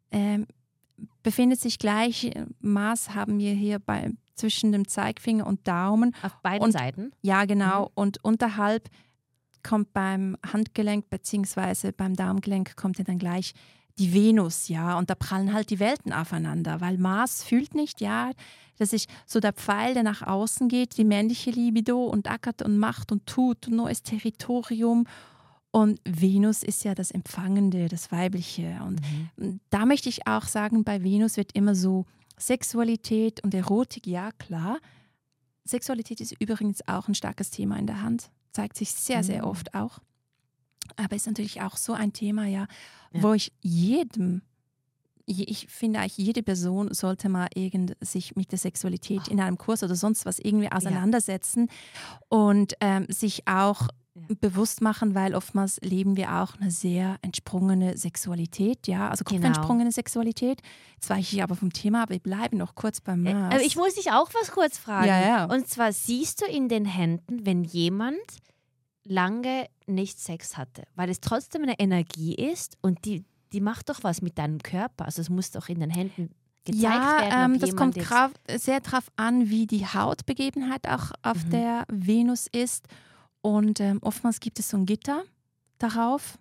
[0.10, 0.47] ähm,
[1.30, 2.32] befindet sich gleich.
[2.59, 6.15] Mars haben wir hier bei zwischen dem Zeigefinger und Daumen.
[6.23, 7.11] Auf beiden und, Seiten?
[7.21, 7.84] Ja, genau.
[7.84, 7.91] Mhm.
[7.93, 8.89] Und unterhalb
[9.61, 11.91] kommt beim Handgelenk bzw.
[11.91, 13.53] beim Daumengelenk kommt ja dann gleich
[13.99, 18.32] die Venus, ja, und da prallen halt die Welten aufeinander, weil Mars fühlt nicht, ja,
[18.77, 22.80] das ist so der Pfeil, der nach außen geht, die männliche Libido und ackert und
[22.80, 25.05] macht und tut und neues Territorium
[25.72, 28.80] und Venus ist ja das Empfangende, das Weibliche.
[28.86, 29.01] Und
[29.38, 29.59] mhm.
[29.70, 32.05] da möchte ich auch sagen, bei Venus wird immer so
[32.38, 34.80] Sexualität und Erotik, ja klar.
[35.65, 39.49] Sexualität ist übrigens auch ein starkes Thema in der Hand, zeigt sich sehr, sehr mhm.
[39.49, 39.99] oft auch.
[40.95, 42.65] Aber ist natürlich auch so ein Thema, ja,
[43.11, 43.22] ja.
[43.22, 44.41] wo ich jedem,
[45.28, 49.32] ich finde eigentlich, jede Person sollte mal irgend sich mit der Sexualität oh.
[49.32, 52.20] in einem Kurs oder sonst was irgendwie auseinandersetzen ja.
[52.30, 58.88] und ähm, sich auch bewusst machen, weil oftmals leben wir auch eine sehr entsprungene Sexualität,
[58.88, 59.91] ja, also kopfentsprungene genau.
[59.91, 60.62] Sexualität.
[60.95, 63.53] Jetzt weiche ich aber vom Thema, aber wir bleiben noch kurz beim äh, Mars.
[63.53, 65.07] Also ich muss dich auch was kurz fragen.
[65.07, 65.45] Ja, ja.
[65.45, 68.18] Und zwar siehst du in den Händen, wenn jemand
[69.03, 74.03] lange nicht Sex hatte, weil es trotzdem eine Energie ist und die, die macht doch
[74.03, 75.05] was mit deinem Körper.
[75.05, 76.30] Also es muss doch in den Händen
[76.66, 77.53] gezeigt ja, werden.
[77.53, 77.95] Ähm, das kommt
[78.57, 81.49] sehr darauf an, wie die Hautbegebenheit auch auf mhm.
[81.49, 82.86] der Venus ist
[83.41, 85.23] und ähm, oftmals gibt es so ein Gitter
[85.77, 86.37] darauf.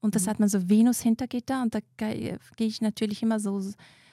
[0.00, 0.30] Und das mhm.
[0.30, 1.62] hat man so Venus-Hintergitter.
[1.62, 3.62] Und da gehe ich natürlich immer so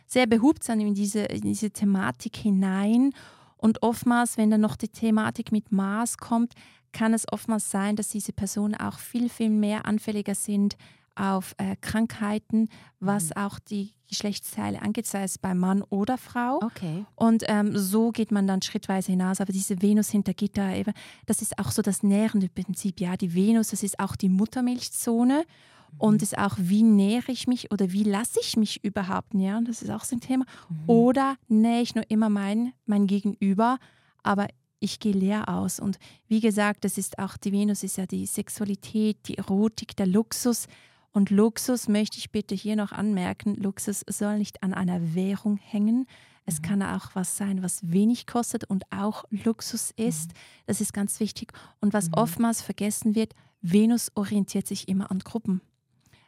[0.07, 3.13] sehr behutsam in diese, in diese Thematik hinein.
[3.57, 6.53] Und oftmals, wenn dann noch die Thematik mit Mars kommt,
[6.91, 10.77] kann es oftmals sein, dass diese Personen auch viel, viel mehr anfälliger sind
[11.15, 13.37] auf äh, Krankheiten, was mhm.
[13.37, 16.59] auch die Geschlechtsteile angeht, sei es bei Mann oder Frau.
[16.61, 17.05] Okay.
[17.15, 19.41] Und ähm, so geht man dann schrittweise hinaus.
[19.41, 20.93] Aber diese Venus hinter Gitter, eben,
[21.25, 22.99] das ist auch so das nährende Prinzip.
[22.99, 25.39] Ja, die Venus, das ist auch die Muttermilchzone.
[25.39, 25.97] Mhm.
[25.97, 29.65] Und ist auch, wie nähere ich mich oder wie lasse ich mich überhaupt nähren?
[29.65, 30.45] Das ist auch so ein Thema.
[30.69, 30.89] Mhm.
[30.89, 33.79] Oder nähe ich nur immer mein, mein Gegenüber,
[34.21, 34.47] aber
[34.79, 35.79] ich gehe leer aus.
[35.79, 35.97] Und
[36.27, 40.67] wie gesagt, das ist auch, die Venus ist ja die Sexualität, die Erotik, der Luxus.
[41.15, 46.07] Und Luxus möchte ich bitte hier noch anmerken, Luxus soll nicht an einer Währung hängen.
[46.45, 46.63] Es mhm.
[46.63, 50.31] kann auch was sein, was wenig kostet und auch Luxus ist.
[50.31, 50.33] Mhm.
[50.65, 51.53] Das ist ganz wichtig.
[51.79, 52.15] Und was mhm.
[52.15, 55.61] oftmals vergessen wird, Venus orientiert sich immer an Gruppen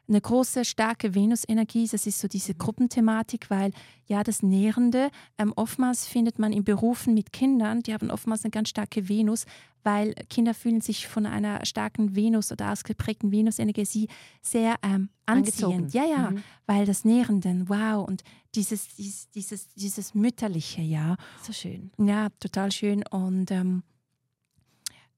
[0.08, 1.88] eine große, starke Venus-Energie.
[1.88, 2.56] Das ist so diese.
[2.58, 3.72] Gruppenthematik, weil
[4.08, 8.52] ja, das Nährende, ähm, oftmals findet man in Berufen mit Kindern, die haben oftmals eine
[8.52, 9.46] ganz starke Venus,
[9.84, 14.08] weil Kinder fühlen sich von einer starken Venus oder ausgeprägten Venus-Energie
[14.42, 15.94] sehr ähm, anziehend.
[15.94, 16.44] Ja, ja, mhm.
[16.66, 18.24] weil das Nährende, wow, und
[18.56, 21.16] dieses, dieses, dieses, dieses Mütterliche, ja.
[21.42, 21.92] So schön.
[21.98, 23.04] Ja, total schön.
[23.10, 23.84] Und ähm,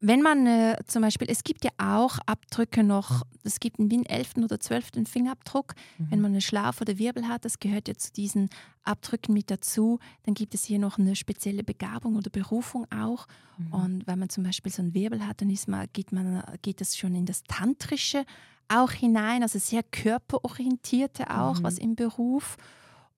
[0.02, 4.38] wenn man äh, zum Beispiel, es gibt ja auch Abdrücke noch, es gibt einen 11.
[4.38, 4.92] oder 12.
[5.06, 6.08] Fingerabdruck, mhm.
[6.10, 8.50] wenn man eine Schlaf oder Wirbel hat, das gehört ja zu diesen
[8.84, 10.00] Abdrücken mit dazu.
[10.24, 13.28] Dann gibt es hier noch eine spezielle Begabung oder Berufung auch.
[13.58, 13.74] Mhm.
[13.74, 16.80] Und wenn man zum Beispiel so einen Wirbel hat, dann ist man, geht, man, geht
[16.80, 18.24] das schon in das Tantrische
[18.70, 21.64] auch hinein, also sehr körperorientierte auch, mhm.
[21.64, 22.56] was im Beruf.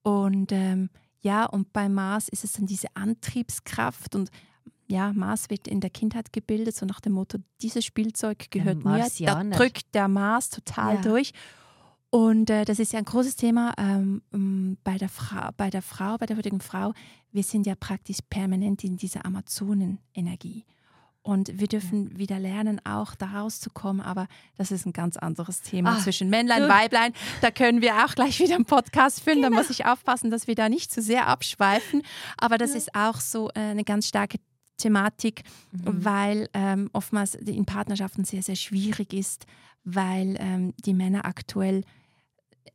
[0.02, 0.90] Und ähm,
[1.20, 4.32] ja, und bei Mars ist es dann diese Antriebskraft und
[4.91, 9.07] ja, Mars wird in der Kindheit gebildet, so nach dem Motto, dieses Spielzeug gehört mir,
[9.19, 11.01] da drückt der Mars total ja.
[11.01, 11.31] durch.
[12.11, 16.18] Und äh, das ist ja ein großes Thema ähm, bei, der Frau, bei der Frau,
[16.18, 16.93] bei der heutigen Frau.
[17.31, 20.65] Wir sind ja praktisch permanent in dieser Amazonenenergie.
[21.23, 22.18] Und wir dürfen ja.
[22.18, 24.01] wieder lernen, auch da rauszukommen.
[24.01, 24.27] Aber
[24.57, 27.13] das ist ein ganz anderes Thema Ach, zwischen Männlein und Weiblein.
[27.41, 29.38] Da können wir auch gleich wieder einen Podcast führen.
[29.41, 29.49] Genau.
[29.49, 32.01] Da muss ich aufpassen, dass wir da nicht zu sehr abschweifen.
[32.38, 32.77] Aber das ja.
[32.77, 34.39] ist auch so äh, eine ganz starke
[34.82, 36.06] Thematik, mhm.
[36.06, 39.45] weil ähm, oftmals in Partnerschaften sehr, sehr schwierig ist,
[39.84, 41.84] weil ähm, die Männer aktuell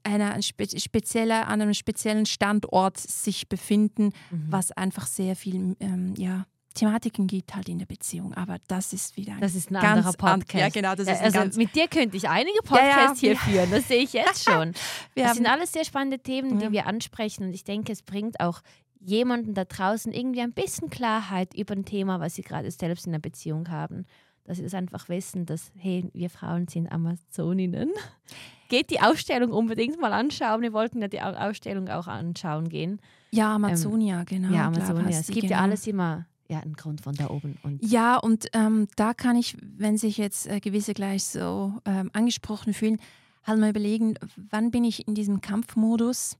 [0.02, 4.46] einer spe spezieller, an einem speziellen Standort sich befinden, mhm.
[4.48, 9.16] was einfach sehr viel ähm, ja, Thematiken gibt halt in der Beziehung, aber das ist
[9.16, 10.54] wieder ein Das ist ein anderer Podcast.
[10.54, 13.34] ja, genau, das ist also mit dir könnte ich einige Podcasts ja, ja.
[13.34, 14.74] hier führen, das sehe ich jetzt schon.
[15.14, 18.60] das sind alles sehr spannende Themen, die wir ansprechen und ich denke, es bringt auch
[19.00, 23.12] jemanden da draußen irgendwie ein bisschen Klarheit über ein Thema, was sie gerade selbst in
[23.12, 24.06] der Beziehung haben.
[24.44, 27.90] Dass sie das einfach wissen, dass, hey, wir Frauen sind Amazoninnen.
[28.68, 30.62] Geht die Ausstellung unbedingt mal anschauen.
[30.62, 33.00] Wir wollten ja die Ausstellung auch anschauen gehen.
[33.30, 34.54] Ja, Amazonia, ähm, genau.
[34.54, 35.18] Ja, Amazonia.
[35.18, 35.52] Es gibt genau.
[35.52, 37.58] ja alles immer ja, einen Grund von da oben.
[37.62, 42.10] Und ja, und ähm, da kann ich, wenn sich jetzt äh, gewisse gleich so ähm,
[42.12, 42.98] angesprochen fühlen,
[43.44, 44.14] halt mal überlegen,
[44.50, 46.36] wann bin ich in diesem Kampfmodus?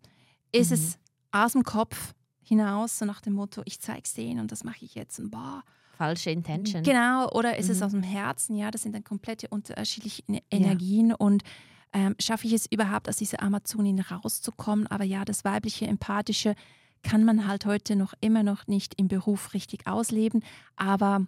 [0.52, 0.74] Ist mhm.
[0.74, 0.98] es
[1.32, 2.14] aus dem Kopf
[2.48, 5.62] hinaus, so nach dem Motto, ich zeig's denen und das mache ich jetzt und boah.
[5.96, 6.82] Falsche Intention.
[6.82, 7.72] Genau, oder ist mhm.
[7.72, 8.54] es aus dem Herzen?
[8.54, 11.16] Ja, das sind dann komplette unterschiedliche Energien ja.
[11.16, 11.42] und
[11.92, 14.86] ähm, schaffe ich es überhaupt, aus dieser Amazonin rauszukommen?
[14.88, 16.54] Aber ja, das weibliche, empathische
[17.02, 20.42] kann man halt heute noch immer noch nicht im Beruf richtig ausleben,
[20.76, 21.26] aber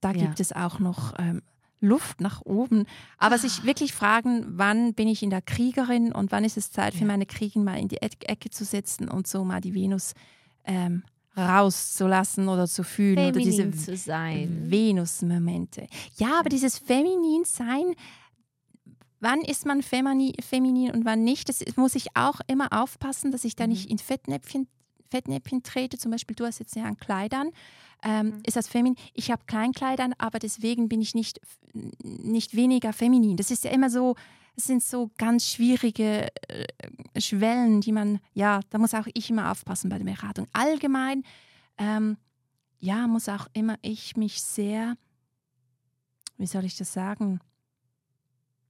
[0.00, 0.26] da ja.
[0.26, 1.42] gibt es auch noch ähm,
[1.80, 2.86] Luft nach oben.
[3.18, 3.64] Aber sich ah.
[3.64, 7.26] wirklich fragen, wann bin ich in der Kriegerin und wann ist es Zeit für meine
[7.26, 10.14] Kriegen mal in die Ecke zu setzen und so mal die Venus
[10.64, 11.02] ähm,
[11.36, 14.70] rauszulassen oder zu fühlen Feminin oder diese zu sein.
[14.70, 15.86] Venus-Momente.
[16.16, 17.94] Ja, aber dieses Feminin-Sein,
[19.20, 23.44] wann ist man femini, feminin und wann nicht, das muss ich auch immer aufpassen, dass
[23.44, 23.92] ich da nicht mhm.
[23.92, 24.68] in Fettnäpfchen,
[25.10, 25.98] Fettnäpfchen trete.
[25.98, 26.96] Zum Beispiel, du hast jetzt ja an
[28.02, 28.42] ähm, mhm.
[28.46, 28.96] ist das feminin.
[29.14, 31.40] Ich habe Kleinkleidern, aber deswegen bin ich nicht,
[32.02, 33.36] nicht weniger feminin.
[33.36, 34.14] Das ist ja immer so,
[34.56, 39.50] es sind so ganz schwierige äh, Schwellen, die man, ja, da muss auch ich immer
[39.50, 40.46] aufpassen bei der Beratung.
[40.52, 41.22] Allgemein,
[41.78, 42.16] ähm,
[42.78, 44.96] ja, muss auch immer ich mich sehr,
[46.38, 47.40] wie soll ich das sagen,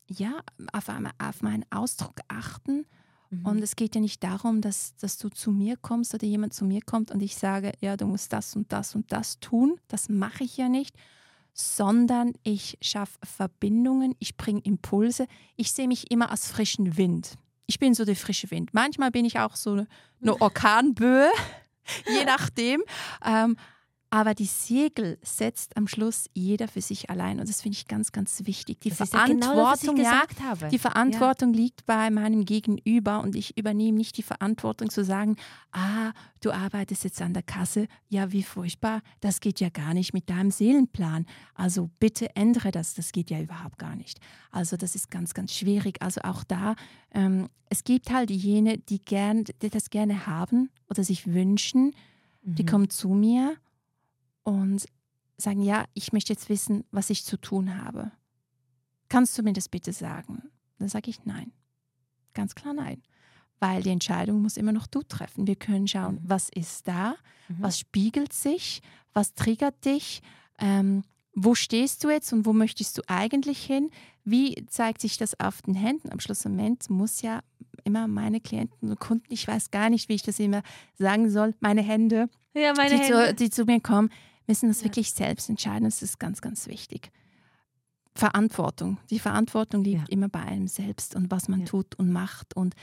[0.08, 0.40] ja,
[0.72, 2.86] auf, auf meinen Ausdruck achten
[3.30, 3.46] Mhm.
[3.46, 6.64] Und es geht ja nicht darum, dass, dass du zu mir kommst oder jemand zu
[6.64, 9.78] mir kommt und ich sage, ja, du musst das und das und das tun.
[9.88, 10.96] Das mache ich ja nicht,
[11.52, 15.26] sondern ich schaffe Verbindungen, ich bringe Impulse.
[15.56, 17.34] Ich sehe mich immer als frischen Wind.
[17.66, 18.74] Ich bin so der frische Wind.
[18.74, 19.86] Manchmal bin ich auch so eine,
[20.40, 21.30] Orkanböe,
[22.08, 22.82] je nachdem.
[23.24, 23.56] Ähm,
[24.10, 27.40] aber die Segel setzt am Schluss jeder für sich allein.
[27.40, 28.80] Und das finde ich ganz, ganz wichtig.
[28.80, 31.60] Die das Verantwortung, ja, genau ja, die Verantwortung ja.
[31.60, 35.36] liegt bei meinem Gegenüber und ich übernehme nicht die Verantwortung zu sagen,
[35.72, 40.14] ah, du arbeitest jetzt an der Kasse, ja, wie furchtbar, das geht ja gar nicht
[40.14, 41.26] mit deinem Seelenplan.
[41.54, 44.20] Also bitte ändere das, das geht ja überhaupt gar nicht.
[44.52, 46.00] Also das ist ganz, ganz schwierig.
[46.00, 46.76] Also auch da,
[47.12, 51.92] ähm, es gibt halt jene, die, gern, die das gerne haben oder sich wünschen,
[52.44, 52.54] mhm.
[52.54, 53.56] die kommen zu mir
[54.46, 54.86] und
[55.36, 58.12] sagen, ja, ich möchte jetzt wissen, was ich zu tun habe.
[59.08, 60.50] Kannst du mir das bitte sagen?
[60.78, 61.52] Dann sage ich nein.
[62.32, 63.02] Ganz klar nein.
[63.58, 65.48] Weil die Entscheidung muss immer noch du treffen.
[65.48, 66.20] Wir können schauen, mhm.
[66.22, 67.16] was ist da,
[67.48, 67.56] mhm.
[67.58, 68.82] was spiegelt sich,
[69.12, 70.22] was triggert dich,
[70.58, 71.02] ähm,
[71.34, 73.90] wo stehst du jetzt und wo möchtest du eigentlich hin?
[74.24, 76.12] Wie zeigt sich das auf den Händen?
[76.12, 77.40] Am Schlussmoment muss ja
[77.82, 80.62] immer meine Klienten und Kunden, ich weiß gar nicht, wie ich das immer
[80.94, 83.28] sagen soll, meine Hände, ja, meine die, Hände.
[83.28, 84.10] Zu, die zu mir kommen,
[84.46, 84.84] müssen das ja.
[84.84, 85.84] wirklich selbst entscheiden.
[85.84, 87.10] Das ist ganz, ganz wichtig.
[88.14, 88.98] Verantwortung.
[89.10, 90.12] Die Verantwortung liegt ja.
[90.12, 91.66] immer bei einem selbst und was man ja.
[91.66, 92.56] tut und macht.
[92.56, 92.74] Und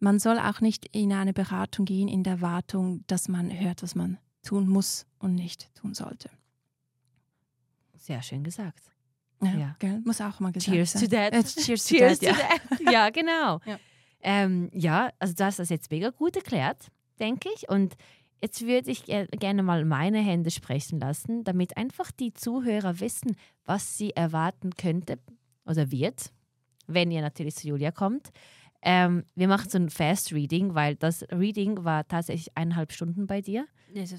[0.00, 3.94] man soll auch nicht in eine Beratung gehen in der Erwartung, dass man hört, was
[3.94, 6.30] man tun muss und nicht tun sollte.
[7.96, 8.82] Sehr schön gesagt.
[9.40, 9.98] Ja, ja.
[10.04, 11.02] muss auch mal gesagt cheers sein.
[11.02, 11.32] To that.
[11.32, 12.36] Äh, cheers, cheers to that.
[12.68, 12.92] To that.
[12.92, 13.60] ja, genau.
[13.64, 13.78] Ja.
[14.20, 16.88] Ähm, ja, also du hast das jetzt mega gut erklärt,
[17.18, 17.68] denke ich.
[17.68, 17.94] Und
[18.42, 23.96] jetzt würde ich gerne mal meine Hände sprechen lassen, damit einfach die Zuhörer wissen, was
[23.96, 25.18] sie erwarten könnte
[25.64, 26.32] oder wird,
[26.86, 28.30] wenn ihr natürlich zu Julia kommt.
[28.84, 33.40] Ähm, wir machen so ein Fast Reading, weil das Reading war tatsächlich eineinhalb Stunden bei
[33.40, 33.66] dir.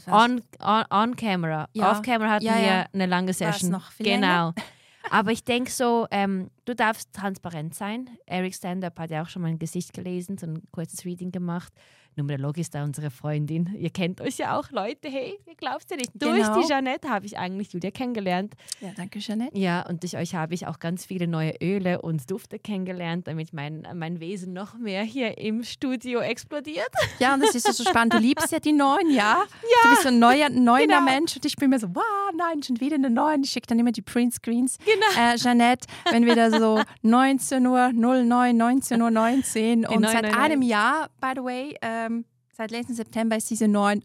[0.07, 1.67] On, on, on camera.
[1.73, 1.91] Ja.
[1.91, 3.71] Off camera hatten ja, wir eine lange Session.
[3.71, 4.47] Noch viel genau.
[4.47, 4.55] Länger.
[5.09, 8.09] Aber ich denke so, ähm, du darfst transparent sein.
[8.25, 11.73] Eric Stand-Up hat ja auch schon mein Gesicht gelesen, so ein kurzes Reading gemacht.
[12.17, 13.75] Numerolog ist da unsere Freundin.
[13.77, 15.09] Ihr kennt euch ja auch, Leute.
[15.09, 16.11] Hey, ihr glaubt ja nicht.
[16.13, 16.33] Genau.
[16.33, 18.53] Durch die Jeanette habe ich eigentlich Julia kennengelernt.
[18.81, 19.57] Ja, danke, Jeanette.
[19.57, 23.53] Ja, und durch euch habe ich auch ganz viele neue Öle und Dufte kennengelernt, damit
[23.53, 26.89] mein, mein Wesen noch mehr hier im Studio explodiert.
[27.19, 28.13] Ja, und das ist so spannend.
[28.13, 29.43] Du liebst ja die neuen, ja?
[29.43, 29.45] Ja.
[29.83, 31.01] Du bist so ein neuer, neuer genau.
[31.01, 33.39] Mensch und ich bin mir so, wow, nein, schon wieder eine neue.
[33.41, 34.77] Ich schicke dann immer die Print-Screens.
[34.79, 35.33] Genau.
[35.33, 40.61] Äh, Jeanette, wenn wir da so 19 Uhr 09, 19 Uhr 19 und seit einem
[40.61, 44.03] Jahr, by the way, ähm, seit letzten September ist diese 9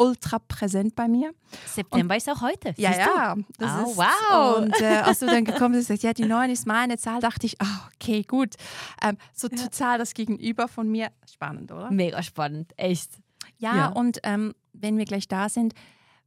[0.00, 1.32] ultra präsent bei mir.
[1.66, 2.74] September und, ist auch heute.
[2.78, 3.34] Ja, ja.
[3.36, 4.56] Oh, ist, wow.
[4.58, 7.46] Und äh, als du dann gekommen bist, gesagt, ja, die 9 ist meine Zahl, dachte
[7.46, 8.54] ich, oh, okay, gut.
[9.02, 9.56] Ähm, so ja.
[9.62, 11.10] total das Gegenüber von mir.
[11.30, 11.90] Spannend, oder?
[11.90, 13.10] Mega spannend, echt.
[13.58, 13.88] Ja, ja.
[13.88, 15.74] und ähm, wenn wir gleich da sind,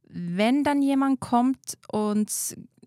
[0.08, 2.30] wenn dann jemand kommt und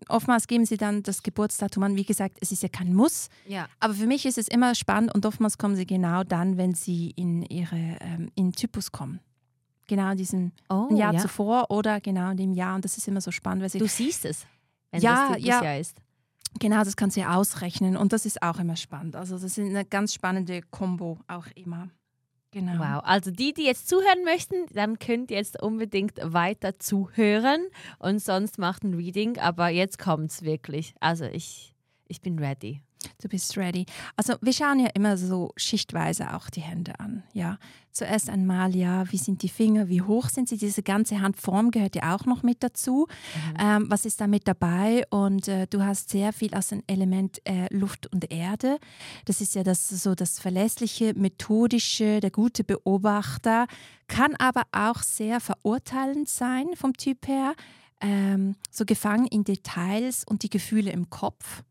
[0.08, 1.96] oftmals geben sie dann das Geburtsdatum an.
[1.96, 3.28] Wie gesagt, es ist ja kein Muss.
[3.46, 3.68] Ja.
[3.80, 7.10] Aber für mich ist es immer spannend und oftmals kommen sie genau dann, wenn sie
[7.10, 9.20] in ihre ähm, in Typus kommen.
[9.86, 11.20] Genau in diesem oh, Jahr ja.
[11.20, 12.74] zuvor oder genau in dem Jahr.
[12.74, 13.62] Und das ist immer so spannend.
[13.62, 14.46] Weil sie, du siehst es,
[14.90, 15.96] wenn ja, das Typusjahr ist.
[16.58, 19.16] Genau, das kannst du ja ausrechnen und das ist auch immer spannend.
[19.16, 21.88] Also das ist eine ganz spannende Kombo auch immer.
[22.50, 22.78] Genau.
[22.78, 23.02] Wow.
[23.04, 27.66] Also die, die jetzt zuhören möchten, dann könnt ihr jetzt unbedingt weiter zuhören
[27.98, 29.38] und sonst macht ein Reading.
[29.38, 30.94] Aber jetzt kommt es wirklich.
[31.00, 31.74] Also ich,
[32.06, 32.80] ich bin ready.
[33.20, 33.86] Du bist ready.
[34.16, 37.22] Also wir schauen ja immer so schichtweise auch die Hände an.
[37.32, 37.58] Ja,
[37.92, 40.56] zuerst einmal ja, wie sind die Finger, wie hoch sind sie?
[40.56, 43.06] Diese ganze Handform gehört ja auch noch mit dazu.
[43.08, 43.56] Mhm.
[43.60, 45.04] Ähm, was ist da mit dabei?
[45.10, 48.78] Und äh, du hast sehr viel aus dem Element äh, Luft und Erde.
[49.24, 53.66] Das ist ja das so das verlässliche, methodische, der gute Beobachter.
[54.06, 57.54] Kann aber auch sehr verurteilend sein vom Typ her.
[58.00, 61.64] Ähm, so gefangen in Details und die Gefühle im Kopf.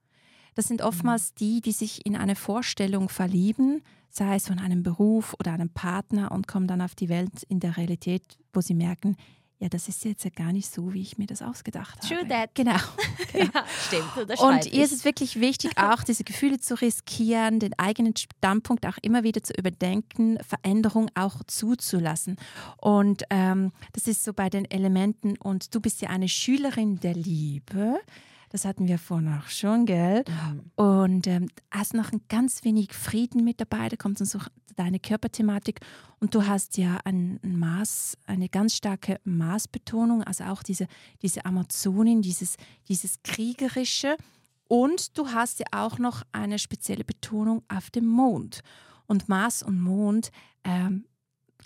[0.58, 0.88] Das sind mhm.
[0.88, 5.70] oftmals die, die sich in eine Vorstellung verlieben, sei es von einem Beruf oder einem
[5.70, 8.24] Partner und kommen dann auf die Welt in der Realität,
[8.54, 9.16] wo sie merken,
[9.60, 12.28] ja, das ist jetzt ja gar nicht so, wie ich mir das ausgedacht True habe.
[12.28, 12.56] True that.
[12.56, 12.76] Genau.
[13.34, 13.52] genau.
[13.54, 14.40] ja, stimmt.
[14.40, 18.98] Und ihr ist es wirklich wichtig, auch diese Gefühle zu riskieren, den eigenen Standpunkt auch
[19.04, 22.38] immer wieder zu überdenken, Veränderung auch zuzulassen.
[22.78, 25.38] Und ähm, das ist so bei den Elementen.
[25.38, 28.00] Und du bist ja eine Schülerin der Liebe.
[28.50, 30.24] Das hatten wir vorhin auch schon, gell?
[30.28, 30.72] Mhm.
[30.76, 33.90] Und ähm, hast noch ein ganz wenig Frieden mit dabei.
[33.90, 34.40] Da kommt dann so
[34.76, 35.82] deine Körperthematik.
[36.20, 40.88] Und du hast ja ein Maß, eine ganz starke Maßbetonung, also auch diese,
[41.22, 42.56] diese Amazonin, dieses,
[42.88, 44.16] dieses Kriegerische.
[44.68, 48.62] Und du hast ja auch noch eine spezielle Betonung auf dem Mond.
[49.08, 50.32] Und Mars und Mond
[50.64, 51.06] ähm,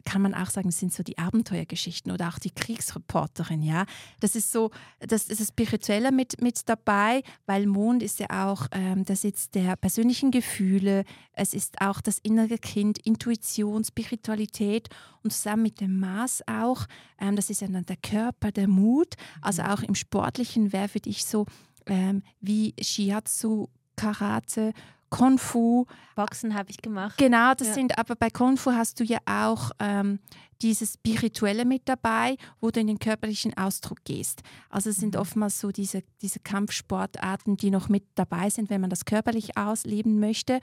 [0.06, 3.86] kann man auch sagen, sind so die Abenteuergeschichten oder auch die Kriegsreporterin, ja.
[4.20, 8.68] Das ist so, das ist das Spirituelle mit, mit dabei, weil Mond ist ja auch
[8.72, 11.04] ähm, der Sitz der persönlichen Gefühle,
[11.34, 14.90] es ist auch das innere Kind, Intuition, Spiritualität
[15.24, 16.86] und zusammen mit dem Maß auch,
[17.20, 19.70] ähm, das ist ja dann der Körper, der Mut, also mhm.
[19.70, 21.46] auch im Sportlichen wäre für dich so
[21.86, 24.74] ähm, wie Shiatsu, Karate
[25.12, 25.86] Kung Fu.
[26.16, 27.18] Boxen habe ich gemacht.
[27.18, 27.74] Genau, das ja.
[27.76, 30.20] sind, aber bei Kung Fu hast du ja auch ähm,
[30.62, 34.42] dieses Spirituelle mit dabei, wo du in den körperlichen Ausdruck gehst.
[34.70, 35.22] Also es sind mhm.
[35.22, 40.20] oftmals so diese, diese Kampfsportarten, die noch mit dabei sind, wenn man das körperlich ausleben
[40.20, 40.60] möchte.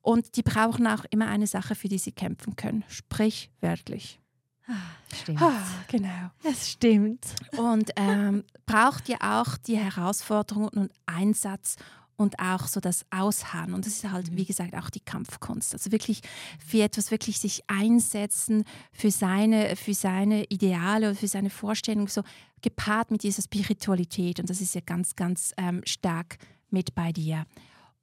[0.00, 4.20] Und die brauchen auch immer eine Sache, für die sie kämpfen können, sprich wörtlich.
[4.68, 4.74] Ah,
[5.14, 5.42] stimmt.
[5.42, 6.30] Ah, genau.
[6.44, 7.24] Es stimmt.
[7.56, 11.76] Und ähm, braucht ja auch die Herausforderungen und Einsatz
[12.18, 13.72] und auch so das Ausharren.
[13.72, 14.46] Und das ist halt, wie mhm.
[14.46, 15.72] gesagt, auch die Kampfkunst.
[15.72, 16.20] Also wirklich
[16.58, 22.22] für etwas wirklich sich einsetzen, für seine, für seine Ideale und für seine Vorstellungen, so
[22.60, 24.40] gepaart mit dieser Spiritualität.
[24.40, 26.38] Und das ist ja ganz, ganz ähm, stark
[26.70, 27.46] mit bei dir.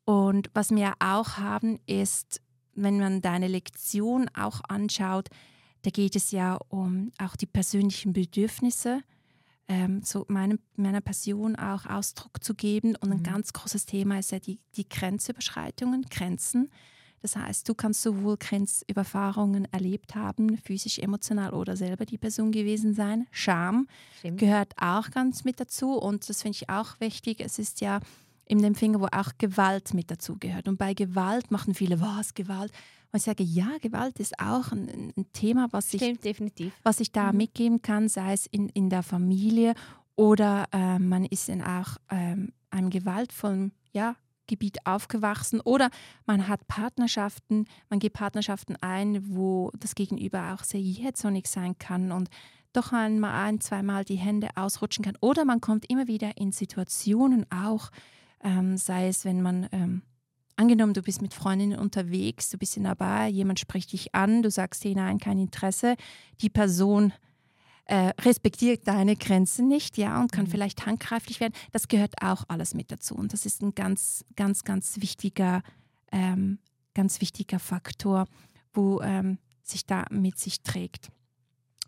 [0.05, 2.41] Und was wir auch haben, ist,
[2.73, 5.27] wenn man deine Lektion auch anschaut,
[5.81, 9.01] da geht es ja um auch die persönlichen Bedürfnisse
[9.67, 12.95] ähm, so meine, meiner Passion auch Ausdruck zu geben.
[12.95, 13.23] Und ein mhm.
[13.23, 16.69] ganz großes Thema ist ja die, die Grenzüberschreitungen, Grenzen.
[17.21, 22.93] Das heißt, du kannst sowohl Grenzüberfahrungen erlebt haben, physisch, emotional oder selber die Person gewesen
[22.93, 23.25] sein.
[23.31, 23.87] Scham
[24.19, 24.39] Stimmt.
[24.39, 27.39] gehört auch ganz mit dazu und das finde ich auch wichtig.
[27.39, 27.99] Es ist ja
[28.45, 30.67] in dem Finger, wo auch Gewalt mit dazu gehört.
[30.67, 32.71] Und bei Gewalt machen viele, was Gewalt?
[33.15, 36.19] Und ich sage, ja, Gewalt ist auch ein, ein Thema, was ich, Stimmt,
[36.83, 37.37] was ich da Mhm.
[37.37, 39.73] mitgeben kann, sei es in, in der Familie
[40.17, 44.17] oder äh, man ist in auch ähm, einem gewaltvollen ja,
[44.47, 45.91] Gebiet aufgewachsen oder
[46.25, 52.11] man hat Partnerschaften, man geht Partnerschaften ein, wo das Gegenüber auch sehr jähzornig sein kann
[52.11, 52.27] und
[52.73, 55.17] doch einmal ein, zweimal die Hände ausrutschen kann.
[55.21, 57.91] Oder man kommt immer wieder in Situationen auch,
[58.43, 60.01] ähm, sei es, wenn man, ähm,
[60.57, 64.41] angenommen, du bist mit Freundinnen unterwegs, du bist in der Bar, jemand spricht dich an,
[64.41, 65.95] du sagst dir nein, kein Interesse,
[66.41, 67.13] die Person
[67.87, 70.49] äh, respektiert deine Grenzen nicht, ja, und kann Mhm.
[70.49, 71.53] vielleicht handgreiflich werden.
[71.71, 73.15] Das gehört auch alles mit dazu.
[73.15, 75.61] Und das ist ein ganz, ganz, ganz wichtiger,
[76.11, 76.57] ähm,
[76.95, 78.25] ganz wichtiger Faktor,
[78.73, 81.09] wo ähm, sich da mit sich trägt.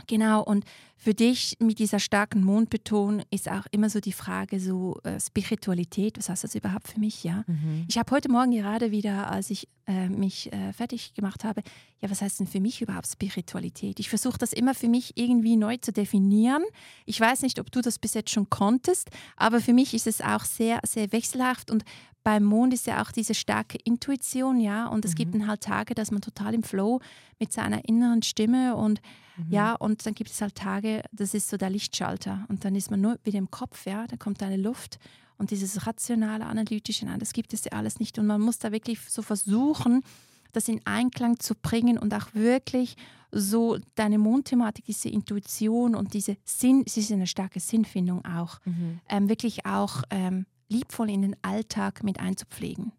[0.06, 0.64] Genau, und
[0.96, 6.18] für dich mit dieser starken Mondbetonung ist auch immer so die Frage so äh, Spiritualität,
[6.18, 7.44] was heißt das überhaupt für mich, ja?
[7.48, 7.86] Mhm.
[7.88, 11.62] Ich habe heute Morgen gerade wieder, als ich äh, mich äh, fertig gemacht habe,
[12.02, 14.00] ja, was heißt denn für mich überhaupt Spiritualität?
[14.00, 16.64] Ich versuche das immer für mich irgendwie neu zu definieren.
[17.06, 20.22] Ich weiß nicht, ob du das bis jetzt schon konntest, aber für mich ist es
[20.22, 21.84] auch sehr, sehr wechselhaft und
[22.28, 25.40] beim Mond ist ja auch diese starke Intuition, ja, und es gibt Mhm.
[25.40, 27.00] dann halt Tage, dass man total im Flow
[27.40, 29.00] mit seiner inneren Stimme und
[29.38, 29.46] Mhm.
[29.54, 32.92] ja, und dann gibt es halt Tage, das ist so der Lichtschalter und dann ist
[32.92, 35.00] man nur wieder im Kopf, ja, da kommt eine Luft
[35.38, 38.74] und dieses rationale, analytische, nein, das gibt es ja alles nicht und man muss da
[38.74, 40.04] wirklich so versuchen,
[40.52, 42.98] das in Einklang zu bringen und auch wirklich
[43.32, 49.00] so deine Mondthematik, diese Intuition und diese Sinn, es ist eine starke Sinnfindung auch, Mhm.
[49.08, 52.92] ähm, wirklich auch ähm, liebvoll in den Alltag mit einzupflegen.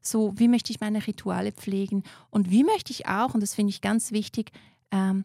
[0.00, 3.70] So, wie möchte ich meine Rituale pflegen und wie möchte ich auch, und das finde
[3.70, 4.52] ich ganz wichtig,
[4.90, 5.24] ähm,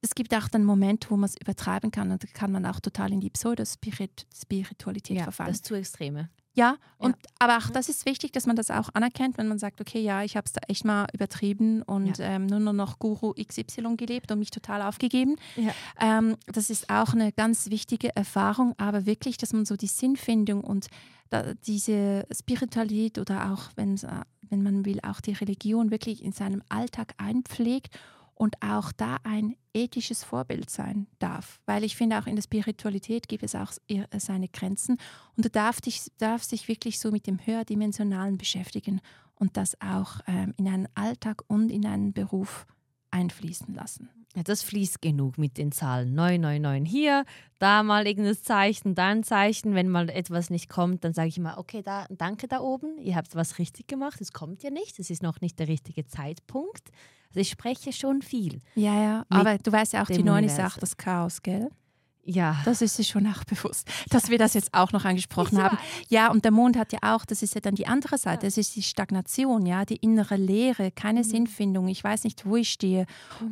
[0.00, 2.80] es gibt auch dann Momente, wo man es übertreiben kann und da kann man auch
[2.80, 5.52] total in die Pseudo-Spiritualität Ja, verfallen.
[5.52, 6.28] das zu Extreme.
[6.58, 7.74] Ja, und, aber auch Mhm.
[7.74, 10.44] das ist wichtig, dass man das auch anerkennt, wenn man sagt, okay, ja, ich habe
[10.44, 14.82] es da echt mal übertrieben und ähm, nur noch Guru XY gelebt und mich total
[14.82, 15.36] aufgegeben.
[15.54, 15.70] Ja.
[16.00, 20.64] Ähm, das ist auch eine ganz wichtige Erfahrung, aber wirklich, dass man so die Sinnfindung
[20.64, 20.88] und
[21.30, 23.96] da, diese Spiritualität oder auch, äh,
[24.50, 27.96] wenn man will, auch die Religion wirklich in seinem Alltag einpflegt
[28.38, 31.60] und auch da ein ethisches Vorbild sein darf.
[31.66, 34.96] Weil ich finde, auch in der Spiritualität gibt es auch ihr- seine Grenzen
[35.36, 39.00] und du darfst dich, darfst dich wirklich so mit dem Höherdimensionalen beschäftigen
[39.34, 42.66] und das auch ähm, in einen Alltag und in einen Beruf
[43.10, 44.08] einfließen lassen.
[44.44, 46.14] Das fließt genug mit den Zahlen.
[46.14, 47.24] 999 hier,
[47.58, 49.74] da mal irgendein Zeichen, da ein Zeichen.
[49.74, 53.16] Wenn mal etwas nicht kommt, dann sage ich immer, okay, da, danke da oben, ihr
[53.16, 56.90] habt was richtig gemacht, es kommt ja nicht, es ist noch nicht der richtige Zeitpunkt.
[57.28, 58.60] Also ich spreche schon viel.
[58.74, 60.76] Ja, ja, aber du weißt ja auch, die dem Neun ist Universum.
[60.76, 61.68] auch das Chaos, gell?
[62.30, 65.62] Ja, Das ist sich schon auch bewusst, dass wir das jetzt auch noch angesprochen Ich
[65.64, 65.78] haben.
[66.08, 68.58] Ja, und der Mond hat ja auch, das ist ja dann die andere Seite, das
[68.58, 73.06] ist die Stagnation, ja, die innere Leere, keine Sinnfindung, ich weiß nicht, wo ich stehe.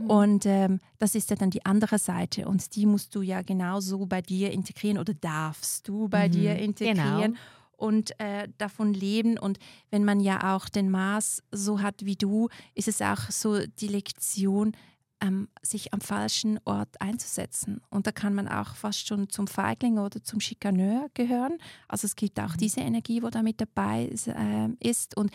[0.08, 4.04] Und ähm, das ist ja dann die andere Seite und die musst du ja genauso
[4.04, 7.20] bei dir integrieren oder darfst du bei Mhm, dir integrieren.
[7.32, 7.38] genau.
[7.78, 9.38] Und äh, davon leben.
[9.38, 9.58] Und
[9.90, 13.88] wenn man ja auch den Mars so hat wie du, ist es auch so die
[13.88, 14.72] Lektion,
[15.20, 17.80] ähm, sich am falschen Ort einzusetzen.
[17.90, 21.58] Und da kann man auch fast schon zum Feigling oder zum Schikaneur gehören.
[21.88, 25.16] Also es gibt auch diese Energie, wo da mit dabei ist, ähm, ist.
[25.16, 25.30] Und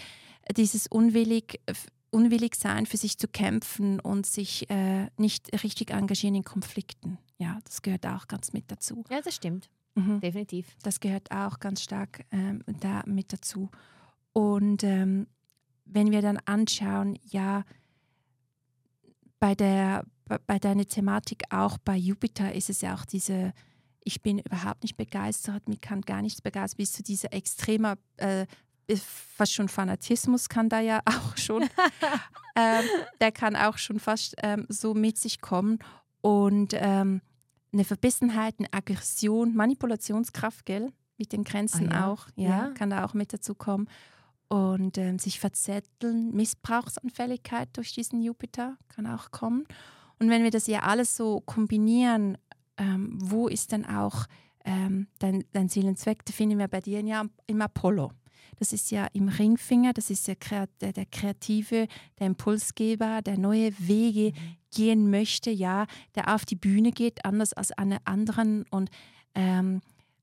[0.56, 1.60] dieses unwillig,
[2.12, 7.18] unwillig sein, für sich zu kämpfen und sich äh, nicht richtig engagieren in Konflikten.
[7.38, 9.03] Ja, das gehört auch ganz mit dazu.
[9.10, 9.70] ja, das stimmt.
[9.95, 10.22] Mhm.
[10.22, 10.68] Definitiv.
[10.84, 13.70] Das gehört auch ganz stark ähm, da mit dazu.
[14.34, 15.28] Und ähm,
[15.86, 17.66] wenn wir dann anschauen, ja,
[19.42, 20.06] bei der
[20.48, 23.54] bei, deiner Thematik auch bei Jupiter ist es ja auch diese,
[24.04, 28.46] ich bin überhaupt nicht begeistert, mich kann gar nichts begeistern, bis zu dieser extremer, äh,
[29.36, 31.64] fast schon Fanatismus kann da ja auch schon,
[32.56, 32.86] ähm,
[33.20, 35.80] der kann auch schon fast ähm, so mit sich kommen
[36.22, 37.22] und ähm,
[37.74, 40.92] eine Verbissenheit, eine Aggression, Manipulationskraft, gell?
[41.18, 42.08] Mit den Grenzen Ah ja.
[42.08, 42.72] auch, ja, Ja.
[42.72, 43.88] kann da auch mit dazu kommen.
[44.52, 49.64] Und ähm, sich verzetteln, Missbrauchsanfälligkeit durch diesen Jupiter kann auch kommen.
[50.19, 52.38] Und wenn wir das ja alles so kombinieren,
[52.78, 54.26] ähm, wo ist dann auch
[54.65, 56.26] ähm, dein, dein Seelenzweck?
[56.26, 58.11] Da finden wir bei dir ja im Apollo.
[58.57, 60.36] Das ist ja im Ringfinger, das ist ja
[60.82, 61.88] der, der Kreative,
[62.19, 64.34] der Impulsgeber, der neue Wege
[64.76, 68.65] gehen möchte, ja, der auf die Bühne geht, anders als alle anderen.
[68.69, 68.90] Und
[69.34, 69.80] ähm,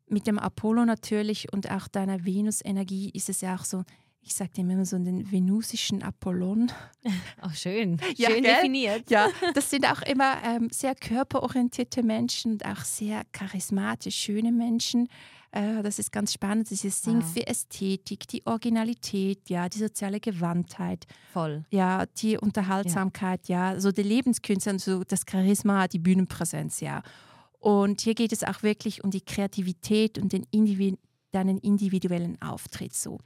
[0.07, 3.85] mit dem Apollo natürlich und auch deiner Venus-Energie ist es ja auch so,
[4.29, 6.71] ich sage dem immer so den venusischen Apollon.
[7.41, 8.55] Auch schön, Ja, schön gell?
[8.57, 9.11] definiert.
[9.11, 15.09] Ja, das sind auch immer ähm, sehr körperorientierte Menschen und auch sehr charismatisch schöne Menschen.
[15.51, 16.69] Äh, das ist ganz spannend.
[16.69, 17.33] Dieses Ding Wow.
[17.33, 21.65] für Ästhetik, die Originalität, ja, die soziale Gewandtheit, Voll.
[21.71, 27.03] ja, die Unterhaltsamkeit, ja, so die Lebenskünste so das Charisma, die Bühnenpräsenz, ja.
[27.61, 30.97] Und hier geht es auch wirklich um die Kreativität und den Indivi
[31.33, 33.19] deinen individuellen Auftritt so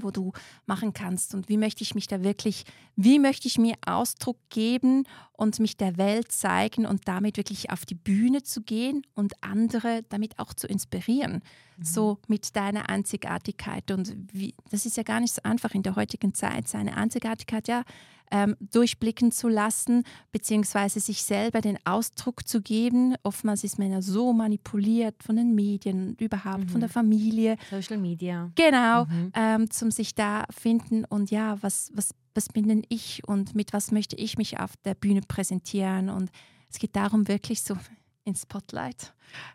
[0.00, 0.32] wo du
[0.66, 1.34] machen kannst?
[1.34, 2.64] Und wie möchte ich mich da wirklich,
[2.96, 5.04] wie möchte ich mir Ausdruck geben
[5.42, 10.02] und mich der Welt zeigen und damit wirklich auf die Bühne zu gehen und andere
[10.08, 11.42] damit auch zu inspirieren,
[11.82, 15.96] so mit deiner Einzigartigkeit und wie, das ist ja gar nicht so einfach in der
[15.96, 17.82] heutigen Zeit, seine Einzigartigkeit ja
[18.30, 23.14] ähm, durchblicken zu lassen, beziehungsweise sich selber den Ausdruck zu geben.
[23.24, 27.56] Oftmals ist man ja so manipuliert von den Medien überhaupt von der Familie.
[27.70, 28.50] Social Media.
[28.54, 29.32] Genau, Mhm.
[29.34, 33.72] ähm, zum sich da finden und ja, was, was, was bin denn ich und mit
[33.72, 36.30] was möchte ich mich auf der Bühne präsentieren und
[36.70, 37.76] es geht darum, wirklich so
[38.24, 39.12] ins Spotlight,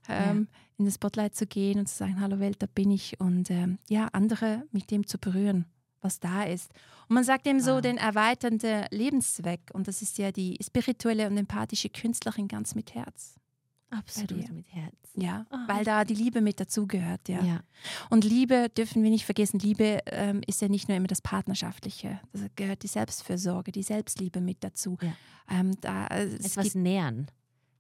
[0.08, 0.48] ähm,
[0.78, 3.80] in das Spotlight zu gehen und zu sagen, hallo Welt, da bin ich und ähm,
[3.90, 5.66] ja, andere mit dem zu berühren,
[6.02, 6.72] was da ist.
[7.10, 7.82] Und man sagt eben so Wow.
[7.82, 13.36] den erweiternden Lebenszweck und das ist ja die spirituelle und empathische Künstlerin ganz mit Herz.
[13.90, 14.94] Absolut mit Herz.
[15.16, 15.66] Ja, Ah.
[15.68, 17.42] weil da die Liebe mit dazugehört, ja.
[17.44, 17.62] Ja.
[18.10, 19.60] Und Liebe dürfen wir nicht vergessen.
[19.60, 22.20] Liebe ähm, ist ja nicht nur immer das Partnerschaftliche.
[22.34, 24.98] Da gehört die Selbstfürsorge, die Selbstliebe mit dazu.
[25.02, 25.14] Ja.
[25.50, 27.28] Ähm, da, äh, es Etwas nähern.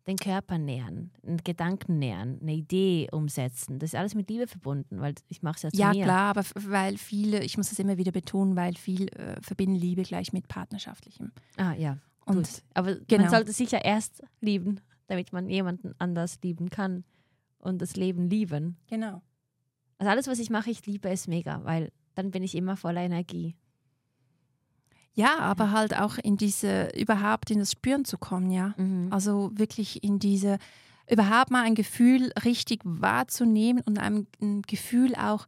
[0.08, 3.78] Den Körper nähern, einen Gedanken nähern, eine Idee umsetzen.
[3.78, 6.06] Das ist alles mit Liebe verbunden, weil ich mache es ja zu ja mir.
[6.06, 10.04] klar, aber weil viele, ich muss das immer wieder betonen, weil viel äh, verbinden Liebe
[10.04, 11.34] gleich mit Partnerschaftlichem.
[11.58, 12.48] Ah ja, Und gut.
[12.74, 13.24] Aber genau.
[13.24, 17.04] man sollte sich ja erst lieben, damit man jemanden anders lieben kann
[17.60, 18.78] und das Leben lieben.
[18.88, 19.22] genau.
[20.00, 23.02] Also alles, was ich mache, ich liebe es mega, weil dann bin ich immer voller
[23.02, 23.56] Energie.
[25.14, 28.76] Ja, aber halt auch in diese, überhaupt in das Spüren zu kommen, ja.
[28.78, 29.12] Mhm.
[29.12, 30.60] Also wirklich in diese,
[31.10, 35.48] überhaupt mal ein Gefühl richtig wahrzunehmen und einem ein Gefühl auch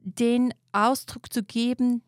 [0.00, 2.02] den Ausdruck zu geben,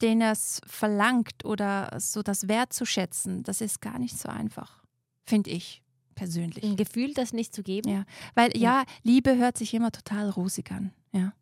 [0.00, 4.81] den es verlangt oder so das wertzuschätzen, das ist gar nicht so einfach,
[5.24, 5.82] finde ich
[6.14, 6.62] persönlich.
[6.62, 7.90] Ein Gefühl, das nicht zu geben.
[7.90, 8.04] Ja.
[8.34, 8.56] Weil.
[8.56, 8.80] Ja.
[8.80, 10.92] ja, Liebe hört sich immer total rosig an.
[11.12, 11.32] Ja,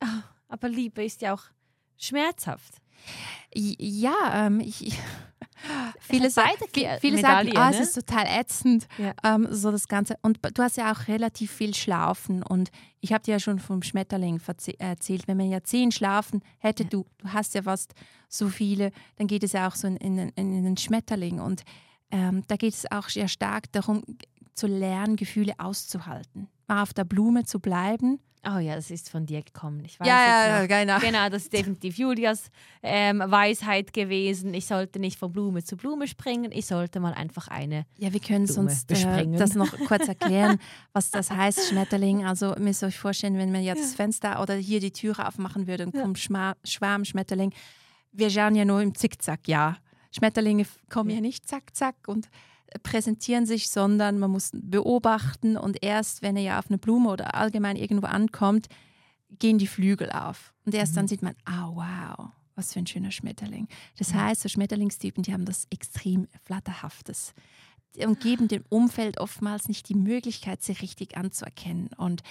[0.00, 1.44] Ah, Aber Liebe ist ja auch
[1.96, 2.74] schmerzhaft.
[3.54, 4.78] Ja ähm, ich,
[6.00, 7.70] viele, hat sa beide vi- Ke- viele sagen, ne?
[7.70, 9.12] es ist total ätzend, Ja.
[9.24, 10.16] ähm, so das Ganze.
[10.22, 12.42] Und du hast ja auch relativ viel Schlafen.
[12.42, 12.70] Und
[13.00, 14.40] ich habe dir ja schon vom Schmetterling
[14.78, 16.88] erzählt, wenn man ja zehn Schlafen hätte, Ja.
[16.90, 17.94] du, du hast ja fast
[18.28, 21.40] so viele, dann geht es ja auch so in, in, in, in den Schmetterling.
[21.40, 21.62] Und
[22.12, 24.04] ähm, da geht es auch sehr stark darum,
[24.54, 26.48] zu lernen, Gefühle auszuhalten.
[26.68, 28.20] Mal auf der Blume zu bleiben.
[28.44, 29.84] Oh ja, das ist von dir gekommen.
[29.84, 30.98] Ich weiß Ja, ja, genau.
[30.98, 32.50] Genau, das ist definitiv Julias
[32.82, 34.52] ähm, Weisheit gewesen.
[34.52, 37.86] Ich sollte nicht von Blume zu Blume springen, ich sollte mal einfach eine.
[37.98, 39.38] Ja, wir können Blume sonst äh, besprengen.
[39.38, 40.58] das noch kurz erklären,
[40.92, 42.26] was das heißt, Schmetterling.
[42.26, 45.68] Also müsst ihr euch vorstellen, wenn man jetzt das Fenster oder hier die Türe aufmachen
[45.68, 47.52] würde und kommt Schwarm, Schmetterling.
[48.10, 49.76] Wir schauen ja nur im Zickzack, ja.
[50.12, 51.20] Schmetterlinge kommen ja.
[51.20, 52.28] Nicht zack, zack und
[52.82, 57.34] präsentieren sich, sondern man muss beobachten und erst, wenn er ja auf eine Blume oder
[57.34, 58.68] allgemein irgendwo ankommt,
[59.38, 60.54] gehen die Flügel auf.
[60.64, 63.68] Und erst dann sieht man, ah wow, was für ein schöner Schmetterling.
[63.98, 67.34] Das heißt, so Schmetterlingstypen, die haben das extrem Flatterhaftes
[67.98, 71.90] und geben dem Umfeld oftmals nicht die Möglichkeit, sie richtig anzuerkennen.
[71.96, 72.22] Und,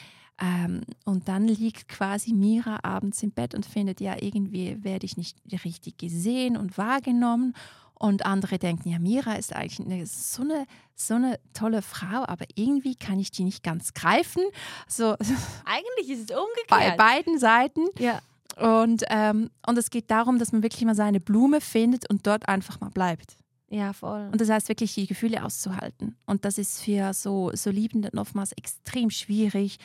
[0.42, 5.16] ähm, und dann liegt quasi Mira abends im Bett und findet, ja, irgendwie werde ich
[5.16, 7.54] nicht richtig gesehen und wahrgenommen.
[7.94, 10.66] Und andere denken, ja, Mira ist eigentlich eine, so, eine,
[10.96, 14.42] so eine tolle Frau, aber irgendwie kann ich die nicht ganz greifen.
[14.88, 15.16] So
[15.66, 16.98] Eigentlich ist es bei umgekehrt.
[16.98, 17.82] beiden Seiten.
[18.00, 18.20] ja.
[18.60, 22.50] Und, ähm, und es geht darum, dass man wirklich mal seine Blume findet und dort
[22.50, 23.38] einfach mal bleibt.
[23.70, 24.28] ja, voll.
[24.32, 26.18] Und das heißt wirklich, die Gefühle auszuhalten.
[26.26, 29.78] Und das ist für so, so Liebende oftmals extrem schwierig.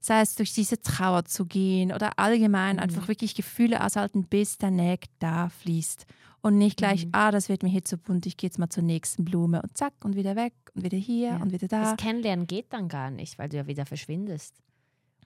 [0.00, 2.82] Sei es durch diese Trauer zu gehen oder allgemein Mhm.
[2.82, 6.06] einfach wirklich Gefühle aushalten, bis der Nekt da fließt.
[6.40, 7.10] Und nicht gleich, Mhm.
[7.12, 9.76] ah, das wird mir hier zu bunt, ich gehe jetzt mal zur nächsten Blume und
[9.76, 11.36] zack und wieder weg und wieder hier Ja.
[11.42, 11.82] und wieder da.
[11.82, 14.54] Das Kennenlernen geht dann gar nicht, weil du ja wieder verschwindest.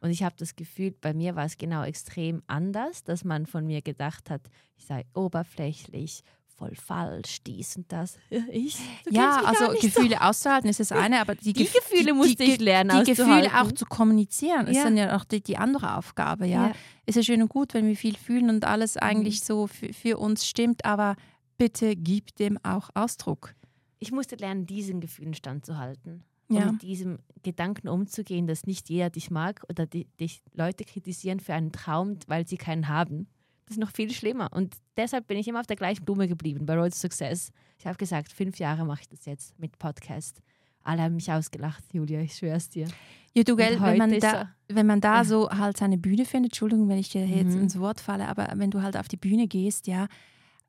[0.01, 3.67] Und ich habe das Gefühl, bei mir war es genau extrem anders, dass man von
[3.67, 4.41] mir gedacht hat,
[4.77, 6.23] ich sei oberflächlich,
[6.57, 8.19] voll falsch, dies und das.
[8.51, 8.79] Ich?
[9.11, 9.89] Ja, also nicht so.
[9.89, 13.11] Gefühle auszuhalten ist das eine, aber die, Die Gef- Gefühle musste die, ich lernen Die
[13.15, 14.85] Gefühle auch zu kommunizieren, ist Ja.
[14.85, 16.69] dann ja auch die, die andere Aufgabe, ja.
[16.69, 16.73] Ja.
[17.07, 19.01] Ist ja schön und gut, wenn wir viel fühlen und alles Mhm.
[19.03, 21.17] eigentlich so für, für uns stimmt, aber
[21.59, 23.55] bitte gib dem auch Ausdruck.
[23.99, 26.25] Ich musste lernen, diesen Gefühlen standzuhalten.
[26.51, 26.63] Ja.
[26.65, 31.41] Und mit diesem Gedanken umzugehen, dass nicht jeder dich mag oder die, dich Leute kritisieren
[31.41, 33.27] für einen Traum, weil sie keinen haben.
[33.67, 34.49] Das ist noch viel schlimmer.
[34.53, 37.51] Und deshalb bin ich immer auf der gleichen Blume geblieben bei Road to Success.
[37.79, 40.41] Ich habe gesagt, fünf Jahre mache ich das jetzt mit Podcast.
[40.85, 42.89] Alle haben mich ausgelacht, Julia, ich schwör's dir.
[43.35, 45.25] Ja, du, gell, wenn man, da, wenn man da Ja.
[45.25, 47.63] so halt seine Bühne findet, Entschuldigung, wenn ich dir jetzt Mhm.
[47.63, 50.09] ins Wort falle, aber wenn du halt auf die Bühne gehst, ja,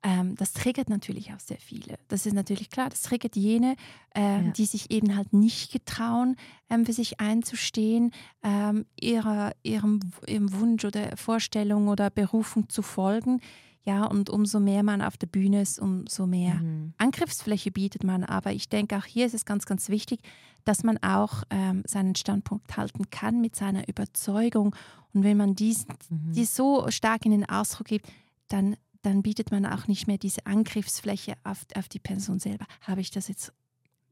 [0.04, 1.98] ähm, das triggert natürlich auch sehr viele.
[2.08, 3.74] Das ist natürlich klar, das triggert jene,
[4.14, 4.50] ähm, Ja.
[4.52, 6.36] die sich eben halt nicht getrauen,
[6.70, 8.12] ähm, für sich einzustehen,
[8.42, 13.40] ähm, ihrer, ihrem, ihrem Wunsch oder Vorstellung oder Berufung zu folgen.
[13.86, 16.94] Ja, und umso mehr man auf der Bühne ist, umso mehr Mhm.
[16.96, 18.24] Angriffsfläche bietet man.
[18.24, 20.20] Aber ich denke, auch hier ist es ganz, ganz wichtig,
[20.64, 24.74] dass man auch ähm, seinen Standpunkt halten kann mit seiner Überzeugung.
[25.12, 26.32] Und wenn man dies, Mhm.
[26.32, 28.06] die so stark in den Ausdruck gibt,
[28.48, 32.66] dann, dann bietet man auch nicht mehr diese Angriffsfläche auf, auf die Person selber.
[32.82, 33.52] Habe ich das jetzt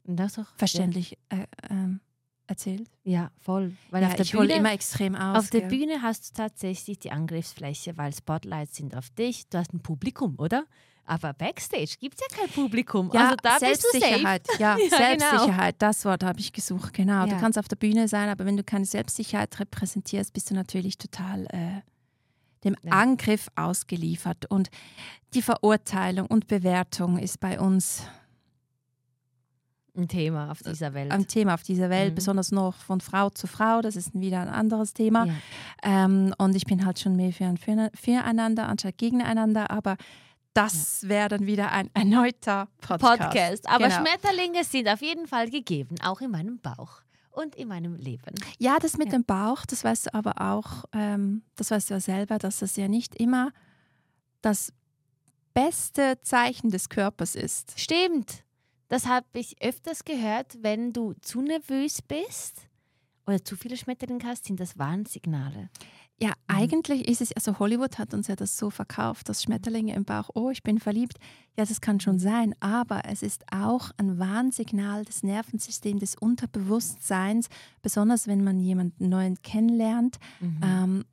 [0.03, 1.99] das doch, verständlich äh, ähm,
[2.47, 2.89] erzählt?
[3.03, 3.75] Ja, ja voll.
[3.89, 5.39] Weil ja, auf der ich Bühne, immer extrem aus.
[5.39, 5.61] auf der?
[5.61, 9.47] Bühne hast du tatsächlich die Angriffsfläche, weil Spotlights sind auf dich.
[9.49, 10.65] Du hast ein Publikum, oder?
[11.05, 13.09] Aber Backstage gibt es ja kein Publikum.
[13.13, 13.99] Ja, also da bist du safe.
[13.99, 14.47] Selbstsicherheit.
[14.59, 14.97] Ja, Ja, genau.
[14.97, 17.25] Selbstsicherheit, das Wort habe ich gesucht, genau.
[17.25, 17.27] Ja.
[17.27, 20.97] Du kannst auf der Bühne sein, aber wenn du keine Selbstsicherheit repräsentierst, bist du natürlich
[20.97, 21.81] total äh,
[22.63, 22.91] dem Ja.
[22.91, 24.45] Angriff ausgeliefert.
[24.49, 24.69] Und
[25.33, 28.03] die Verurteilung und Bewertung ist bei uns
[29.95, 31.11] Ein Thema auf dieser Welt.
[31.11, 32.15] ein Thema auf dieser Welt, Mhm.
[32.15, 33.81] besonders noch von Frau zu Frau.
[33.81, 35.25] Das ist wieder ein anderes Thema.
[35.25, 35.33] ja.
[35.83, 39.97] Ähm, und ich bin halt schon mehr für ein für, füreinander anstatt gegeneinander, aber
[40.55, 43.21] das wäre dann wieder ein erneuter Podcast.
[43.21, 43.69] Podcast.
[43.69, 43.99] Aber Genau.
[43.99, 47.01] Schmetterlinge sind auf jeden Fall gegeben, auch in meinem Bauch
[47.33, 48.35] und in meinem Leben.
[48.59, 49.13] Ja, das mit Ja.
[49.13, 52.75] dem Bauch, das weißt du aber auch, ähm, das weißt du ja selber, dass das
[52.75, 53.51] ja nicht immer
[54.41, 54.71] das
[55.53, 57.79] beste Zeichen des Körpers ist.
[57.79, 58.43] Stimmt.
[58.89, 62.67] Das habe ich öfters gehört, wenn du zu nervös bist
[63.25, 65.69] oder zu viele Schmetterlinge hast, sind das Warnsignale.
[66.23, 66.55] Ja, Mhm.
[66.59, 70.29] eigentlich ist es, also Hollywood hat uns ja das so verkauft, dass Schmetterlinge im Bauch,
[70.35, 71.17] oh, ich bin verliebt.
[71.57, 71.99] Ja, das kann Mhm.
[72.01, 77.47] schon sein, aber es ist auch ein Warnsignal des Nervensystems, des Unterbewusstseins,
[77.81, 80.17] besonders wenn man jemanden neuen kennenlernt.
[80.39, 80.59] Mhm.
[80.63, 81.05] Ähm,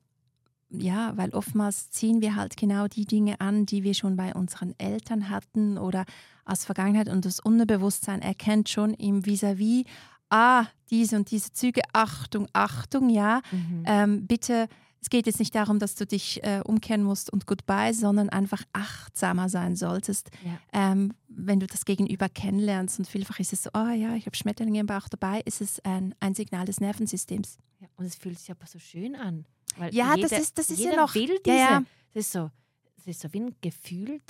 [0.72, 4.74] ja, weil oftmals ziehen wir halt genau die Dinge an, die wir schon bei unseren
[4.78, 6.04] Eltern hatten oder
[6.44, 9.84] aus Vergangenheit und das Unterbewusstsein erkennt schon im Vis-à-vis,
[10.30, 13.82] ah, diese und diese Züge, Achtung, Achtung, ja, Mhm.
[13.86, 14.68] ähm, bitte,
[15.02, 18.62] es geht jetzt nicht darum, dass du dich äh, umkehren musst und goodbye, sondern einfach
[18.72, 20.58] achtsamer sein solltest, Ja.
[20.72, 22.98] ähm, wenn du das Gegenüber kennenlernst.
[22.98, 25.80] Und vielfach ist es so, oh ja, ich habe Schmetterlinge im Bauch dabei, ist es
[25.84, 27.56] ein, ein Signal des Nervensystems.
[27.80, 29.46] Ja, und es fühlt sich aber so schön an.
[29.90, 31.14] Ja, jeder, das ist, das ist ja noch.
[31.14, 31.56] will Ja, diese.
[31.56, 31.82] ja.
[32.12, 32.50] Das, ist so,
[32.96, 34.20] das ist so wie ein Gefühl,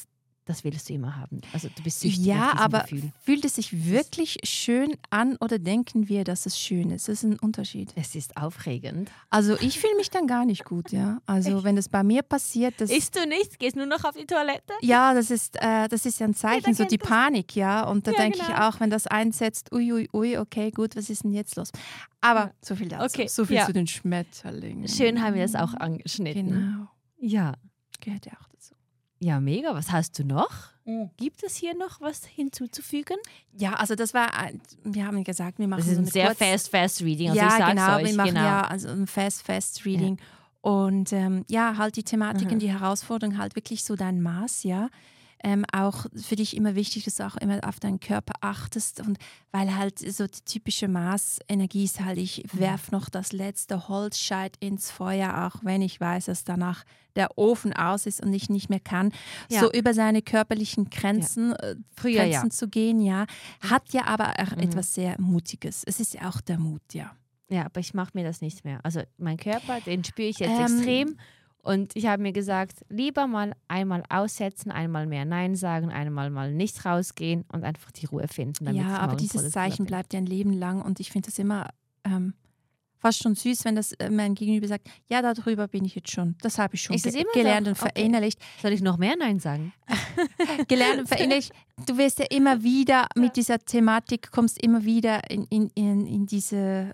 [0.51, 1.41] das willst du immer haben.
[1.53, 3.13] Also du bist süchtig Ja, aber Gefühl.
[3.23, 7.09] fühlt es sich wirklich schön an oder denken wir, dass es schön ist?
[7.09, 7.93] Das ist ein Unterschied.
[7.97, 9.11] Es ist aufregend.
[9.31, 11.19] Also ich fühle mich dann gar nicht gut, ja.
[11.27, 13.59] Also wenn das bei mir passiert, das Isst du nichts?
[13.59, 14.75] Gehst nur noch auf die Toilette?
[14.83, 17.09] ja, das ist, äh, das ist ja ein Zeichen, so kennt die das.
[17.09, 17.89] Panik, ja.
[17.89, 18.69] Und da Ja, denke ich genau.
[18.69, 21.71] auch, wenn das einsetzt, ui, ui, ui, okay, gut, was ist denn jetzt los?
[22.21, 23.05] Aber so viel dazu.
[23.05, 23.67] Okay, So viel ja.
[23.67, 24.89] zu den Schmetterlingen.
[24.89, 26.47] Schön haben wir das auch angeschnitten.
[26.49, 26.89] Genau.
[27.19, 27.55] Ja.
[28.01, 28.50] Gehört ja auch.
[29.23, 29.75] Ja, mega.
[29.75, 30.51] Was hast du noch?
[30.87, 31.11] Mhm.
[31.19, 33.17] Gibt es hier noch was hinzuzufügen?
[33.53, 34.31] Ja, also das war,
[34.83, 37.29] wir haben gesagt, wir machen Das ist so ein sehr fast, fast Reading.
[37.31, 38.07] Also ja, genau, euch.
[38.07, 38.41] wir machen genau.
[38.41, 40.19] ja also ein Fast, Fast Reading.
[40.63, 42.61] Und ähm, ja, halt die Thematiken, Mhm.
[42.61, 44.89] die Herausforderungen, halt wirklich so dein Maß, ja.
[45.43, 49.17] Ähm, auch für dich immer wichtig, dass du auch immer auf deinen Körper achtest und
[49.53, 52.61] weil halt so die typische Maßenergie ist halt, ich Mhm.
[52.61, 56.85] werf noch das letzte Holzscheit ins Feuer, auch wenn ich weiß, dass danach
[57.17, 59.13] der Ofen aus ist und ich nicht mehr kann.
[59.49, 59.61] Ja.
[59.61, 62.41] So über seine körperlichen Grenzen, äh, Früher ja.
[62.41, 63.25] Grenzen zu gehen, ja,
[63.61, 64.63] hat ja aber auch Mhm.
[64.63, 65.83] etwas sehr Mutiges.
[65.85, 67.13] Es ist ja auch der Mut, ja.
[67.49, 68.79] Ja, aber ich mache mir das nicht mehr.
[68.85, 71.17] Also mein Körper, den spüre ich jetzt Ähm, extrem.
[71.63, 76.53] Und ich habe mir gesagt, lieber mal einmal aussetzen, einmal mehr Nein sagen, einmal mal
[76.53, 78.65] nicht rausgehen und einfach die Ruhe finden.
[78.65, 81.69] damit Ja, aber dieses Zeichen bleibt ja ein Leben lang und ich finde das immer
[82.05, 82.35] ähm,
[83.01, 86.37] fast schon süß, wenn das äh, mein Gegenüber sagt, ja, darüber bin ich jetzt schon,
[86.43, 87.71] das habe ich schon ge gelernt so?
[87.73, 87.91] und Okay.
[87.95, 88.39] verinnerlicht.
[88.63, 89.73] Soll ich noch mehr Nein sagen?
[90.69, 91.53] gelernt und verinnerlicht.
[91.87, 96.27] Du wirst ja immer wieder mit dieser Thematik, kommst immer wieder in, in, in, in
[96.27, 96.93] diese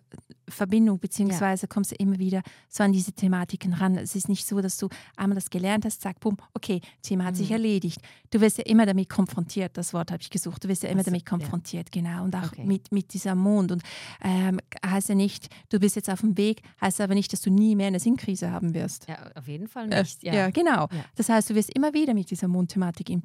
[0.49, 3.97] Verbindung, beziehungsweise kommst du immer wieder so an diese Thematiken ran.
[3.97, 7.37] Es ist nicht so, dass du einmal das gelernt hast, zack, bumm, okay, Thema hat
[7.37, 7.55] sich Mhm.
[7.57, 8.01] erledigt.
[8.31, 11.01] Du wirst ja immer damit konfrontiert, das Wort habe ich gesucht, du wirst ja immer
[11.01, 11.29] Also, damit ja.
[11.31, 12.65] konfrontiert, genau, und auch Okay.
[12.65, 13.73] mit, mit dieser Mond.
[13.73, 13.83] Und
[14.23, 17.51] ähm, heißt ja nicht, du bist jetzt auf dem Weg, heißt aber nicht, dass du
[17.51, 19.09] nie mehr eine Sinnkrise haben wirst.
[19.09, 20.23] Ja, auf jeden Fall Äh, nicht.
[20.23, 20.51] ja.
[20.51, 20.89] genau.
[20.93, 21.05] Ja.
[21.17, 23.23] Das heißt, du wirst immer wieder mit dieser Mondthematik in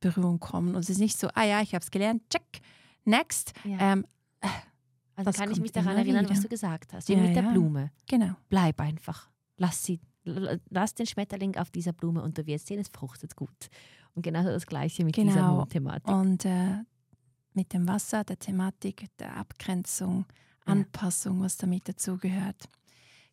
[0.00, 0.74] Berührung, kommen.
[0.74, 2.60] Und es ist nicht so, ah ja, ich habe es gelernt, check,
[3.04, 3.52] next.
[3.64, 3.92] Ja.
[3.92, 4.04] Ähm,
[5.14, 6.42] also das kann ich mich daran erinnern, was wieder.
[6.42, 7.08] du gesagt hast.
[7.08, 7.50] Wie Ja, mit der ja.
[7.52, 7.90] Blume.
[8.08, 8.34] genau.
[8.48, 9.28] Bleib einfach.
[9.58, 13.68] Lass sie lass den Schmetterling auf dieser Blume und du wirst sehen, es fruchtet gut.
[14.14, 15.32] Und genau das Gleiche mit Genau.
[15.64, 16.08] dieser Thematik.
[16.08, 16.76] Und äh,
[17.54, 20.34] mit dem Wasser, der Thematik, der Abgrenzung, Ja.
[20.64, 22.68] Anpassung, was damit dazugehört.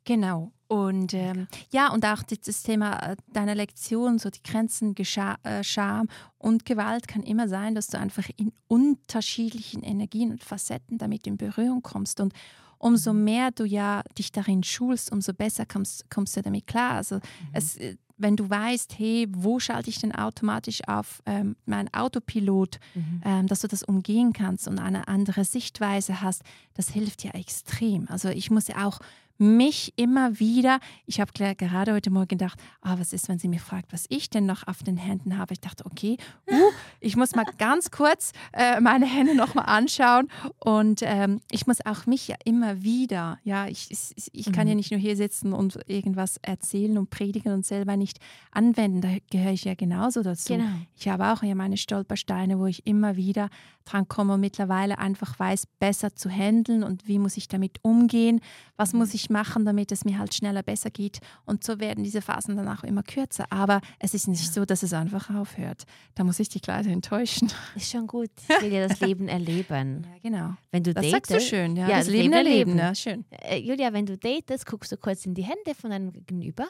[0.05, 0.51] Genau.
[0.67, 5.63] Und ähm, ja, und auch das Thema äh, deiner Lektion, so die Grenzen, Gescha äh,
[5.63, 6.07] Scham
[6.37, 11.37] und Gewalt kann immer sein, dass du einfach in unterschiedlichen Energien und Facetten damit in
[11.37, 12.19] Berührung kommst.
[12.19, 12.33] Und
[12.77, 16.93] umso mehr du ja dich darin schulst, umso besser kommst, kommst du damit klar.
[16.93, 17.19] Also
[17.51, 22.79] es, äh, wenn du weißt, hey, wo schalte ich denn automatisch auf ähm, meinen Autopilot,
[22.93, 23.21] Mhm.
[23.25, 26.43] ähm, dass du das umgehen kannst und eine andere Sichtweise hast,
[26.75, 28.07] das hilft ja extrem.
[28.09, 28.99] Also ich muss ja auch
[29.39, 33.61] mich immer wieder, ich habe gerade heute Morgen gedacht, ah, was ist, wenn sie mich
[33.61, 35.53] fragt, was ich denn noch auf den Händen habe.
[35.53, 36.17] Ich dachte, okay,
[36.51, 36.55] uh,
[36.99, 40.27] ich muss mal ganz kurz äh, meine Hände nochmal anschauen
[40.59, 44.73] und ähm, ich muss auch mich ja immer wieder, ja, ich, ich, ich kann ja
[44.73, 44.77] Mhm.
[44.77, 48.19] nicht nur hier sitzen und irgendwas erzählen und predigen und selber nicht
[48.51, 50.53] anwenden, da gehöre ich ja genauso dazu.
[50.53, 50.69] Genau.
[50.95, 53.49] Ich habe auch ja meine Stolpersteine, wo ich immer wieder
[53.85, 58.41] dran komme und mittlerweile einfach weiß, besser zu handeln und wie muss ich damit umgehen,
[58.77, 61.19] was muss ich machen, damit es mir halt schneller besser geht.
[61.45, 63.45] Und so werden diese Phasen dann auch immer kürzer.
[63.49, 65.83] Aber es ist nicht so, dass es einfach aufhört.
[66.15, 67.49] Da muss ich dich leider enttäuschen.
[67.75, 68.29] Ist schon gut.
[68.47, 70.05] Ich will ja das Leben erleben.
[70.05, 70.53] Ja, genau.
[70.71, 71.87] Wenn du Das datest, sagst du schön, ja.
[71.87, 72.77] Ja, das, das Leben Leben erleben, erleben.
[72.79, 73.25] ja, schön.
[73.31, 76.67] Äh, Julia, wenn du datest, guckst du kurz in die Hände von deinem Gegenüber.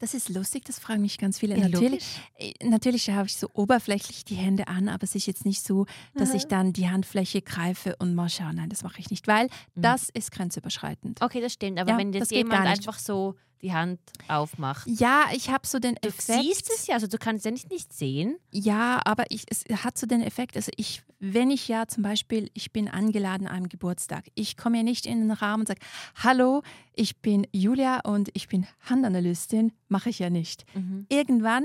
[0.00, 1.56] Das ist lustig, das fragen mich ganz viele.
[1.56, 2.04] Ja, natürlich,
[2.38, 5.86] äh, natürlich habe ich so oberflächlich die Hände an, aber es ist jetzt nicht so,
[6.14, 8.54] dass ich dann die Handfläche greife und mal schaue.
[8.54, 11.20] Nein, das mache ich nicht, weil das ist grenzüberschreitend.
[11.22, 11.78] Okay, das stimmt.
[11.78, 14.86] Aber Ja, wenn das jetzt geht jemand einfach so die Hand aufmacht.
[14.86, 16.40] Ja, ich habe so den Du Effekt.
[16.42, 18.36] siehst es ja, also du kannst ja nicht, nicht sehen.
[18.50, 22.50] Ja, aber ich, es hat so den Effekt, also ich, wenn ich ja zum Beispiel,
[22.54, 25.80] ich bin angeladen an einem Geburtstag, ich komme ja nicht in den Raum und sage,
[26.16, 26.62] hallo,
[26.94, 30.64] ich bin Julia und ich bin Handanalystin, mache ich ja nicht.
[31.08, 31.64] Irgendwann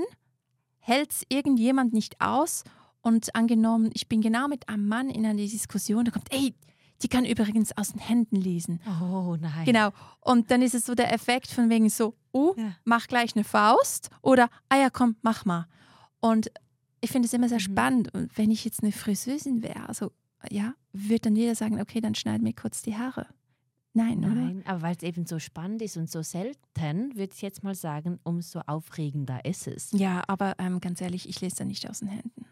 [0.78, 2.64] hält es irgendjemand nicht aus
[3.00, 6.54] und angenommen, ich bin genau mit einem Mann in einer Diskussion, da kommt, ey,
[7.02, 8.80] die kann übrigens aus den Händen lesen.
[9.02, 9.64] Oh nein.
[9.64, 9.90] Genau.
[10.20, 12.72] Und dann ist es so der Effekt von wegen so, oh, Ja.
[12.84, 15.66] mach gleich eine Faust oder, ah ja, komm, mach mal.
[16.20, 16.50] Und
[17.00, 17.62] ich finde es immer sehr Mhm.
[17.62, 18.14] spannend.
[18.14, 20.10] Und wenn ich jetzt eine Friseusin wäre, also
[20.50, 23.26] ja, würde dann jeder sagen, okay, dann schneid mir kurz die Haare.
[23.92, 24.34] Nein, oder?
[24.34, 27.74] Nein, aber weil es eben so spannend ist und so selten, würde ich jetzt mal
[27.74, 29.90] sagen, umso aufregender ist es.
[29.92, 32.44] Ja, aber ähm, ganz ehrlich, ich lese da nicht aus den Händen.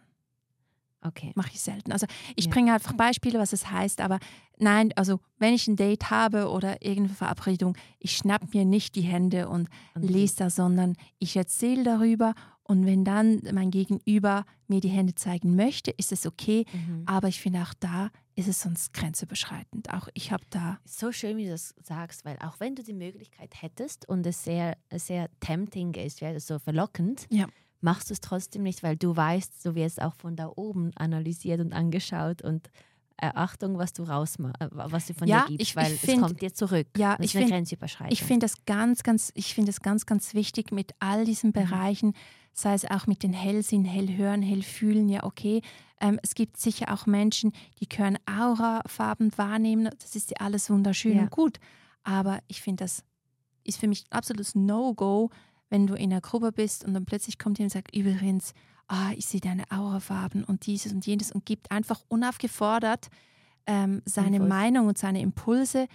[1.06, 1.32] Okay.
[1.34, 1.92] Mache ich selten.
[1.92, 2.50] Also ich Ja.
[2.50, 4.18] bringe einfach Beispiele, was es heißt, aber
[4.58, 9.02] nein, also wenn ich ein Date habe oder irgendeine Verabredung, ich schnapp mir nicht die
[9.02, 12.34] Hände und Und lese da, sondern ich erzähle darüber
[12.66, 17.02] und wenn dann mein Gegenüber mir die Hände zeigen möchte, ist es okay, Mhm.
[17.04, 19.92] aber ich finde auch da ist es sonst grenzüberschreitend.
[19.92, 22.92] Auch ich habe da, So schön, wie du das sagst, weil auch wenn du die
[22.94, 27.46] Möglichkeit hättest und es sehr, sehr tempting ist, wäre so verlockend, Ja.
[27.84, 31.60] Machst du es trotzdem nicht, weil du weißt, so wirst auch von da oben analysiert
[31.60, 32.70] und angeschaut und
[33.18, 36.02] äh, Achtung, was du rausma äh, was du von Ja, dir gibst, ich- weil ich
[36.02, 36.88] es find- kommt dir zurück.
[36.96, 37.62] ja, es ich finde.
[38.10, 42.14] Ich finde das ganz, ganz, ich finde es ganz, ganz wichtig mit all diesen Bereichen,
[42.52, 45.60] sei es auch mit den Hellsinn, Hellhören, Hellfühlen, ja okay.
[46.00, 49.90] Ähm, es gibt sicher auch Menschen, die können Aurafarben wahrnehmen.
[50.00, 51.22] Das ist ja alles wunderschön Ja.
[51.22, 51.58] und gut.
[52.02, 53.04] Aber ich finde, das
[53.62, 55.30] ist für mich ein absolutes No-Go,
[55.70, 58.52] wenn du in einer Gruppe bist und dann plötzlich kommt jemand und sagt, übrigens,
[58.88, 63.08] ah, ich sehe deine Aurafarben und dieses und jenes und gibt einfach unaufgefordert
[63.66, 64.48] ähm, seine Infos.
[64.48, 65.86] Meinung und seine Impulse.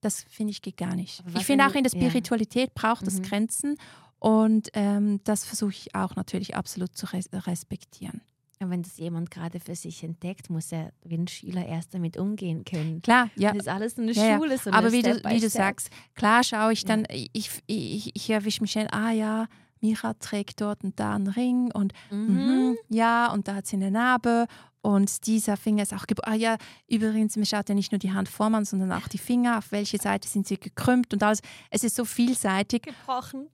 [0.00, 1.22] Das finde ich geht gar nicht.
[1.36, 2.08] Ich finde auch in der du- ja.
[2.08, 3.22] Spiritualität braucht es Mhm.
[3.24, 3.76] Grenzen
[4.18, 8.22] und ähm, das versuche ich auch natürlich absolut zu res respektieren.
[8.62, 12.18] Und wenn das jemand gerade für sich entdeckt, muss er wie ein Schüler erst damit
[12.18, 13.00] umgehen können.
[13.00, 13.52] Klar, ja.
[13.52, 14.36] Das ist alles eine Ja, ja.
[14.38, 14.58] Schule.
[14.58, 16.88] So Aber wie du, Step wie du sagst, klar schaue ich Ja.
[16.88, 19.46] dann, ich, ich, ich, ich erwische mich schnell, ah ja,
[19.80, 22.34] Mira trägt dort und da einen Ring und Mhm.
[22.34, 24.44] mhm, ja, und da hat sie eine Narbe
[24.82, 26.32] und dieser Finger ist auch gebrochen.
[26.32, 26.56] Ah ja,
[26.88, 29.98] übrigens, mir schaut ja nicht nur die Handform an, sondern auch die Finger, auf welche
[29.98, 31.40] Seite sind sie gekrümmt und alles.
[31.70, 32.82] Es ist so vielseitig.
[32.82, 33.48] Gebrochen.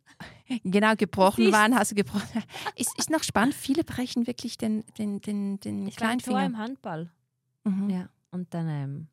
[0.62, 2.42] Genau, gebrochen waren, hast du gebrochen.
[2.76, 6.46] Ist, ist noch spannend, viele brechen wirklich den, den, den, den Ich ein Tor Kleinfinger.
[6.46, 7.10] im Handball.
[7.64, 7.90] Mhm.
[7.90, 8.08] Ja.
[8.30, 9.08] Und dann ähm,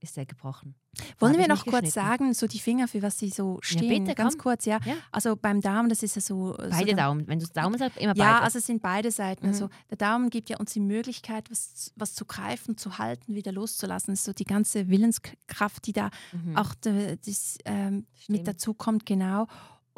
[0.00, 0.74] ist er gebrochen.
[1.18, 4.04] Wollen wir noch kurz sagen, so die Finger, für was sie so stehen?
[4.04, 4.42] bitte, Ganz komm.
[4.42, 4.78] kurz, ja.
[4.84, 4.94] Ja.
[5.12, 6.52] Also beim Daumen, das ist ja so.
[6.52, 7.28] so Beide der- Daumen.
[7.28, 8.42] Wenn du Daumen sagst, immer Ja, beide.
[8.44, 9.46] also es sind beide Seiten.
[9.46, 9.52] Mhm.
[9.52, 13.52] Also der Daumen gibt ja uns die Möglichkeit, was, was zu greifen, zu halten, wieder
[13.52, 14.12] loszulassen.
[14.12, 16.56] Das ist so die ganze Willenskraft, die da Mhm.
[16.56, 19.46] auch das, ähm, mit dazu kommt, genau.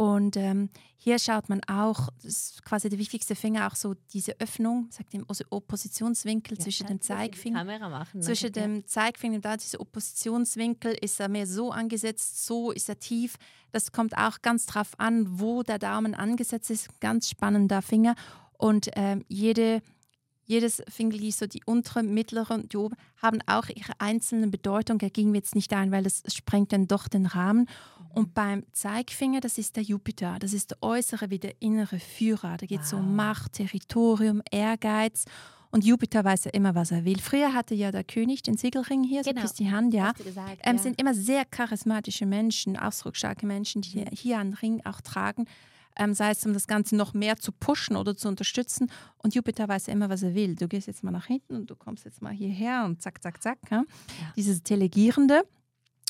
[0.02, 4.34] Und ähm, hier schaut man auch, das ist quasi der wichtigste Finger, auch so diese
[4.40, 7.62] Öffnung, sagt dem Oppositionswinkel ja, zwischen dem Zeigefinger.
[7.62, 12.88] Machen, zwischen dem Zeigefinger und da dieser Oppositionswinkel, ist er mehr so angesetzt, so ist
[12.88, 13.36] er tief.
[13.70, 16.98] Das kommt auch ganz drauf an, wo der Daumen angesetzt ist.
[16.98, 18.16] Ganz spannender Finger.
[18.58, 19.82] Und ähm, jede
[20.44, 24.98] jedes Fingerli, so die untere, mittlere und die obere, haben auch ihre einzelnen Bedeutungen.
[24.98, 27.68] Da gingen wir jetzt nicht ein, weil das sprengt dann doch den Rahmen.
[28.14, 30.36] Und beim Zeigfinger, das ist der Jupiter.
[30.38, 32.56] Das ist der äußere wie der innere Führer.
[32.56, 33.00] Da geht es wow.
[33.00, 35.24] um Macht, Territorium, Ehrgeiz.
[35.70, 37.18] Und Jupiter weiß ja immer, was er will.
[37.18, 39.36] Früher hatte ja der König den Siegelring hier, genau.
[39.36, 40.12] so küsst die Hand, ja.
[40.12, 40.82] Gesagt, ähm, ja.
[40.82, 44.08] sind immer sehr charismatische Menschen, ausdrucksstarke Menschen, die mhm.
[44.12, 45.46] hier einen Ring auch tragen
[45.96, 48.90] ähm, sei es um das Ganze noch mehr zu pushen oder zu unterstützen.
[49.18, 50.54] Und Jupiter weiß ja immer, was er will.
[50.54, 53.42] Du gehst jetzt mal nach hinten und du kommst jetzt mal hierher und zack, zack,
[53.42, 53.58] zack.
[53.70, 53.78] Ja?
[53.78, 54.32] Ja.
[54.36, 55.42] Dieses Delegierende.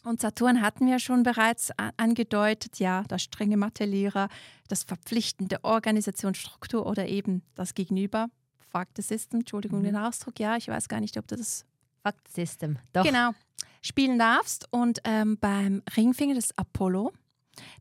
[0.05, 4.29] Und Saturn hatten wir schon bereits angedeutet, ja, das strenge Mathelehrer,
[4.69, 8.29] das verpflichtende Organisationsstruktur oder eben das Gegenüber,
[8.71, 9.85] Fact System, Entschuldigung mhm.
[9.85, 11.65] den Ausdruck, ja, ich weiß gar nicht, ob du das...
[12.03, 13.05] Fact System, doch.
[13.05, 13.31] Genau,
[13.81, 14.67] spielen darfst.
[14.73, 17.13] Und ähm, beim Ringfinger das Apollo,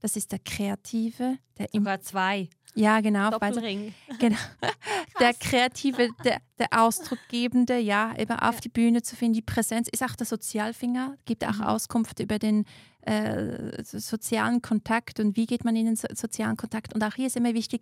[0.02, 1.38] das ist der Kreative.
[1.57, 2.49] Der Sogar zwei.
[2.76, 3.30] Ja, genau.
[3.31, 3.93] Doppelring.
[4.19, 4.38] Genau.
[5.19, 8.61] der Kreative, der, der Ausdruckgebende, ja, eben auf ja.
[8.61, 9.34] die Bühne zu finden.
[9.34, 11.64] Die Präsenz ist auch der Sozialfinger, gibt auch mhm.
[11.64, 12.65] Auskunft über den
[13.02, 16.93] äh, sozialen Kontakt und wie geht man in den so sozialen Kontakt.
[16.93, 17.81] Und auch hier ist immer wichtig,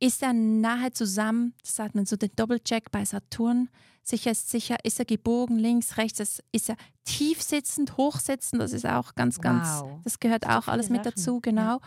[0.00, 3.68] ist er nahe zusammen, das sagt man so den Doppelcheck bei Saturn,
[4.02, 8.86] sicher ist sicher, ist er gebogen, links, rechts, ist er tief sitzend, hochsitzend, das ist
[8.86, 10.00] auch ganz, ganz, wow.
[10.04, 11.78] das gehört auch alles mit dazu, genau.
[11.78, 11.80] Ja.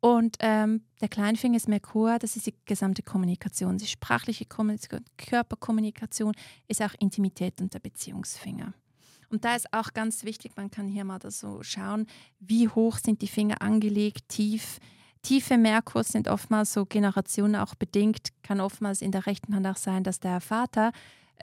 [0.00, 6.34] Und ähm, der Kleinfinger ist Merkur, das ist die gesamte Kommunikation, die sprachliche Kommunikation, Körperkommunikation,
[6.66, 8.74] ist auch Intimität und der Beziehungsfinger.
[9.30, 12.06] Und da ist auch ganz wichtig, man kann hier mal da so schauen,
[12.40, 14.78] wie hoch sind die Finger angelegt, tief,
[15.22, 19.76] Tiefe Merkurs sind oftmals so Generationen auch bedingt, kann oftmals in der rechten Hand auch
[19.76, 20.90] sein, dass der Vater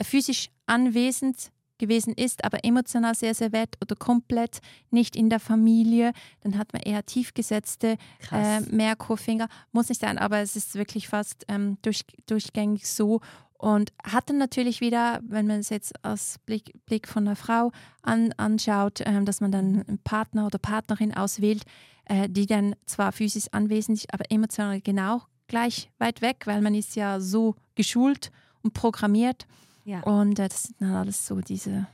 [0.02, 1.50] physisch anwesend
[1.80, 4.60] gewesen ist, aber emotional sehr, sehr wett oder komplett
[4.90, 6.12] nicht in der Familie,
[6.42, 7.96] dann hat man eher tiefgesetzte
[8.30, 9.48] äh, Merkurfinger.
[9.72, 13.20] Muss nicht sein, aber es ist wirklich fast ähm, durch, durchgängig so.
[13.54, 17.72] Und hat dann natürlich wieder, wenn man es jetzt aus Blick, Blick von einer Frau
[18.02, 21.64] an, anschaut, ähm, dass man dann einen Partner oder Partnerin auswählt,
[22.06, 26.74] äh, die dann zwar physisch anwesend ist, aber emotional genau gleich weit weg, weil man
[26.74, 28.30] ist ja so geschult
[28.62, 29.46] und programmiert.
[29.84, 30.02] Ja.
[30.02, 31.86] Und äh, das sind dann alles so diese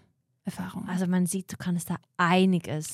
[0.45, 0.89] Erfahrungen.
[0.89, 2.93] Also man sieht, du kannst da einiges.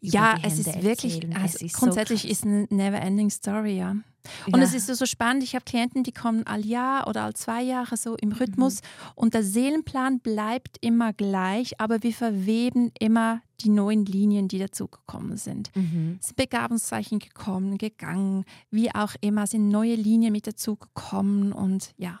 [0.00, 3.96] Ja, es ist wirklich, also ist grundsätzlich so ist eine never-ending Story, ja.
[4.46, 4.62] Und ja.
[4.62, 7.62] es ist so, so spannend, ich habe Klienten, die kommen all Jahr oder all zwei
[7.62, 9.10] Jahre so im Rhythmus mhm.
[9.16, 15.36] und der Seelenplan bleibt immer gleich, aber wir verweben immer die neuen Linien, die dazugekommen
[15.36, 15.70] sind.
[15.74, 16.18] Mhm.
[16.20, 22.20] Es sind Begabungszeichen gekommen, gegangen, wie auch immer, sind neue Linien mit dazugekommen und ja.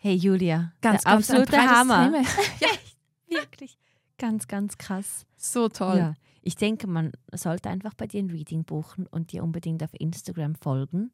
[0.00, 2.12] Hey Julia, ganz, ganz absoluter Hammer.
[2.60, 2.68] ja,
[3.28, 3.78] wirklich.
[4.18, 5.26] Ganz, ganz krass.
[5.36, 5.98] So toll.
[5.98, 6.14] Ja.
[6.42, 10.54] Ich denke, man sollte einfach bei dir ein Reading buchen und dir unbedingt auf Instagram
[10.54, 11.10] folgen.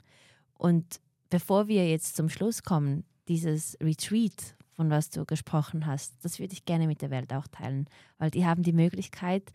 [0.55, 1.01] Und
[1.31, 6.53] bevor wir jetzt zum Schluss kommen, dieses Retreat, von was du gesprochen hast, das würde
[6.55, 7.87] ich gerne mit der Welt auch teilen,
[8.19, 9.53] weil die haben die Möglichkeit,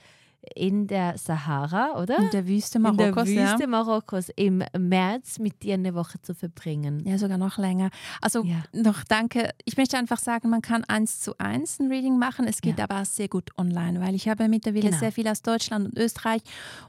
[0.54, 2.18] in der Sahara, oder?
[2.18, 3.30] In der Wüste Marokkos.
[3.30, 3.68] In der Wüste ja.
[3.68, 7.06] Marokkos im März mit dir eine Woche zu verbringen.
[7.06, 7.90] Ja, sogar noch länger.
[8.22, 8.64] Also ja.
[8.74, 9.50] noch danke.
[9.66, 12.48] Ich möchte einfach sagen, man kann eins zu eins ein Reading machen.
[12.48, 12.86] Es geht ja.
[12.86, 15.00] aber auch sehr gut online, weil ich habe mittlerweile genau.
[15.00, 16.42] sehr viel aus Deutschland und Österreich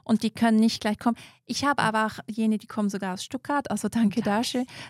[0.04, 1.16] und die können nicht gleich kommen.
[1.46, 3.70] Ich habe aber auch jene, die kommen sogar aus Stuttgart.
[3.70, 4.20] Also danke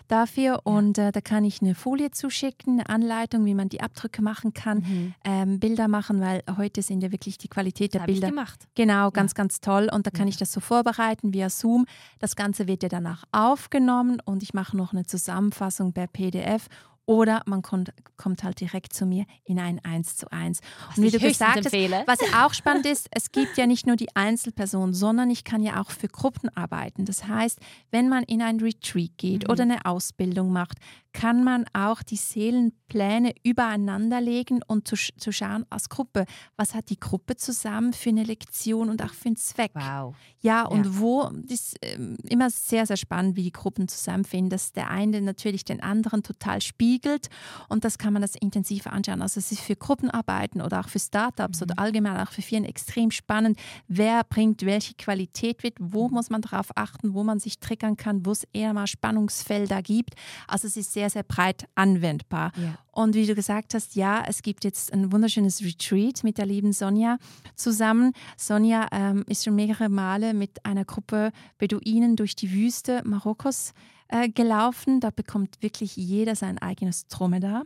[0.07, 0.61] dafür.
[0.63, 4.53] Und äh, da kann ich eine Folie zuschicken, eine Anleitung, wie man die Abdrücke machen
[4.53, 5.13] kann, mhm.
[5.23, 8.27] ähm, Bilder machen, weil heute sind ja wirklich die Qualität der Bilder.
[8.27, 8.67] Ich gemacht.
[8.73, 9.35] Genau, ganz, ja.
[9.35, 9.89] ganz toll.
[9.91, 10.29] Und da kann ja.
[10.29, 11.85] ich das so vorbereiten via Zoom.
[12.19, 16.67] Das Ganze wird ja danach aufgenommen und ich mache noch eine Zusammenfassung per PDF
[17.07, 20.59] oder man kommt, kommt halt direkt zu mir in ein 1 zu 1.
[20.89, 23.87] Was und wie du gesagt hast, was ja auch spannend ist, es gibt ja nicht
[23.87, 27.05] nur die Einzelperson, sondern ich kann ja auch für Gruppen arbeiten.
[27.05, 27.59] Das heißt,
[27.91, 29.51] wenn man in ein Retreat geht mhm.
[29.51, 30.77] oder eine Ausbildung macht,
[31.19, 36.25] kann man auch die Seelenpläne übereinander legen und zu, zu schauen als Gruppe,
[36.55, 39.71] was hat die Gruppe zusammen für eine Lektion und auch für einen Zweck.
[39.73, 40.15] Wow.
[40.39, 40.99] Ja, und ja.
[40.99, 41.97] wo, das ist äh,
[42.29, 46.61] immer sehr, sehr spannend, wie die Gruppen zusammenfinden, dass der eine natürlich den anderen total
[46.61, 47.29] spiegelt spiegelt
[47.69, 49.21] und das kann man das intensiv anschauen.
[49.21, 51.63] Also es ist für Gruppenarbeiten oder auch für Startups mhm.
[51.63, 56.15] oder allgemein auch für Firmen extrem spannend, wer bringt welche Qualität mit, wo mhm.
[56.15, 60.15] muss man darauf achten, wo man sich triggern kann, wo es eher mal Spannungsfelder gibt.
[60.47, 62.51] Also es ist sehr, sehr breit anwendbar.
[62.55, 62.77] Ja.
[62.91, 66.73] Und wie du gesagt hast, ja, es gibt jetzt ein wunderschönes Retreat mit der lieben
[66.73, 67.17] Sonja
[67.55, 68.13] zusammen.
[68.37, 73.73] Sonja ähm, ist schon mehrere Male mit einer Gruppe Beduinen durch die Wüste Marokkos
[74.07, 74.99] äh, gelaufen.
[74.99, 77.65] Da bekommt wirklich jeder sein eigenes Dromedar.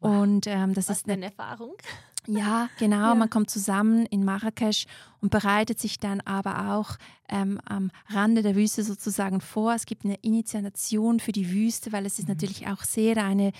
[0.00, 0.22] Wow.
[0.22, 1.72] Und ähm, das Was ist eine Erfahrung.
[2.26, 3.08] Ja, genau.
[3.08, 3.14] Ja.
[3.14, 4.86] Man kommt zusammen in Marrakesch
[5.20, 6.96] und bereitet sich dann aber auch
[7.28, 9.74] ähm, am Rande der Wüste sozusagen vor.
[9.74, 12.34] Es gibt eine Initiation für die Wüste, weil es ist mhm.
[12.34, 13.52] natürlich auch sehr eine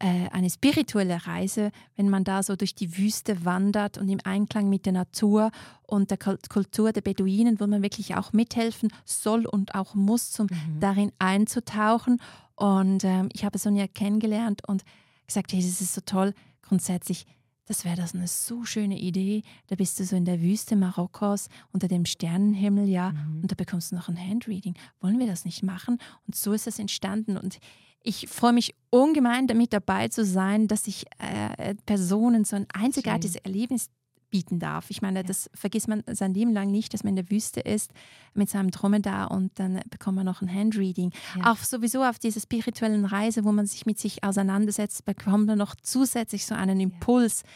[0.00, 4.68] äh, eine spirituelle Reise, wenn man da so durch die Wüste wandert und im Einklang
[4.68, 5.50] mit der Natur
[5.88, 10.46] und der Kultur der Beduinen, wo man wirklich auch mithelfen soll und auch muss, um
[10.46, 10.78] mhm.
[10.78, 12.20] darin einzutauchen.
[12.54, 14.84] Und ähm, ich habe Sonja kennengelernt und
[15.26, 16.32] gesagt, hey, das ist so toll.
[16.62, 17.26] Grundsätzlich,
[17.68, 19.42] das wäre das eine so schöne Idee.
[19.66, 23.42] Da bist du so in der Wüste Marokkos unter dem Sternenhimmel, ja, mhm.
[23.42, 24.74] und da bekommst du noch ein Handreading.
[25.00, 25.98] Wollen wir das nicht machen?
[26.26, 27.36] Und so ist es entstanden.
[27.36, 27.58] Und
[28.02, 33.34] ich freue mich ungemein damit dabei zu sein, dass ich äh, Personen so ein einzigartiges
[33.34, 33.44] Schön.
[33.44, 33.90] Erlebnis
[34.30, 34.90] bieten darf.
[34.90, 35.22] Ich meine, ja.
[35.22, 37.92] das vergisst man sein Leben lang nicht, dass man in der Wüste ist
[38.34, 41.12] mit seinem Dromedar und dann bekommt man noch ein Handreading.
[41.36, 41.52] Ja.
[41.52, 45.74] Auch sowieso auf dieser spirituellen Reise, wo man sich mit sich auseinandersetzt, bekommt man noch
[45.76, 47.42] zusätzlich so einen Impuls.
[47.42, 47.48] Ja.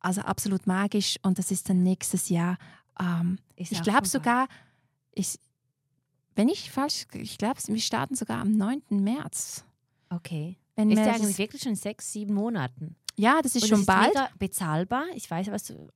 [0.00, 2.58] Also absolut magisch und das ist dann nächstes Jahr.
[3.00, 4.46] Ähm, ich glaube sogar,
[5.12, 5.38] ich,
[6.34, 8.82] wenn ich falsch, ich glaube, wir starten sogar am 9.
[8.90, 9.64] März.
[10.10, 10.58] Okay.
[10.76, 12.96] Wenn ist ja eigentlich wirklich schon sechs, sieben Monaten.
[13.18, 14.12] Ja, das ist und schon ist bald.
[14.38, 15.04] bezahlbar.
[15.14, 15.88] Ich weiß, was du,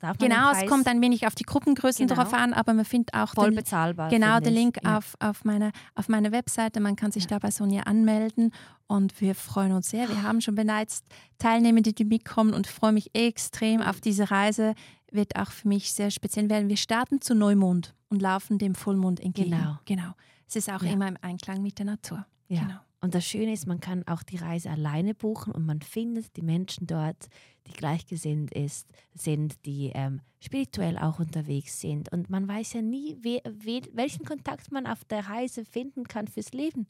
[0.00, 2.22] darf Genau, es kommt ein wenig auf die Gruppengrößen genau.
[2.22, 4.10] drauf an, aber man findet auch voll den, bezahlbar.
[4.10, 4.98] Genau, den Link ja.
[4.98, 6.80] auf, auf, meine, auf meiner Webseite.
[6.80, 7.30] Man kann sich ja.
[7.30, 8.52] da bei Sonja anmelden
[8.86, 10.08] und wir freuen uns sehr.
[10.08, 11.02] Wir haben schon bereits
[11.38, 14.74] Teilnehmende, die mitkommen und freue mich extrem auf diese Reise.
[15.10, 16.68] Wird auch für mich sehr speziell werden.
[16.68, 19.52] Wir starten zu Neumond und laufen dem Vollmond entgegen.
[19.52, 19.78] Genau.
[19.86, 20.12] genau.
[20.46, 20.92] Es ist auch ja.
[20.92, 22.26] immer im Einklang mit der Natur.
[22.48, 22.60] Ja.
[22.60, 22.78] Genau.
[23.06, 26.42] Und das Schöne ist, man kann auch die Reise alleine buchen und man findet die
[26.42, 27.28] Menschen dort,
[27.68, 32.10] die gleichgesinnt ist, sind, die ähm, spirituell auch unterwegs sind.
[32.10, 36.26] Und man weiß ja nie, we, we, welchen Kontakt man auf der Reise finden kann
[36.26, 36.88] fürs Leben.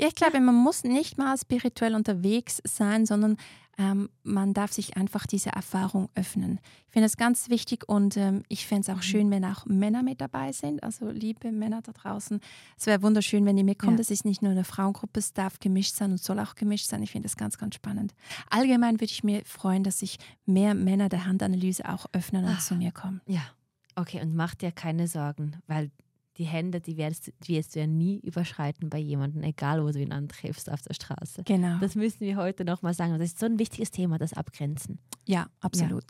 [0.00, 3.36] Ja, ich glaube, man muss nicht mal spirituell unterwegs sein, sondern
[3.78, 6.58] ähm, man darf sich einfach diese Erfahrung öffnen.
[6.86, 9.02] Ich finde das ganz wichtig und ähm, ich fände es auch mhm.
[9.02, 10.82] schön, wenn auch Männer mit dabei sind.
[10.82, 12.40] Also liebe Männer da draußen,
[12.76, 13.92] es wäre wunderschön, wenn ihr mitkommt.
[13.92, 13.98] Ja.
[13.98, 17.02] Das ist nicht nur eine Frauengruppe, es darf gemischt sein und soll auch gemischt sein.
[17.04, 18.14] Ich finde das ganz, ganz spannend.
[18.50, 22.60] Allgemein würde ich mir freuen, dass sich mehr Männer der Handanalyse auch öffnen und Ach,
[22.60, 23.20] zu mir kommen.
[23.26, 23.42] Ja,
[23.94, 25.92] okay, und mach dir keine Sorgen, weil
[26.38, 30.00] die Hände, die wirst, die wirst du ja nie überschreiten bei jemandem, egal wo du
[30.00, 31.42] ihn antriffst auf der Straße.
[31.44, 31.78] Genau.
[31.80, 33.12] Das müssen wir heute nochmal sagen.
[33.18, 34.98] das ist so ein wichtiges Thema, das Abgrenzen.
[35.26, 36.04] Ja, absolut.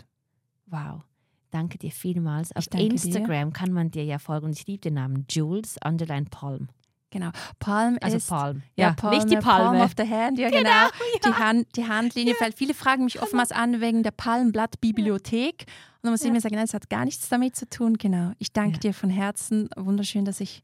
[0.71, 0.95] Ja.
[0.95, 1.03] Wow.
[1.51, 2.55] Danke dir vielmals.
[2.55, 3.53] Auf Instagram dir.
[3.55, 4.51] kann man dir ja folgen.
[4.51, 6.69] Ich liebe den Namen Jules Underline Palm.
[7.11, 7.31] Genau.
[7.59, 8.29] Palm also ist.
[8.29, 8.63] Palm.
[8.77, 9.79] Ja, ja Palme, nicht die Palme.
[9.79, 10.61] Palm of the Hand, ja, genau.
[10.61, 10.71] genau.
[10.71, 10.91] Ja.
[11.25, 12.35] Die, Hand, die Handlinie.
[12.39, 12.47] Ja.
[12.55, 15.65] Viele fragen mich oftmals an wegen der Palmblattbibliothek.
[15.67, 15.67] Und
[16.03, 17.97] dann muss ich mir sagen, nein, das hat gar nichts damit zu tun.
[17.97, 18.33] Genau.
[18.39, 19.69] Ich danke dir von Herzen.
[19.77, 20.63] Wunderschön, dass ich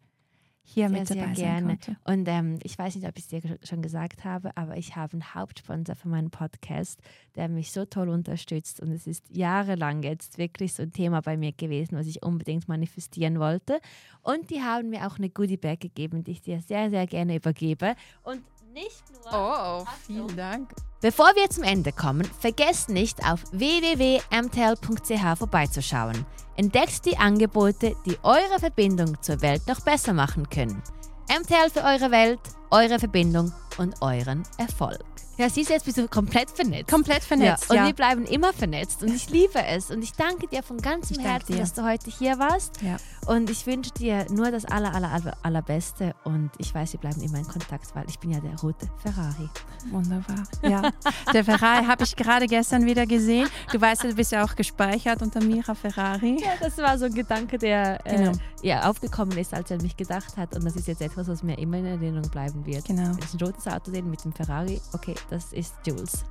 [0.67, 1.67] hier sehr, mit dabei sehr gerne.
[1.67, 1.97] Konnte.
[2.05, 5.13] Und ähm, ich weiß nicht, ob ich es dir schon gesagt habe, aber ich habe
[5.13, 7.01] einen Hauptsponsor für meinen Podcast,
[7.37, 8.81] der mich so toll unterstützt.
[8.81, 12.67] Und es ist jahrelang jetzt wirklich so ein Thema bei mir gewesen, was ich unbedingt
[12.67, 13.79] manifestieren wollte.
[14.23, 17.37] Und die haben mir auch eine Goodie Bag gegeben, die ich dir sehr, sehr gerne
[17.37, 17.95] übergebe.
[18.23, 18.43] Und
[18.75, 19.33] nicht nur.
[19.33, 20.71] Oh, vielen Dank.
[21.01, 26.27] Bevor wir zum Ende kommen, vergesst nicht auf www.mtel.ch vorbeizuschauen.
[26.57, 30.83] Entdeckt die Angebote, die eure Verbindung zur Welt noch besser machen können.
[31.29, 35.05] MTL für eure Welt, eure Verbindung und euren Erfolg.
[35.37, 36.89] Ja, siehst du, jetzt bist du komplett vernetzt.
[36.89, 37.71] Komplett vernetzt, ja.
[37.71, 37.87] Und ja.
[37.87, 39.91] wir bleiben immer vernetzt und ich liebe es.
[39.91, 41.59] Und ich danke dir von ganzem Herzen, dir.
[41.59, 42.81] dass du heute hier warst.
[42.83, 42.99] Ja.
[43.27, 46.15] Und ich wünsche dir nur das aller, aller, aller, allerbeste.
[46.23, 49.49] Und ich weiß, wir bleiben immer in Kontakt, weil ich bin ja der rote Ferrari.
[49.91, 50.45] Wunderbar.
[50.63, 50.91] Ja,
[51.33, 53.49] der Ferrari habe ich gerade gestern wieder gesehen.
[53.73, 56.41] Du weißt, du bist ja auch gespeichert unter Mira Ferrari.
[56.41, 58.31] Ja, das war so ein Gedanke, der äh, genau.
[58.31, 60.55] äh, ja, aufgekommen ist, als er mich gedacht hat.
[60.55, 62.85] Und das ist jetzt etwas, was mir immer in Erinnerung bleiben wird.
[62.87, 63.11] Genau.
[63.11, 66.25] Wenn ich ein rotes Auto sehe mit dem Ferrari, okay, das ist Jules.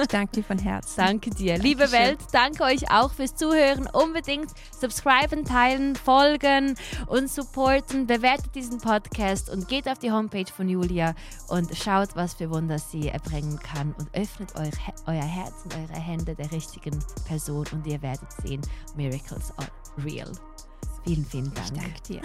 [0.00, 0.94] Ich danke dir von Herzen.
[0.96, 1.54] Danke dir.
[1.54, 1.78] Dankeschön.
[1.78, 3.88] Liebe Welt, danke euch auch fürs Zuhören.
[3.92, 6.76] Unbedingt subscriben, teilen, folgen
[7.06, 8.06] und supporten.
[8.06, 11.14] Bewertet diesen Podcast und geht auf die Homepage von Julia
[11.48, 14.70] und schaut, was für Wunder sie erbringen kann und öffnet euer,
[15.06, 18.62] euer Herz und eure Hände der richtigen Person und ihr werdet sehen,
[18.96, 19.68] Miracles are
[20.04, 20.30] real.
[21.04, 21.72] Vielen, vielen Dank.
[21.72, 22.22] Ich danke dir.